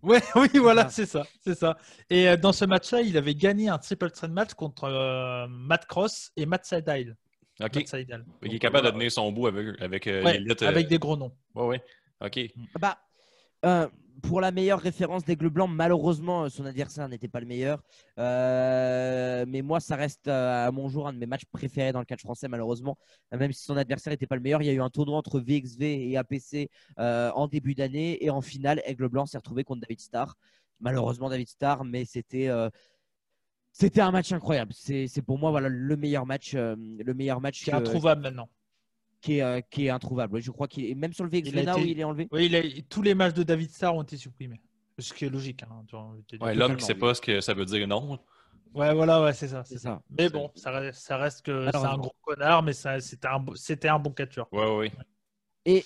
[0.02, 0.90] Ouais, oui, voilà, Ah.
[0.90, 1.78] c'est ça, c'est ça.
[2.10, 5.86] Et euh, dans ce match-là, il avait gagné un triple threat match contre euh, Matt
[5.86, 7.16] Cross et Matt Seidel.
[7.60, 7.76] OK.
[7.76, 8.26] Matt Seidel.
[8.42, 10.62] Il est capable de tenir son bout avec, avec euh, Ouais, l'élite.
[10.64, 11.32] euh, avec des gros noms.
[11.54, 11.84] Ouais, ouais.
[12.26, 12.40] OK.
[12.80, 12.98] Bah,
[13.66, 13.88] euh,
[14.22, 17.82] pour la meilleure référence d'Aigle Blanc, malheureusement, euh, son adversaire n'était pas le meilleur.
[18.18, 22.00] Euh, mais moi, ça reste euh, à mon jour un de mes matchs préférés dans
[22.00, 22.98] le catch français, malheureusement.
[23.32, 25.40] Même si son adversaire n'était pas le meilleur, il y a eu un tournoi entre
[25.40, 26.70] VXV et APC
[27.00, 28.24] euh, en début d'année.
[28.24, 30.36] Et en finale, Aigle Blanc s'est retrouvé contre David Starr.
[30.80, 32.50] Malheureusement, David Starr, mais c'était.
[33.72, 34.74] c'était un match incroyable.
[34.74, 38.50] C'est pour moi voilà, le meilleur match, le meilleur match Qui est introuvable maintenant.
[39.22, 40.36] Qui est, euh, qui est introuvable.
[40.36, 42.04] Oui, Je crois qu'il est même sur le VXV Il a now, été- il est
[42.04, 42.28] enlevé.
[42.32, 44.60] Oui, il a- tous les matchs de David Starr ont été supprimés.
[45.00, 45.64] Ce qui est logique.
[45.64, 45.84] Hein.
[45.94, 48.20] Ouais, l'homme qui Totalement, sait pas ce que ça veut dire non.
[48.74, 49.64] Ouais, voilà, ouais, c'est ça.
[49.64, 49.78] Ça.
[49.78, 50.02] ça.
[50.10, 54.12] Mais bon, ça reste, ça reste que c'est un gros connard, mais c'était un, bon
[54.12, 54.48] catcheur.
[54.52, 54.92] Ouais, ouais, ouais.
[55.66, 55.86] Et,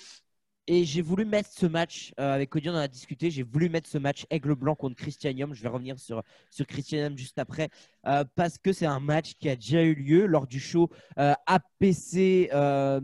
[0.66, 3.68] et j'ai voulu mettre ce match, euh, avec Cody, on en a discuté, j'ai voulu
[3.68, 5.54] mettre ce match Aigle Blanc contre Christianium.
[5.54, 7.68] Je vais revenir sur, sur Christianium juste après,
[8.06, 11.34] euh, parce que c'est un match qui a déjà eu lieu lors du show euh,
[11.46, 13.00] APC euh,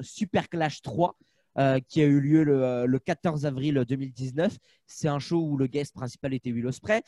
[0.00, 1.16] Super Clash 3.
[1.58, 4.56] euh, qui a eu lieu le, euh, le 14 avril 2019.
[4.86, 7.02] C'est un show où le guest principal était Will Ospreay.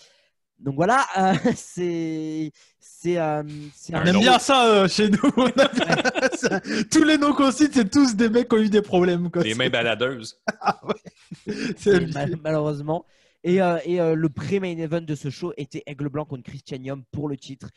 [0.62, 5.18] Donc voilà, euh, c'est c'est euh, Un On aime bien ça euh, chez nous.
[6.36, 6.60] Ça-
[6.90, 9.30] Tous les noms qu'on cite, c'est tous des mecs qui ont eu des problèmes.
[9.30, 9.42] Quoi.
[9.42, 10.40] Les mains baladeuses.
[11.86, 13.04] Et mal- malheureusement.
[13.44, 17.02] Et, euh, et euh, le pré-main event de ce show était Aigle Blanc contre Christianium
[17.10, 17.68] pour le titre.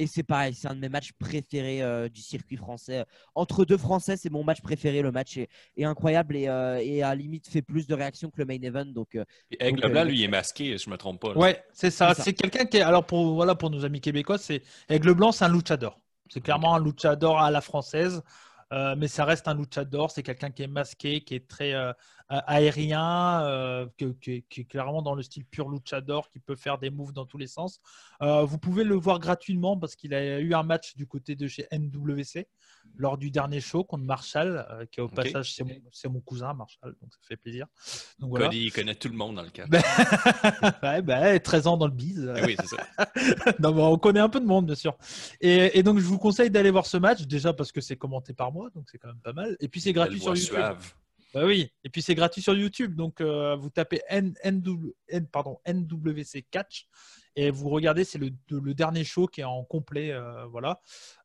[0.00, 3.04] Et c'est pareil, c'est un de mes matchs préférés euh, du circuit français.
[3.34, 5.02] Entre deux Français, c'est mon match préféré.
[5.02, 8.30] Le match est, est incroyable et, euh, et à la limite fait plus de réactions
[8.30, 8.86] que le main event.
[8.86, 9.24] Donc, euh,
[9.58, 11.34] Aigle Blanc, euh, lui, il est masqué, je me trompe pas.
[11.34, 11.36] là.
[11.38, 12.14] Ouais, c'est ça.
[12.14, 12.82] C'est quelqu'un qui est.
[12.82, 16.00] Alors, pour, voilà, pour nos amis québécois, c'est Aigle Blanc, c'est un luchador.
[16.30, 18.22] C'est clairement un luchador à la française.
[18.72, 20.10] euh, mais ça reste un luchador.
[20.10, 21.92] C'est quelqu'un qui est masqué, qui est très euh,
[22.30, 26.78] aérien, euh, que- que- qui est clairement dans le style pur luchador, qui peut faire
[26.78, 27.80] des moves dans tous les sens.
[28.22, 31.46] Euh, vous pouvez le voir gratuitement parce qu'il a eu un match du côté de
[31.48, 32.46] chez NWC
[32.96, 36.94] lors du dernier show contre Marshall, euh, qui est au passage, c'est mon, cousin Marshall,
[37.00, 37.66] donc ça fait plaisir.
[38.18, 38.46] Donc voilà.
[38.46, 39.50] Cody, il connaît tout le monde dans le.
[39.68, 39.80] Ben-
[40.82, 42.30] ouais, ben, 13 ans dans le bise.
[42.44, 42.86] Oui, c'est ça.
[43.58, 44.96] non, mais on connaît un peu de monde, bien sûr.
[45.40, 48.32] Et, et donc, je vous conseille d'aller voir ce match, déjà parce que c'est commenté
[48.34, 49.56] par moi, donc c'est quand même pas mal.
[49.60, 50.54] Et puis, c'est gratuit sur YouTube.
[50.54, 50.94] suave.
[51.32, 52.96] Bah oui, et puis c'est gratuit sur YouTube.
[52.96, 56.88] Donc, euh, vous tapez N, NW, N- pardon, NWC Catch
[57.36, 60.10] et vous regardez, c'est le, le dernier show qui est en complet.
[60.10, 60.80] euh, voilà.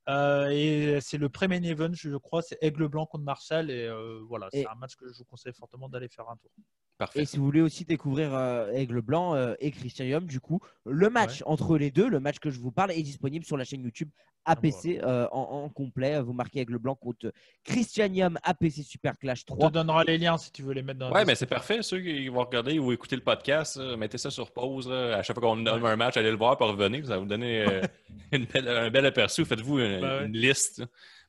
[0.07, 3.71] Euh, et c'est le pré-main event, je crois, c'est Aigle Blanc contre Marshall.
[3.71, 3.89] Et
[4.27, 6.51] voilà, c'est un match que je vous conseille fortement d'aller faire un tour.
[6.97, 7.23] Parfait.
[7.23, 11.09] et si vous voulez aussi découvrir euh, Aigle Blanc euh, et Christianium, du coup, le
[11.09, 13.83] match entre les deux, le match que je vous parle, est disponible sur la chaîne
[13.83, 14.09] YouTube
[14.45, 16.21] APC euh, en, en complet.
[16.21, 17.33] Vous marquez Aigle Blanc contre
[17.65, 19.69] Christianium APC Super Clash On 3.
[19.69, 21.81] te donnera les liens si tu veux les mettre dans la Ouais, mais c'est parfait.
[21.81, 24.87] Ceux qui vont regarder ou écouter le podcast, euh, mettez ça sur pause.
[24.87, 25.17] là.
[25.17, 27.03] À chaque fois qu'on donne un match, allez le voir pour revenir.
[27.07, 27.81] Ça va vous donner euh,
[28.31, 29.43] une belle- un bel aperçu.
[29.45, 30.25] Faites-vous une, Bah ouais.
[30.27, 30.83] une liste.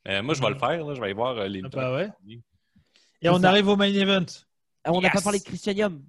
[0.06, 0.84] Euh, moi, je vais le faire.
[0.84, 0.94] là.
[0.94, 1.62] Je vais aller voir euh, les.
[1.64, 2.08] Ah bah ouais.
[3.22, 3.48] Et on ça.
[3.48, 4.26] arrive au main event.
[4.86, 6.02] Ah, on n'a pas parlé de Christianium.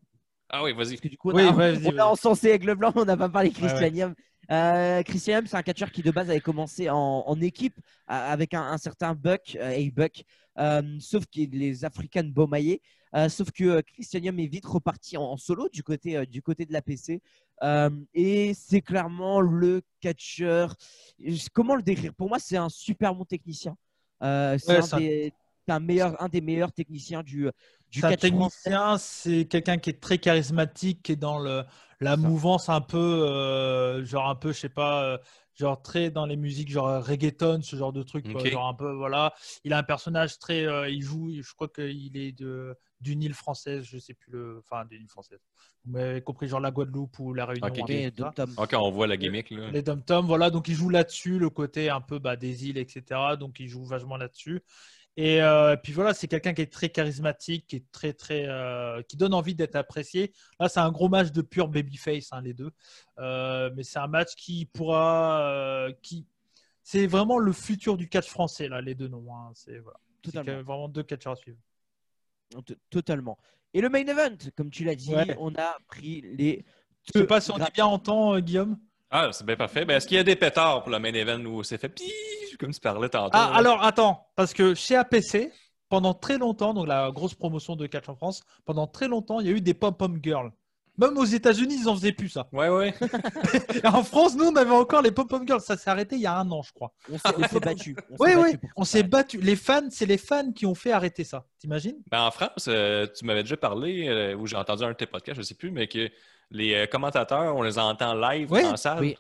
[0.50, 0.90] Ah oui, vas-y.
[0.92, 3.06] Parce que du coup, on, Oui, a, vas-y, on a encensé Aigle Blanc, mais on
[3.06, 3.68] n'a pas parlé de Ouais, ouais.
[3.70, 4.16] Christianium.
[4.50, 6.96] Euh, Christianium, c'est un catcheur qui de base avait commencé en,
[7.26, 7.82] en équipe euh,
[8.14, 10.24] avec un, un certain Buck, euh, hey Buck,
[10.58, 12.82] euh, sauf qu'il les African Beaumaillé.
[13.16, 16.66] Euh, sauf que Christianium est vite reparti en, en solo du côté, euh, du côté
[16.66, 17.22] de la PC.
[17.64, 20.76] Euh, et c'est clairement le catcheur.
[21.54, 22.14] Comment le décrire?
[22.14, 23.76] Pour moi, c'est un super bon technicien.
[24.24, 25.34] Euh, c'est Ouais, un, des,
[25.72, 27.50] un meilleur, un des meilleurs techniciens du,
[27.92, 28.72] du un catch français.
[28.72, 31.64] technicien, c'est quelqu'un qui est très charismatique, qui est dans le,
[32.00, 35.18] la mouvance un peu, euh, genre un peu, je sais pas, euh,
[35.56, 38.48] genre très dans les musiques, genre euh, reggaeton, ce genre de truc, quoi, Ok.
[38.48, 39.34] genre un peu, voilà.
[39.64, 43.36] Il a un personnage très, euh, il joue, je crois qu'il est de d'une île
[43.36, 45.40] française, je sais plus le, enfin d'une île française.
[45.86, 47.68] Vous m'avez compris, genre la Guadeloupe ou la Réunion.
[47.68, 47.80] Ok.
[47.80, 48.34] un peu Et comme ça.
[48.34, 48.54] Dom Tom.
[48.58, 49.52] Ok, on voit la gimmick.
[49.52, 49.72] Là.
[49.72, 52.78] Les Dom Tom, voilà, donc il joue là-dessus, le côté un peu bah, des îles,
[52.78, 53.38] etc.
[53.38, 54.62] Donc il joue vachement là-dessus.
[55.20, 59.02] Et euh, puis voilà, c'est quelqu'un qui est très charismatique, qui est très très, euh,
[59.02, 60.32] qui donne envie d'être apprécié.
[60.60, 62.70] Là, c'est un gros match de pur babyface, hein, les deux.
[63.18, 66.28] Euh, mais c'est un match qui pourra, qui,
[66.84, 69.26] c'est vraiment le futur du catch français là, les deux noms.
[69.36, 69.52] hein.
[69.56, 71.58] C'est voilà, vraiment deux catcheurs à suivre.
[72.92, 73.38] Totalement.
[73.74, 75.36] Et le main event, comme tu l'as dit, Ouais.
[75.40, 76.64] on a pris les.
[77.14, 78.78] Je sais pas si on dit bien en temps, Guillaume.
[79.10, 79.86] Ah, c'est bien parfait.
[79.86, 82.12] Ben, Est-ce qu'il y a des pétards pour le main event où c'est fait pii,
[82.60, 83.32] comme tu parlais tantôt?
[83.34, 83.58] Ah, là?
[83.58, 85.52] alors attends, parce que chez APC,
[85.90, 89.48] pendant très longtemps, donc la grosse promotion de catch en France, pendant très longtemps, il
[89.48, 90.52] y a eu des pom-pom girls.
[90.98, 92.48] Même aux États-Unis, ils en faisaient plus ça.
[92.52, 92.92] Ouais, ouais.
[93.84, 95.62] Et en France, nous, on avait encore les pom-pom girls.
[95.62, 96.92] Ça s'est arrêté il y a un an, je crois.
[97.12, 97.96] On s'est battu.
[98.20, 99.38] Oui, oui, on s'est battu.
[99.38, 101.46] Les fans, c'est les fans qui ont fait arrêter ça.
[101.60, 101.98] T'imagines?
[102.10, 105.06] Ben, en France, euh, tu m'avais déjà parlé, euh, ou j'ai entendu un de tes
[105.06, 106.10] podcasts, je sais plus, mais que
[106.52, 109.00] les euh, commentateurs, on les entend live Ouais, en salle?
[109.02, 109.18] oui.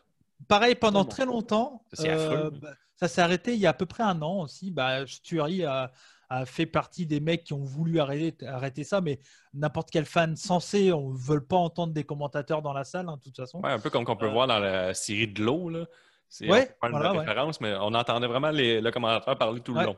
[0.47, 1.83] Pareil, pendant très longtemps.
[1.93, 2.51] C'est affreux.
[2.51, 4.71] bah, ça s'est arrêté il y a à peu près un an aussi.
[4.71, 5.91] Bah, Stuary a,
[6.29, 9.19] a fait partie des mecs qui ont voulu arrêter, arrêter ça, mais
[9.53, 13.17] n'importe quel fan sensé, on ne veut pas entendre des commentateurs dans la salle, hein,
[13.17, 13.59] de toute façon.
[13.63, 15.69] Ouais, un peu comme qu'on peut Euh, voir dans la série de l'eau.
[15.69, 15.85] là.
[16.29, 17.07] C'est Ouais, pas une ouais.
[17.19, 19.97] référence, mais on entendait vraiment les, le commentateur parler tout le long.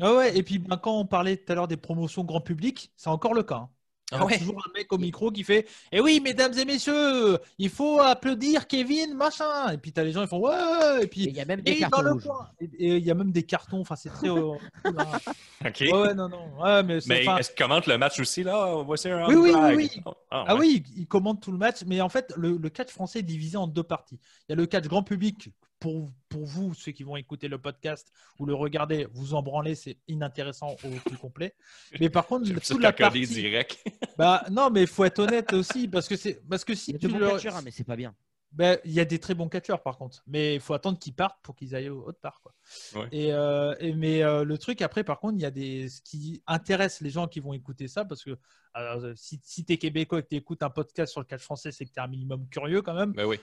[0.00, 2.92] Ouais, ouais, et puis ben, quand on parlait tout à l'heure des promotions grand public,
[2.96, 3.56] c'est encore le cas.
[3.56, 3.70] hein.
[4.12, 4.38] Il y a Ah ouais.
[4.38, 8.66] toujours un mec au micro qui fait Eh oui, mesdames et messieurs, il faut applaudir
[8.66, 9.72] Kevin, machin.
[9.72, 11.62] Et puis t'as les gens, ils font Ouais, et Et puis Il y a même
[11.62, 12.22] des cartons le rouges.
[12.22, 12.48] coin.
[12.60, 14.28] Et il y a même des cartons, enfin c'est très.
[14.28, 14.52] euh,
[14.84, 15.18] hein.
[15.66, 15.80] OK.
[15.80, 16.62] Ouais, ouais, non, non.
[16.62, 18.74] Ouais, mais Mais enfin, est-ce qu'il commente le match aussi, là?
[18.84, 19.90] Voici un Oui, oui, oui, oui.
[20.04, 20.60] Oh, Ah ouais.
[20.60, 23.22] oui, il il commente tout le match, mais en fait, le, le catch français est
[23.22, 24.18] divisé en deux parties.
[24.48, 25.48] Il y a le catch grand public.
[25.84, 29.74] Pour, pour vous, ceux qui vont écouter le podcast ou le regarder, vous en branlez,
[29.74, 31.54] c'est inintéressant au plus complet.
[32.00, 33.26] Mais par contre, toute la partie.
[33.26, 33.78] direct.
[34.16, 36.92] Bah non, mais il faut être honnête aussi, parce que c'est parce que Il si
[36.92, 38.14] y a tu bons le- catcheurs, hein, mais c'est pas bien.
[38.52, 41.12] ben, il y a des très bons catcheurs par contre, mais il faut attendre qu'ils
[41.14, 42.40] partent pour qu'ils aillent autre part.
[42.42, 42.54] Quoi.
[42.94, 43.08] Ouais.
[43.12, 46.00] Et, euh, et- mais euh, le truc après, par contre, il y a des ce
[46.00, 48.38] qui intéresse les gens qui vont écouter ça, parce que
[48.72, 51.42] alors, si, si tu es québécois et que tu écoutes un podcast sur le catch
[51.42, 53.12] français, c'est que tu es un minimum curieux quand même.
[53.12, 53.38] Ben oui.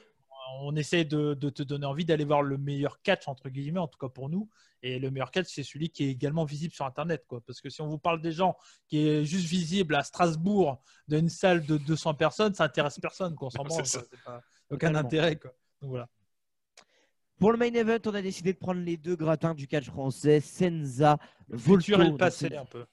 [0.60, 3.88] On essaie de, de te donner envie d'aller voir le meilleur catch entre guillemets, en
[3.88, 4.50] tout cas pour nous.
[4.84, 7.42] Et le meilleur catch, c'est celui qui est également visible sur Internet, quoi.
[7.46, 8.56] Parce que si on vous parle des gens
[8.88, 13.50] qui est juste visible à Strasbourg d'une salle de 200 personnes, ça intéresse personne, qu'on
[13.50, 13.86] s'en Non, branle.
[13.86, 14.04] c'est quoi.
[14.04, 14.08] ça.
[14.12, 15.52] C'est pas- aucun intérêt, quoi.
[15.82, 16.10] Donc voilà.
[17.38, 20.40] Pour le main event, on a décidé de prendre les deux gratins du catch français,
[20.40, 21.18] Senza
[21.50, 21.80] Le Volto.
[21.82, 22.86] futur et le un peu.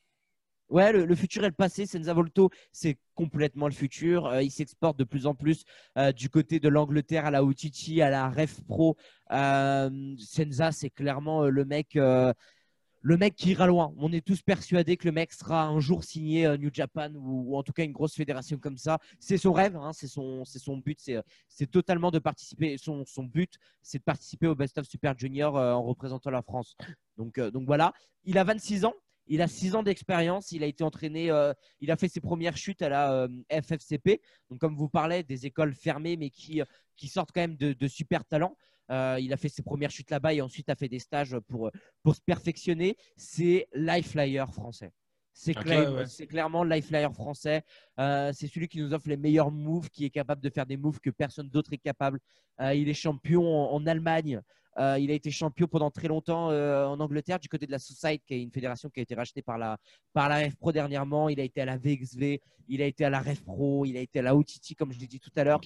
[0.69, 1.87] Ouais, le, futur et le passé.
[1.87, 4.27] Senza Volto, c'est complètement le futur.
[4.27, 5.65] Euh, il s'exporte de plus en plus
[5.97, 8.97] euh, du côté de l'Angleterre à la Outiti, à la Ref Pro.
[9.31, 11.95] Euh, Senza, c'est clairement le mec.
[11.95, 13.95] le mec qui ira loin.
[13.97, 17.63] On est tous persuadés que le mec sera un jour signé New Japan ou, en
[17.63, 18.99] tout cas une grosse fédération comme ça.
[19.21, 21.01] C'est son rêve, hein, c'est son, son but,
[21.49, 22.77] c'est, totalement de participer.
[22.77, 26.77] Son, son but, c'est de participer au Best of Super Junior en représentant la France.
[27.17, 28.95] Donc, donc voilà, il a 26 ans.
[29.29, 30.53] Il a 6 ans d'expérience.
[30.53, 31.31] Il a été entraîné.
[31.31, 34.21] euh, il a fait ses premières chutes à la euh, FFCP.
[34.51, 36.65] Donc, comme vous parlez, des écoles fermées, mais qui, euh,
[36.97, 38.57] qui sortent quand même de, de super talents.
[38.91, 41.71] Euh, il a fait ses premières chutes là-bas et ensuite a fait des stages pour,
[42.03, 42.97] pour se perfectionner.
[43.17, 44.93] C'est Life Flyer français.
[45.35, 47.63] C'est clair- Ouais, clairement le Life Flyer français.
[48.01, 50.77] Euh, c'est celui qui nous offre les meilleurs moves, qui est capable de faire des
[50.79, 52.19] moves que personne d'autre est capable.
[52.61, 54.41] Euh, il est champion en, en Allemagne.
[54.79, 57.79] Euh, il a été champion pendant très longtemps euh, en Angleterre du côté de la
[57.79, 59.79] Society, qui est une fédération qui a été rachetée par la,
[60.13, 61.29] par la Ref Pro dernièrement.
[61.29, 64.01] Il a été à la VXV, il a été à la Ref Pro, il a
[64.01, 65.61] été à la OTT, comme je l'ai dit tout à l'heure.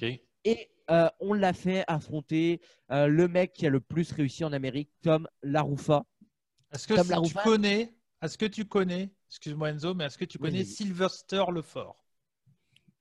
[0.45, 2.61] Et euh, on l'a fait affronter
[2.91, 6.05] euh, le mec qui a le plus réussi en Amérique, Tom Laroufa.
[6.73, 10.39] Est-ce que la tu connais, est-ce que tu connais, excuse-moi Enzo, mais est-ce que tu
[10.39, 10.73] Oui, connais vas-y.
[10.73, 12.03] Sylvester Lefort?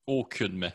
[0.06, 0.72] Aucunement.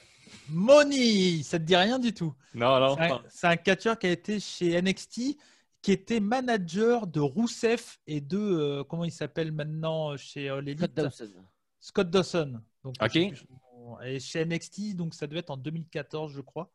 [0.49, 2.35] Money, ça te dit rien du tout.
[2.55, 2.97] Non, non.
[3.29, 5.37] C'est un- catcheur qui a été chez NXT,
[5.83, 10.61] qui était manager de Rousseff et de euh, comment il s'appelle maintenant euh, chez euh,
[10.77, 11.33] Scott Dawson.
[11.81, 12.61] Scott Dawson.
[12.83, 13.19] Donc, Ok.
[14.05, 16.73] Et chez NXT, donc ça devait être en 2014, je crois.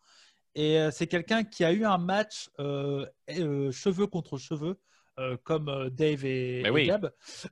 [0.55, 4.79] Et euh, c'est quelqu'un qui a eu un match euh, euh, cheveux contre cheveux,
[5.19, 6.87] euh, comme euh, Dave et, oui.
[6.87, 7.11] Gab.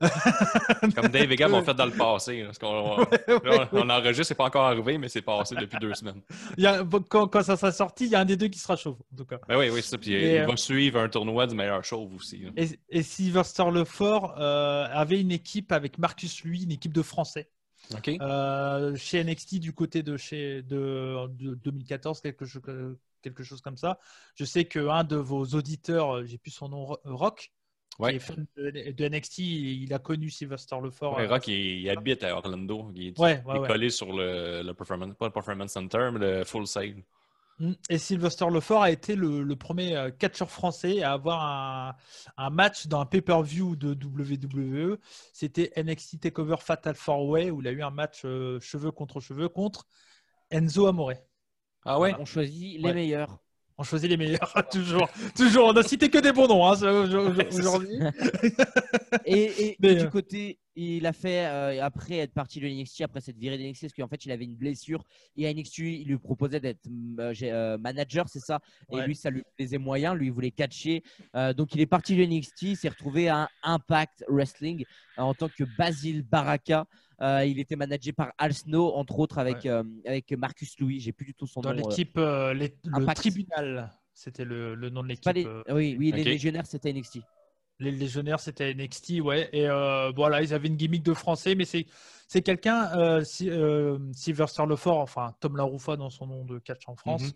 [0.96, 2.42] Comme Dave et Gab ont fait dans le passé.
[2.44, 2.98] parce qu'on-
[3.44, 6.22] là, on enregistre, c'est pas encore arrivé, mais c'est passé depuis deux semaines.
[6.56, 8.58] Il y a- quand, quand ça sera sorti, il y a un des deux qui
[8.58, 9.38] sera chauve, en tout cas.
[9.48, 9.98] Ben oui, oui, c'est ça.
[9.98, 12.38] Puis Et, il euh, va suivre un tournoi du meilleur chauve aussi.
[12.38, 12.50] là.
[12.56, 13.02] Et, et
[13.70, 17.48] Lefort euh, avait une équipe avec Marcus Lui, une équipe de Français.
[18.20, 22.62] Euh, chez NXT du côté de chez de, de 2014 quelque chose
[23.22, 23.98] quelque chose comme ça.
[24.34, 27.52] Je sais que un de vos auditeurs, euh, j'ai plus son nom, Ro- Rock,
[27.98, 28.12] Ouais.
[28.12, 31.16] qui est fan de, de NXT, il a connu Sylvester Lefort.
[31.16, 32.90] Ouais, euh, Rock, il, il habite à Orlando.
[32.94, 36.44] Il Ouais, il est collé sur le, le performance, pas le Performance Center, mais le
[36.44, 37.04] Full Sail.
[37.60, 37.72] Mm.
[37.90, 41.94] Et Sylvester Lefort a été le, le premier euh, catcheur français à avoir un,
[42.38, 44.98] un match dans un pay-per-view de WWE.
[45.32, 49.20] C'était NXT Takeover Fatal 4 Way où il a eu un match euh, cheveux contre
[49.20, 49.86] cheveux contre
[50.50, 51.12] Enzo Amore.
[51.84, 52.14] Ah ouais?
[52.18, 52.94] On choisit les Ouais.
[52.94, 53.38] meilleurs.
[53.80, 55.08] On choisit les meilleurs, toujours.
[55.34, 55.68] toujours.
[55.68, 56.72] On a cité que des bons noms hein,
[57.50, 57.98] aujourd'hui.
[59.24, 62.68] Et, et- Mais, et du euh, côté, il a fait, euh, après être parti de
[62.68, 65.02] NXT, après cette virée de NXT, parce qu'en fait, il avait une blessure.
[65.36, 66.78] Et à NXT, il lui proposait d'être
[67.18, 68.60] euh, manager, c'est ça.
[68.92, 69.06] Et Ouais.
[69.06, 70.14] lui, ça lui plaisait moyen.
[70.14, 71.02] Lui, il voulait catcher.
[71.34, 74.84] Euh, donc, il est parti de NXT, il s'est retrouvé à Impact Wrestling
[75.16, 76.84] en tant que Basil Baraka.
[77.22, 81.00] Euh, il était managé par Al Snow, entre autres, avec, euh, avec Marcus Louis.
[81.00, 81.76] J'ai plus du tout son Dans nom.
[81.88, 85.24] l'équipe, euh, les- le tribunal, c'était le, le nom de l'équipe.
[85.24, 85.46] pas les-.
[85.68, 87.20] Oui, oui, les légionnaires, c'était NXT.
[87.78, 89.48] Les légionnaires, c'était NXT, ouais.
[89.52, 91.86] Et euh, voilà, ils avaient une gimmick de français, mais c'est
[92.28, 96.82] c'est quelqu'un, euh, si, euh, Sylvester Lefort, enfin Tom LaRoufa dans son nom de catch
[96.88, 97.22] en France.
[97.24, 97.30] Mhm.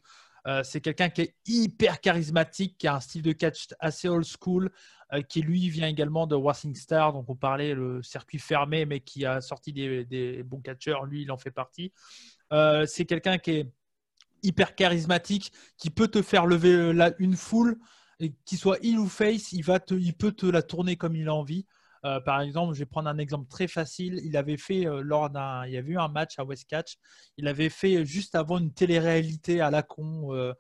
[0.47, 4.27] Euh, c'est quelqu'un qui est hyper charismatique, qui a un style de catch assez old
[4.27, 4.71] school,
[5.13, 9.01] euh, qui lui vient également de Wrestling Star, donc on parlait le circuit fermé, mais
[9.01, 11.05] qui a sorti des, bons catcheurs.
[11.07, 11.93] Lui, il en fait partie.
[12.53, 13.73] Euh, c'est quelqu'un qui est
[14.43, 17.79] hyper charismatique, qui peut te faire lever une foule,
[18.45, 21.29] qu'il soit heel ou face, il, va te, il peut te la tourner comme il
[21.29, 21.67] a envie.
[22.05, 24.21] Euh, par exemple, je vais prendre un exemple très facile.
[24.25, 26.97] Il avait fait euh, lors d'un, il y avait eu un match à West Catch.
[27.39, 30.53] Il avait fait euh, juste avant une télé-réalité à la con euh,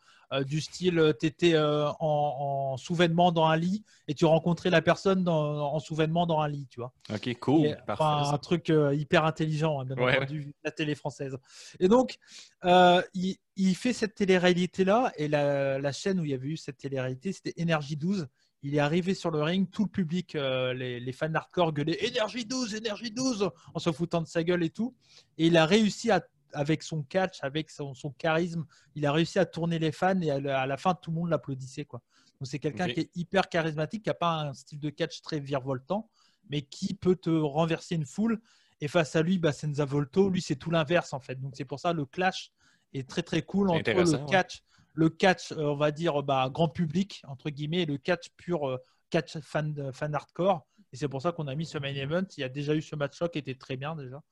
[0.48, 5.22] du style, tu étais en, en sous-vêtement dans un lit et tu rencontrais la personne
[5.22, 6.92] dans- en sous-vêtement dans un lit, tu vois.
[7.08, 7.66] Ok, cool.
[7.66, 11.36] Et, enfin, un truc hyper intelligent, hein, bien Ouais, entendu, la télé française.
[11.78, 12.16] Et donc,
[12.64, 16.78] il, il fait cette télé-réalité-là, et la, la chaîne où il y avait eu cette
[16.78, 18.26] télé-réalité, c'était Énergie 12.
[18.64, 22.02] Il est arrivé sur le ring, tout le public, euh, les, les fans hardcore gueulaient
[22.04, 24.94] Énergie 12, Énergie 12, en se foutant de sa gueule et tout.
[25.36, 26.24] Et il a réussi à,
[26.54, 28.64] avec son catch, avec son, son charisme,
[28.94, 31.16] il a réussi à tourner les fans et à, la- à la fin, tout le
[31.16, 31.84] monde l'applaudissait.
[31.84, 32.00] quoi.
[32.40, 35.40] Donc c'est quelqu'un qui est hyper charismatique, qui n'a pas un style de catch très
[35.40, 36.08] virevoltant,
[36.48, 38.40] mais qui peut te renverser une foule.
[38.80, 41.38] Et face à lui, bah, Senza Volto, lui, c'est tout l'inverse en fait.
[41.40, 42.50] Donc c'est pour ça le clash
[42.94, 44.30] est très très cool entre le ouais.
[44.94, 48.68] Le catch, euh, on va dire bah, grand public entre guillemets, et le catch pur
[48.68, 48.78] euh,
[49.10, 50.66] catch fan, fan hardcore.
[50.92, 52.22] Et c'est pour ça qu'on a mis ce main event.
[52.36, 54.22] Il y a déjà eu ce match-là qui était très bien déjà.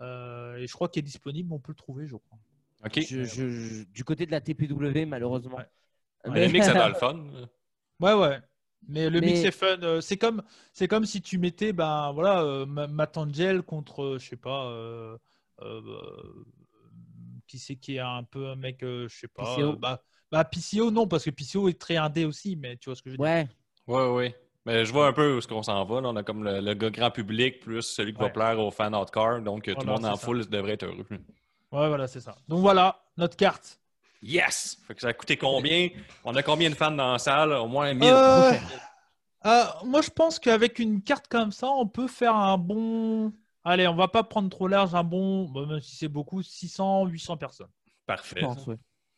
[0.00, 2.38] Euh, et je crois qu'il est disponible, on peut le trouver, je crois.
[2.84, 3.00] Ok.
[3.00, 5.58] Je- je- je- du côté de la TPW, malheureusement.
[6.24, 6.32] Ouais.
[6.32, 7.24] Mais le mix, ça doit le fun.
[8.00, 8.38] Ouais, ouais.
[8.88, 9.78] Mais le Mais- mix est fun.
[9.82, 10.42] Euh, C'est comme,
[10.72, 14.36] c'est comme si tu mettais, ben voilà, euh, Ma- Matt Angel contre, euh, je sais
[14.36, 15.16] pas, euh,
[15.62, 16.44] euh, euh,
[17.48, 19.56] qui c'est qui est un peu un mec, euh, je sais pas.
[19.56, 19.72] PCO.
[19.72, 22.96] euh, bah, bah, PCO, non, parce que PCO est très indé aussi, mais tu vois
[22.96, 23.24] ce que je veux dire.
[23.24, 23.48] Ouais,
[23.86, 24.36] Ouais, ouais.
[24.66, 26.00] Mais je vois un peu où est-ce qu'on s'en va.
[26.02, 26.08] là.
[26.10, 28.92] On a comme le, le gars grand public plus celui qui va plaire aux fans
[28.92, 29.40] hardcore.
[29.40, 30.16] Donc, tout le monde en ça.
[30.16, 31.06] foule devrait être heureux.
[31.72, 32.36] Ouais, voilà, c'est ça.
[32.48, 33.80] Donc voilà, notre carte.
[34.22, 34.78] Yes!
[34.86, 35.88] Fait que ça a coûté combien?
[36.24, 37.52] On a combien de fans dans la salle?
[37.52, 38.08] Au moins 1000.
[38.12, 38.52] Euh,
[39.46, 43.32] euh, moi, je pense qu'avec une carte comme ça, on peut faire un bon.
[43.68, 47.36] Allez, on va pas prendre trop large, un bon, même si c'est beaucoup, 600, 800
[47.36, 47.68] personnes.
[48.06, 48.40] Parfait.
[48.40, 48.76] je pense, ouais.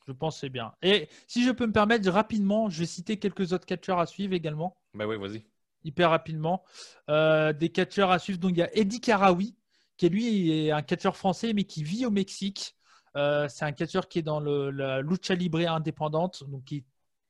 [0.08, 0.72] Je pense que c'est bien.
[0.82, 4.34] Et si je peux me permettre, rapidement, je vais citer quelques autres catcheurs à suivre
[4.34, 5.44] également, Ben oui, vas-y.
[5.84, 6.64] hyper rapidement.
[7.08, 8.38] Euh, des catcheurs à suivre.
[8.38, 9.54] Donc, il y a Eddie Karawi,
[9.96, 12.74] qui lui est un catcheur français, mais qui vit au Mexique.
[13.16, 16.84] Euh, c'est un catcheur qui est dans le- la lucha libre indépendante, donc qui est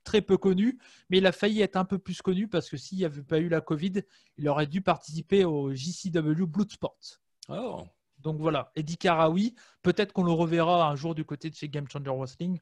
[0.05, 0.79] très peu connu,
[1.09, 3.39] mais il a failli être un peu plus connu parce que s'il n'y avait pas
[3.39, 3.93] eu la Covid,
[4.39, 6.97] il aurait dû participer au JCW Bloodsport.
[7.49, 7.83] Oh!
[8.19, 11.89] Donc voilà, Eddie Karawi, peut-être qu'on le reverra un jour du côté de chez Game
[11.89, 12.59] Changer Wrestling.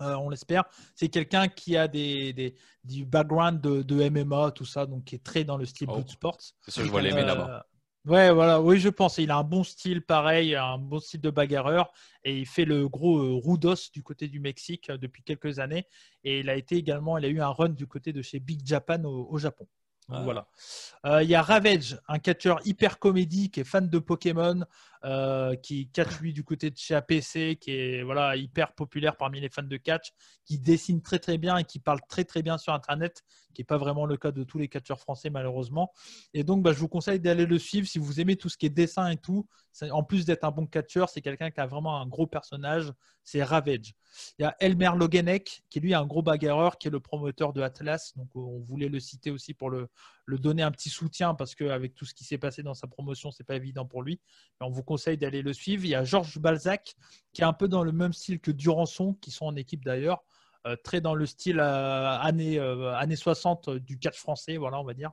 [0.00, 0.64] Euh, on l'espère.
[0.94, 5.14] C'est quelqu'un qui a des, des- du background de, de MMA, tout ça, donc qui
[5.14, 5.94] est très dans le style Oh.
[5.94, 6.38] Bloodsport.
[6.62, 7.62] C'est sûr, je vais l'aimer d'abord.
[8.06, 9.18] Ouais, voilà, oui, je pense.
[9.18, 11.90] Il a un bon style, pareil, un bon style de bagarreur.
[12.22, 15.86] Et il fait le gros euh, Rudos du côté du Mexique euh, depuis quelques années.
[16.22, 18.60] Et il a été également, il a eu un run du côté de chez Big
[18.64, 19.66] Japan au, au Japon.
[20.08, 20.22] Donc, Ah.
[20.22, 20.48] Voilà.
[21.04, 24.60] Euh, Il y a Ravage, un catcheur hyper comédie qui est fan de Pokémon,
[25.06, 29.38] euh, qui catch lui du côté de chez APC, qui est voilà hyper populaire parmi
[29.40, 30.12] les fans de catch,
[30.44, 33.22] qui dessine très très bien et qui parle très très bien sur Internet,
[33.54, 35.92] qui n'est pas vraiment le cas de tous les catcheurs français malheureusement.
[36.34, 38.66] Et donc, bah, je vous conseille d'aller le suivre si vous aimez tout ce qui
[38.66, 39.46] est dessin et tout.
[39.92, 42.92] En plus d'être un bon catcheur, c'est quelqu'un qui a vraiment un gros personnage.
[43.22, 43.94] C'est Ravage.
[44.38, 47.52] Il y a Elmer Logenek, qui lui est un gros bagarreur, qui est le promoteur
[47.52, 48.12] de Atlas.
[48.16, 49.88] Donc, on voulait le citer aussi pour le,
[50.26, 53.30] le donner un petit soutien parce qu'avec tout ce qui s'est passé dans sa promotion,
[53.30, 54.20] c'est pas évident pour lui.
[54.60, 55.84] Mais on vous conseille d'aller le suivre.
[55.84, 56.94] Il y a Georges Balzac,
[57.32, 60.22] qui est un peu dans le même style que Durançon, qui sont en équipe d'ailleurs.
[60.66, 64.80] Euh, très dans le style euh, années, euh, années 60 euh, du catch français, voilà,
[64.80, 65.12] on va dire,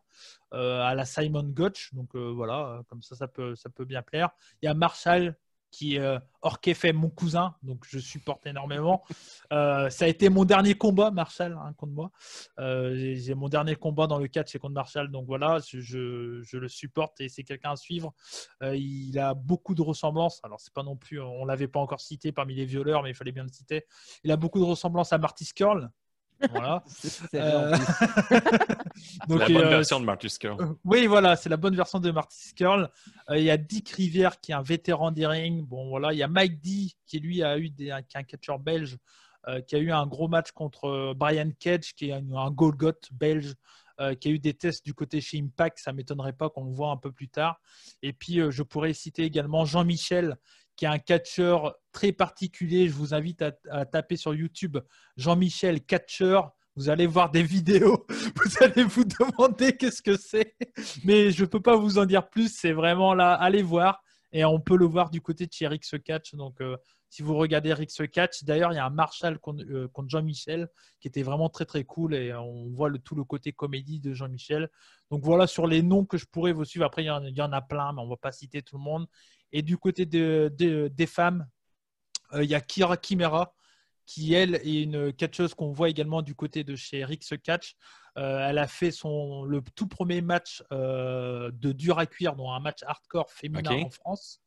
[0.51, 1.93] à la Simon Gotch.
[1.93, 4.29] Donc voilà, comme ça, ça peut, ça peut bien plaire.
[4.61, 5.35] Il y a Marshall
[5.73, 9.03] qui euh, Orque fait mon cousin, donc je supporte énormément.
[9.51, 12.11] Euh, ça a été mon dernier combat, Marshall, hein, contre moi.
[12.59, 16.67] Euh, j'ai mon dernier combat dans le catch, c'est contre Marshall, donc voilà, je, le
[16.67, 18.13] supporte et c'est quelqu'un à suivre.
[18.61, 20.39] Euh, il a beaucoup de ressemblances.
[20.43, 23.15] Alors c'est pas non plus, on l'avait pas encore cité parmi les violeurs, mais il
[23.15, 23.85] fallait bien le citer.
[24.23, 25.89] Il a beaucoup de ressemblances à Marty Skrull.
[26.51, 26.83] Voilà.
[27.35, 27.75] Euh.
[29.27, 30.75] Donc, la bonne euh, version de Marcus Curl.
[30.85, 32.89] Oui, voilà, c'est la bonne version de Marty Skrull.
[33.29, 35.65] Euh, il y a Dick Rivière qui est un vétéran des rings.
[35.65, 38.23] Bon, voilà, il y a Mike D qui lui a eu des, qui est un
[38.23, 38.97] catcheur belge
[39.47, 43.09] euh, qui a eu un gros match contre Brian Cage qui est un, un Golgoth
[43.11, 43.55] belge.
[43.99, 46.71] euh, qui a eu des tests du côté chez Impact, ça m'étonnerait pas qu'on le
[46.71, 47.59] voit un peu plus tard.
[48.01, 50.35] Et puis, euh, je pourrais citer également Jean-Michel,
[50.75, 52.87] qui est un catcheur très particulier.
[52.87, 54.77] Je vous invite à, taper sur YouTube
[55.17, 56.51] Jean-Michel catcheur.
[56.75, 60.55] Vous allez voir des vidéos, vous allez vous demander qu'est-ce que c'est.
[61.03, 62.51] Mais je ne peux pas vous en dire plus.
[62.51, 64.01] C'est vraiment là, allez voir.
[64.31, 66.33] Et on peut le voir du côté de chez Rix Catch.
[66.33, 66.75] Donc, euh,
[67.11, 70.67] si vous regardez Rix Catch, d'ailleurs, il y a un Marshall contre, euh, contre Jean-Michel
[70.99, 72.15] qui était vraiment très très cool.
[72.15, 74.69] Et on voit tout le côté comédie de Jean-Michel.
[75.11, 76.85] Donc, voilà sur les noms que je pourrais vous suivre.
[76.85, 78.63] Après, il y en, il y en a plein, mais on ne va pas citer
[78.63, 79.05] tout le monde.
[79.53, 81.47] Et du côté de- de- des femmes,
[82.33, 83.53] euh, il y a Kira Kimera
[84.05, 87.75] qui, elle, est une catcheuse qu'on voit également du côté de chez Rix Catch.
[88.17, 92.51] Euh, elle a fait son, le tout premier match euh, de dur à cuire, dont
[92.51, 94.41] un match hardcore féminin en France,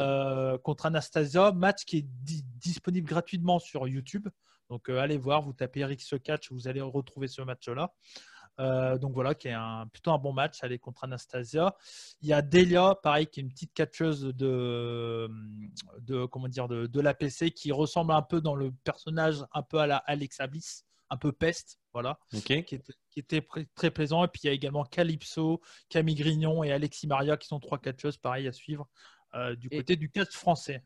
[0.00, 1.52] euh, contre Anastasia.
[1.52, 4.26] Match qui est di- disponible gratuitement sur YouTube.
[4.70, 7.92] Donc allez voir, vous tapez Rix Catch, vous allez retrouver ce match-là.
[8.60, 10.58] Euh, donc voilà, qui est un, plutôt un bon match.
[10.62, 11.74] Elle est contre Anastasia.
[12.22, 15.28] Il y a Delia, pareil, qui est une petite catcheuse de,
[16.00, 19.78] de comment dire, de, de l'APC, qui ressemble un peu dans le personnage, un peu
[19.78, 22.18] à la Alexa Bliss, un peu peste, voilà,
[22.64, 24.24] qui était, qui était pr- très plaisant.
[24.24, 27.78] Et puis il y a également Calypso, Camille Grignon et Alexis Maria, qui sont trois
[27.78, 28.88] catcheuses, pareil, à suivre
[29.34, 30.84] euh, du Et- côté du catch français.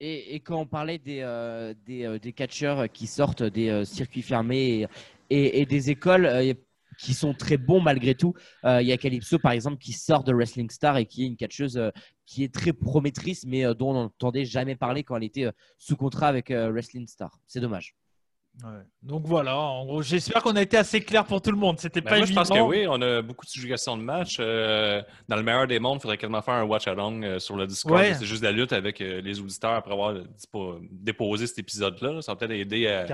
[0.00, 3.84] Et, et quand on parlait des, euh, des, euh, des catcheurs qui sortent des euh,
[3.84, 4.88] circuits fermés et,
[5.30, 6.54] et- et des écoles euh,
[7.02, 8.32] qui sont très bons malgré tout,
[8.64, 11.26] euh, il y a Calypso par exemple qui sort de Wrestling Star et qui est
[11.26, 11.90] une catcheuse euh,
[12.26, 15.52] qui est très promettrice mais euh, dont on n'entendait jamais parler quand elle était euh,
[15.78, 17.38] sous contrat avec euh, Wrestling Star.
[17.46, 17.94] C'est dommage.
[18.62, 18.82] Ouais.
[19.02, 21.78] Donc voilà, en gros, j'espère qu'on a été assez clair pour tout le monde.
[21.80, 22.40] C'était Ben, pas moi, je évident.
[22.42, 22.84] pense que oui.
[22.86, 24.36] On a beaucoup de suggestions de matchs.
[24.40, 27.66] Euh, dans le meilleur des mondes, il faudrait quasiment faire un watch-along euh, sur le
[27.66, 27.98] Discord.
[27.98, 28.12] Ouais.
[28.12, 30.14] C'est juste la lutte avec euh, les auditeurs après avoir
[30.90, 32.20] déposé cet épisode-là.
[32.20, 33.06] Ça va peut-être aider à,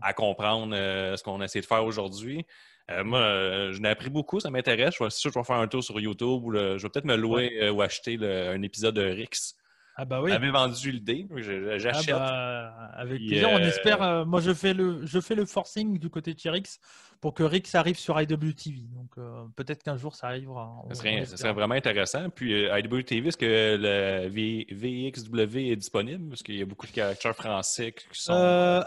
[0.00, 2.46] à comprendre euh, ce qu'on a essayé de faire aujourd'hui.
[2.90, 4.94] Euh, moi, euh, je n'ai appris beaucoup, ça m'intéresse.
[4.98, 6.82] Je vais, c'est sûr que je vais faire un tour sur YouTube ou le- je
[6.82, 9.54] vais peut-être me louer euh, ou acheter le- un épisode de Rix.
[9.96, 10.30] Ah bah oui.
[10.32, 12.14] J'avais vendu l'idée, Ah j'achète.
[12.16, 13.48] bah, avec plaisir.
[13.52, 14.26] On espère.
[14.26, 16.78] moi, je fais le, je fais le forcing du côté de chez Rix
[17.20, 18.80] pour que Rix arrive sur IWTV.
[18.92, 19.12] Donc
[19.54, 20.68] peut-être qu'un jour ça arrivera.
[20.88, 22.28] Ça serait, ça serait vraiment intéressant.
[22.28, 26.28] Puis, IWTV, est-ce que le V- VXW est disponible?
[26.28, 28.32] Parce qu'il y a beaucoup de caractères français qui sont.
[28.34, 28.82] Euh,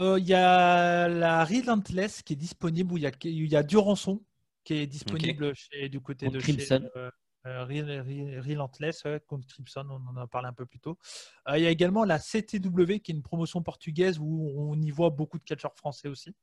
[0.00, 3.56] euh, il y a la Relentless qui est disponible où il y a, il y
[3.56, 4.22] a Durançon
[4.64, 6.80] qui est disponible chez, du côté Contre de Crimson.
[6.92, 7.10] chez euh,
[7.46, 10.98] euh, Rel- Rel- Relentless ouais, contre Crimson, on en a parlé un peu plus tôt.
[11.48, 14.90] Euh, il y a également la CTW qui est une promotion portugaise où on y
[14.90, 16.34] voit beaucoup de catcheurs français aussi.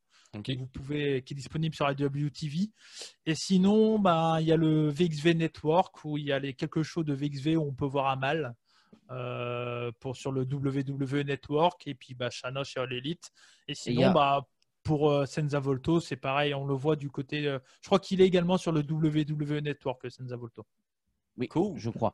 [0.58, 2.72] Vous pouvez, qui est disponible sur IWTV.
[3.28, 6.82] Et sinon, ben, il y a le VXV Network où il y a les quelques
[6.82, 8.56] shows de VXV où on peut voir Amal
[9.14, 13.32] euh, pour, sur le WWE Network et puis bah, Shana sur l'Elite.
[13.68, 14.48] Et sinon, a- bah,
[14.84, 17.48] pour euh, Senza Volto, c'est pareil, on le voit du côté.
[17.48, 20.66] euh, je crois qu'il est également sur le WWE Network, Senza Volto.
[21.38, 21.78] Oui, Cool.
[21.78, 22.14] je crois.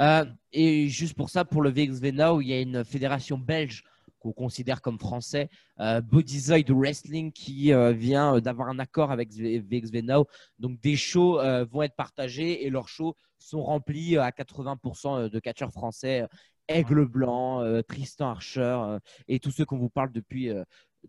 [0.00, 3.84] Euh, et juste pour ça, pour le VXV Now, il y a une fédération belge
[4.24, 9.30] qu'on considère comme français, euh, Bodyzoid Wrestling, qui euh, vient euh, d'avoir un accord avec
[9.30, 10.26] VXV Now.
[10.58, 15.38] Donc des shows euh, vont être partagés et leurs shows sont remplis à 80% de
[15.38, 16.26] catcheurs français.
[16.66, 18.96] Aigle Blanc, Tristan Archer
[19.28, 20.48] et tous ceux qu'on vous parle depuis,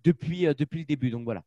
[0.04, 1.12] depuis, depuis le début.
[1.12, 1.44] Donc voilà.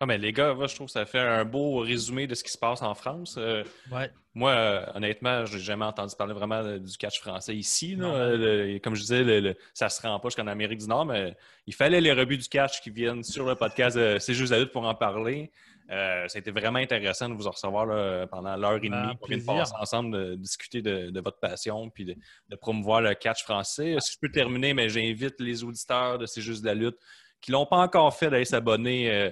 [0.00, 2.42] Ah, mais les gars, moi, je trouve que ça fait un beau résumé de ce
[2.44, 3.36] qui se passe en France.
[3.38, 3.62] Euh,
[3.92, 4.10] Ouais.
[4.34, 7.94] Moi, euh, honnêtement, je n'ai jamais entendu parler vraiment de- du catch français ici.
[7.94, 8.06] là.
[8.08, 8.14] Non.
[8.14, 8.36] Euh,
[8.72, 11.36] le- comme je disais, le- le- ça se rend pas jusqu'en Amérique du Nord, mais
[11.66, 14.58] il fallait les rebuts du catch qui viennent sur le podcast de C'est juste la
[14.58, 15.52] lutte pour en parler.
[15.90, 19.02] Euh, ça a été vraiment intéressant de vous en recevoir là, pendant l'heure et Ben,
[19.02, 19.54] demie de plaisir.
[19.54, 22.16] passer ensemble, de discuter de, de votre passion puis de,
[22.48, 23.94] de promouvoir le catch français.
[24.00, 26.96] Si je peux terminer, mais j'invite les auditeurs de C'est juste de la lutte
[27.44, 29.30] qui l'ont pas encore fait d'aller s'abonner euh,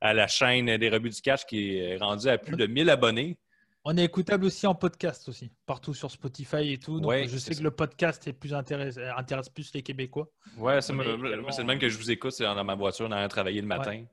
[0.00, 3.38] à la chaîne des rebuts du catch qui est rendue à plus de 1000 abonnés.
[3.84, 7.00] On est écoutable aussi en podcast aussi, partout sur Spotify et tout.
[7.00, 7.58] Donc Ouais, je sais ça.
[7.60, 10.28] que le podcast est plus intéresse, intéresse plus les Québécois.
[10.58, 13.60] Ouais, c'est également- le même que je vous écoute, c'est dans ma voiture, dans travailler
[13.62, 13.92] le matin.
[13.92, 14.06] Ouais,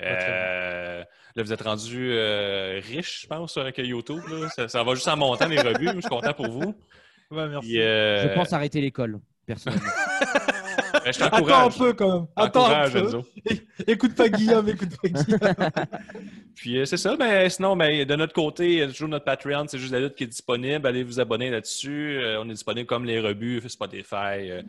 [0.00, 1.04] Euh,
[1.36, 4.20] là, vous êtes rendu euh, riche, je pense, avec YouTube.
[4.28, 4.48] là.
[4.48, 5.86] Ça, ça va juste en montant les revues.
[5.94, 6.74] Je suis content pour vous.
[7.30, 7.78] Ouais, merci.
[7.78, 9.86] Euh, Je pense arrêter l'école, personnellement.
[10.92, 12.26] ben, je Attends un peu quand même.
[12.36, 12.98] Attends un peu.
[12.98, 13.24] Enzo.
[13.86, 15.38] Écoute pas Guillaume, écoute pas Guillaume.
[16.54, 19.24] Puis euh, c'est ça, mais sinon, ben, de notre côté, il y a toujours notre
[19.24, 20.86] Patreon, c'est juste la lutte qui est disponible.
[20.86, 22.18] Allez vous abonner là-dessus.
[22.22, 24.62] Euh, on est disponible comme les rebuts, Spotify, euh,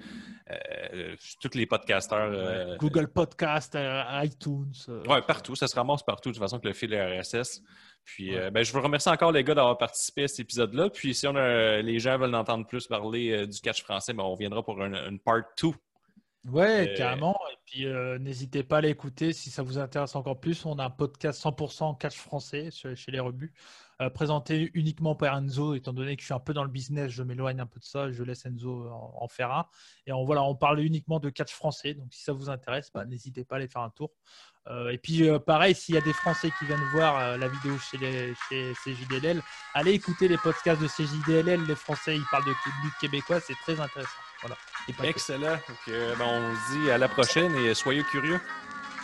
[0.49, 2.31] euh, tous les podcasteurs.
[2.31, 4.71] euh, Google Podcast, euh, iTunes.
[4.89, 5.55] euh, Ouais, partout.
[5.55, 7.61] Ça se ramasse partout, de toute façon, que le fil RSS.
[8.05, 8.37] Puis, Ouais.
[8.43, 10.89] euh, ben, je vous remercie encore, les gars, d'avoir participé à cet épisode-là.
[10.89, 14.23] Puis, si on a, les gens veulent entendre plus parler euh, du catch français, ben,
[14.23, 15.69] on reviendra pour une, une part 2.
[16.45, 17.39] Ouais, carrément.
[17.53, 20.65] Et puis, euh, n'hésitez pas à l'écouter si ça vous intéresse encore plus.
[20.65, 23.53] On a un podcast 100% catch français chez, les rebuts,
[24.01, 25.73] euh, présenté uniquement par Enzo.
[25.73, 27.85] Étant donné que je suis un peu dans le business, je m'éloigne un peu de
[27.85, 28.11] ça.
[28.11, 29.67] Je laisse Enzo en, en faire un.
[30.05, 31.93] Et on, voilà, on parle uniquement de catch français.
[31.93, 34.11] Donc, si ça vous intéresse, bah, n'hésitez pas à aller faire un tour.
[34.67, 37.97] Euh, et puis, pareil, s'il y a des Français qui viennent voir la vidéo chez,
[37.97, 39.41] les, chez CJDLL,
[39.73, 41.65] allez écouter les podcasts de CJDLL.
[41.65, 42.49] Les Français, ils parlent de
[42.83, 43.43] lutte québécoise.
[43.47, 44.19] C'est très intéressant.
[44.43, 44.57] Voilà.
[44.87, 45.05] Que.
[45.05, 45.53] Excellent.
[45.67, 48.39] Donc, euh, ben, on se dit à la prochaine et soyez curieux,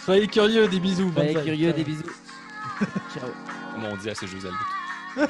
[0.04, 1.12] Soyez curieux, des bisous.
[1.14, 2.04] Soyez bonne curieux, des bisous.
[3.14, 3.30] Ciao.
[3.74, 5.22] comme on dit à ces jeux à.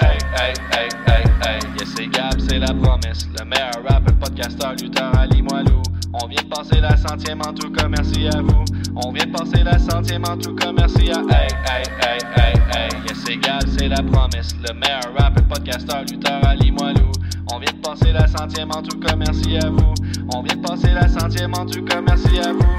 [0.00, 3.26] Hey, hey, hey, hey, hey, yes, c'est Gab, c'est la promesse.
[3.38, 5.82] Le meilleur rappeur, podcasteur, lutteur, Ali Moilou.
[6.14, 8.64] On vient de passer la centième en tout cas, merci à vous.
[8.96, 12.54] On vient de passer la centième en tout cas, merci à Hey, hey, hey, hey,
[12.72, 14.54] hey, yes, Gab, c'est la promesse.
[14.62, 17.10] Le meilleur rappeur, podcasteur, lutteur, Ali Moilou.
[17.52, 19.94] On vient de passer la centième en tout cas, merci à vous.
[20.32, 22.76] On vient de passer la centième en tout cas, merci à vous.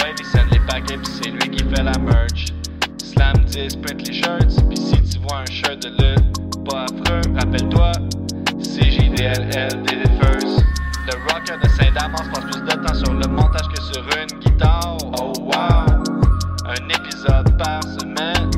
[0.00, 2.46] Ouais, il send les paquets, pis c'est lui qui fait la merch.
[2.98, 7.20] Slam 10, print les shirts, pis si tu vois un shirt de lutte, pas affreux,
[7.38, 7.92] rappelle-toi,
[8.58, 10.64] CJDLL, it first.
[11.06, 14.22] Le rocker de Saint-Damas passe plus de temps sur le montage que sur eux
[16.72, 18.51] un épisode par semaine.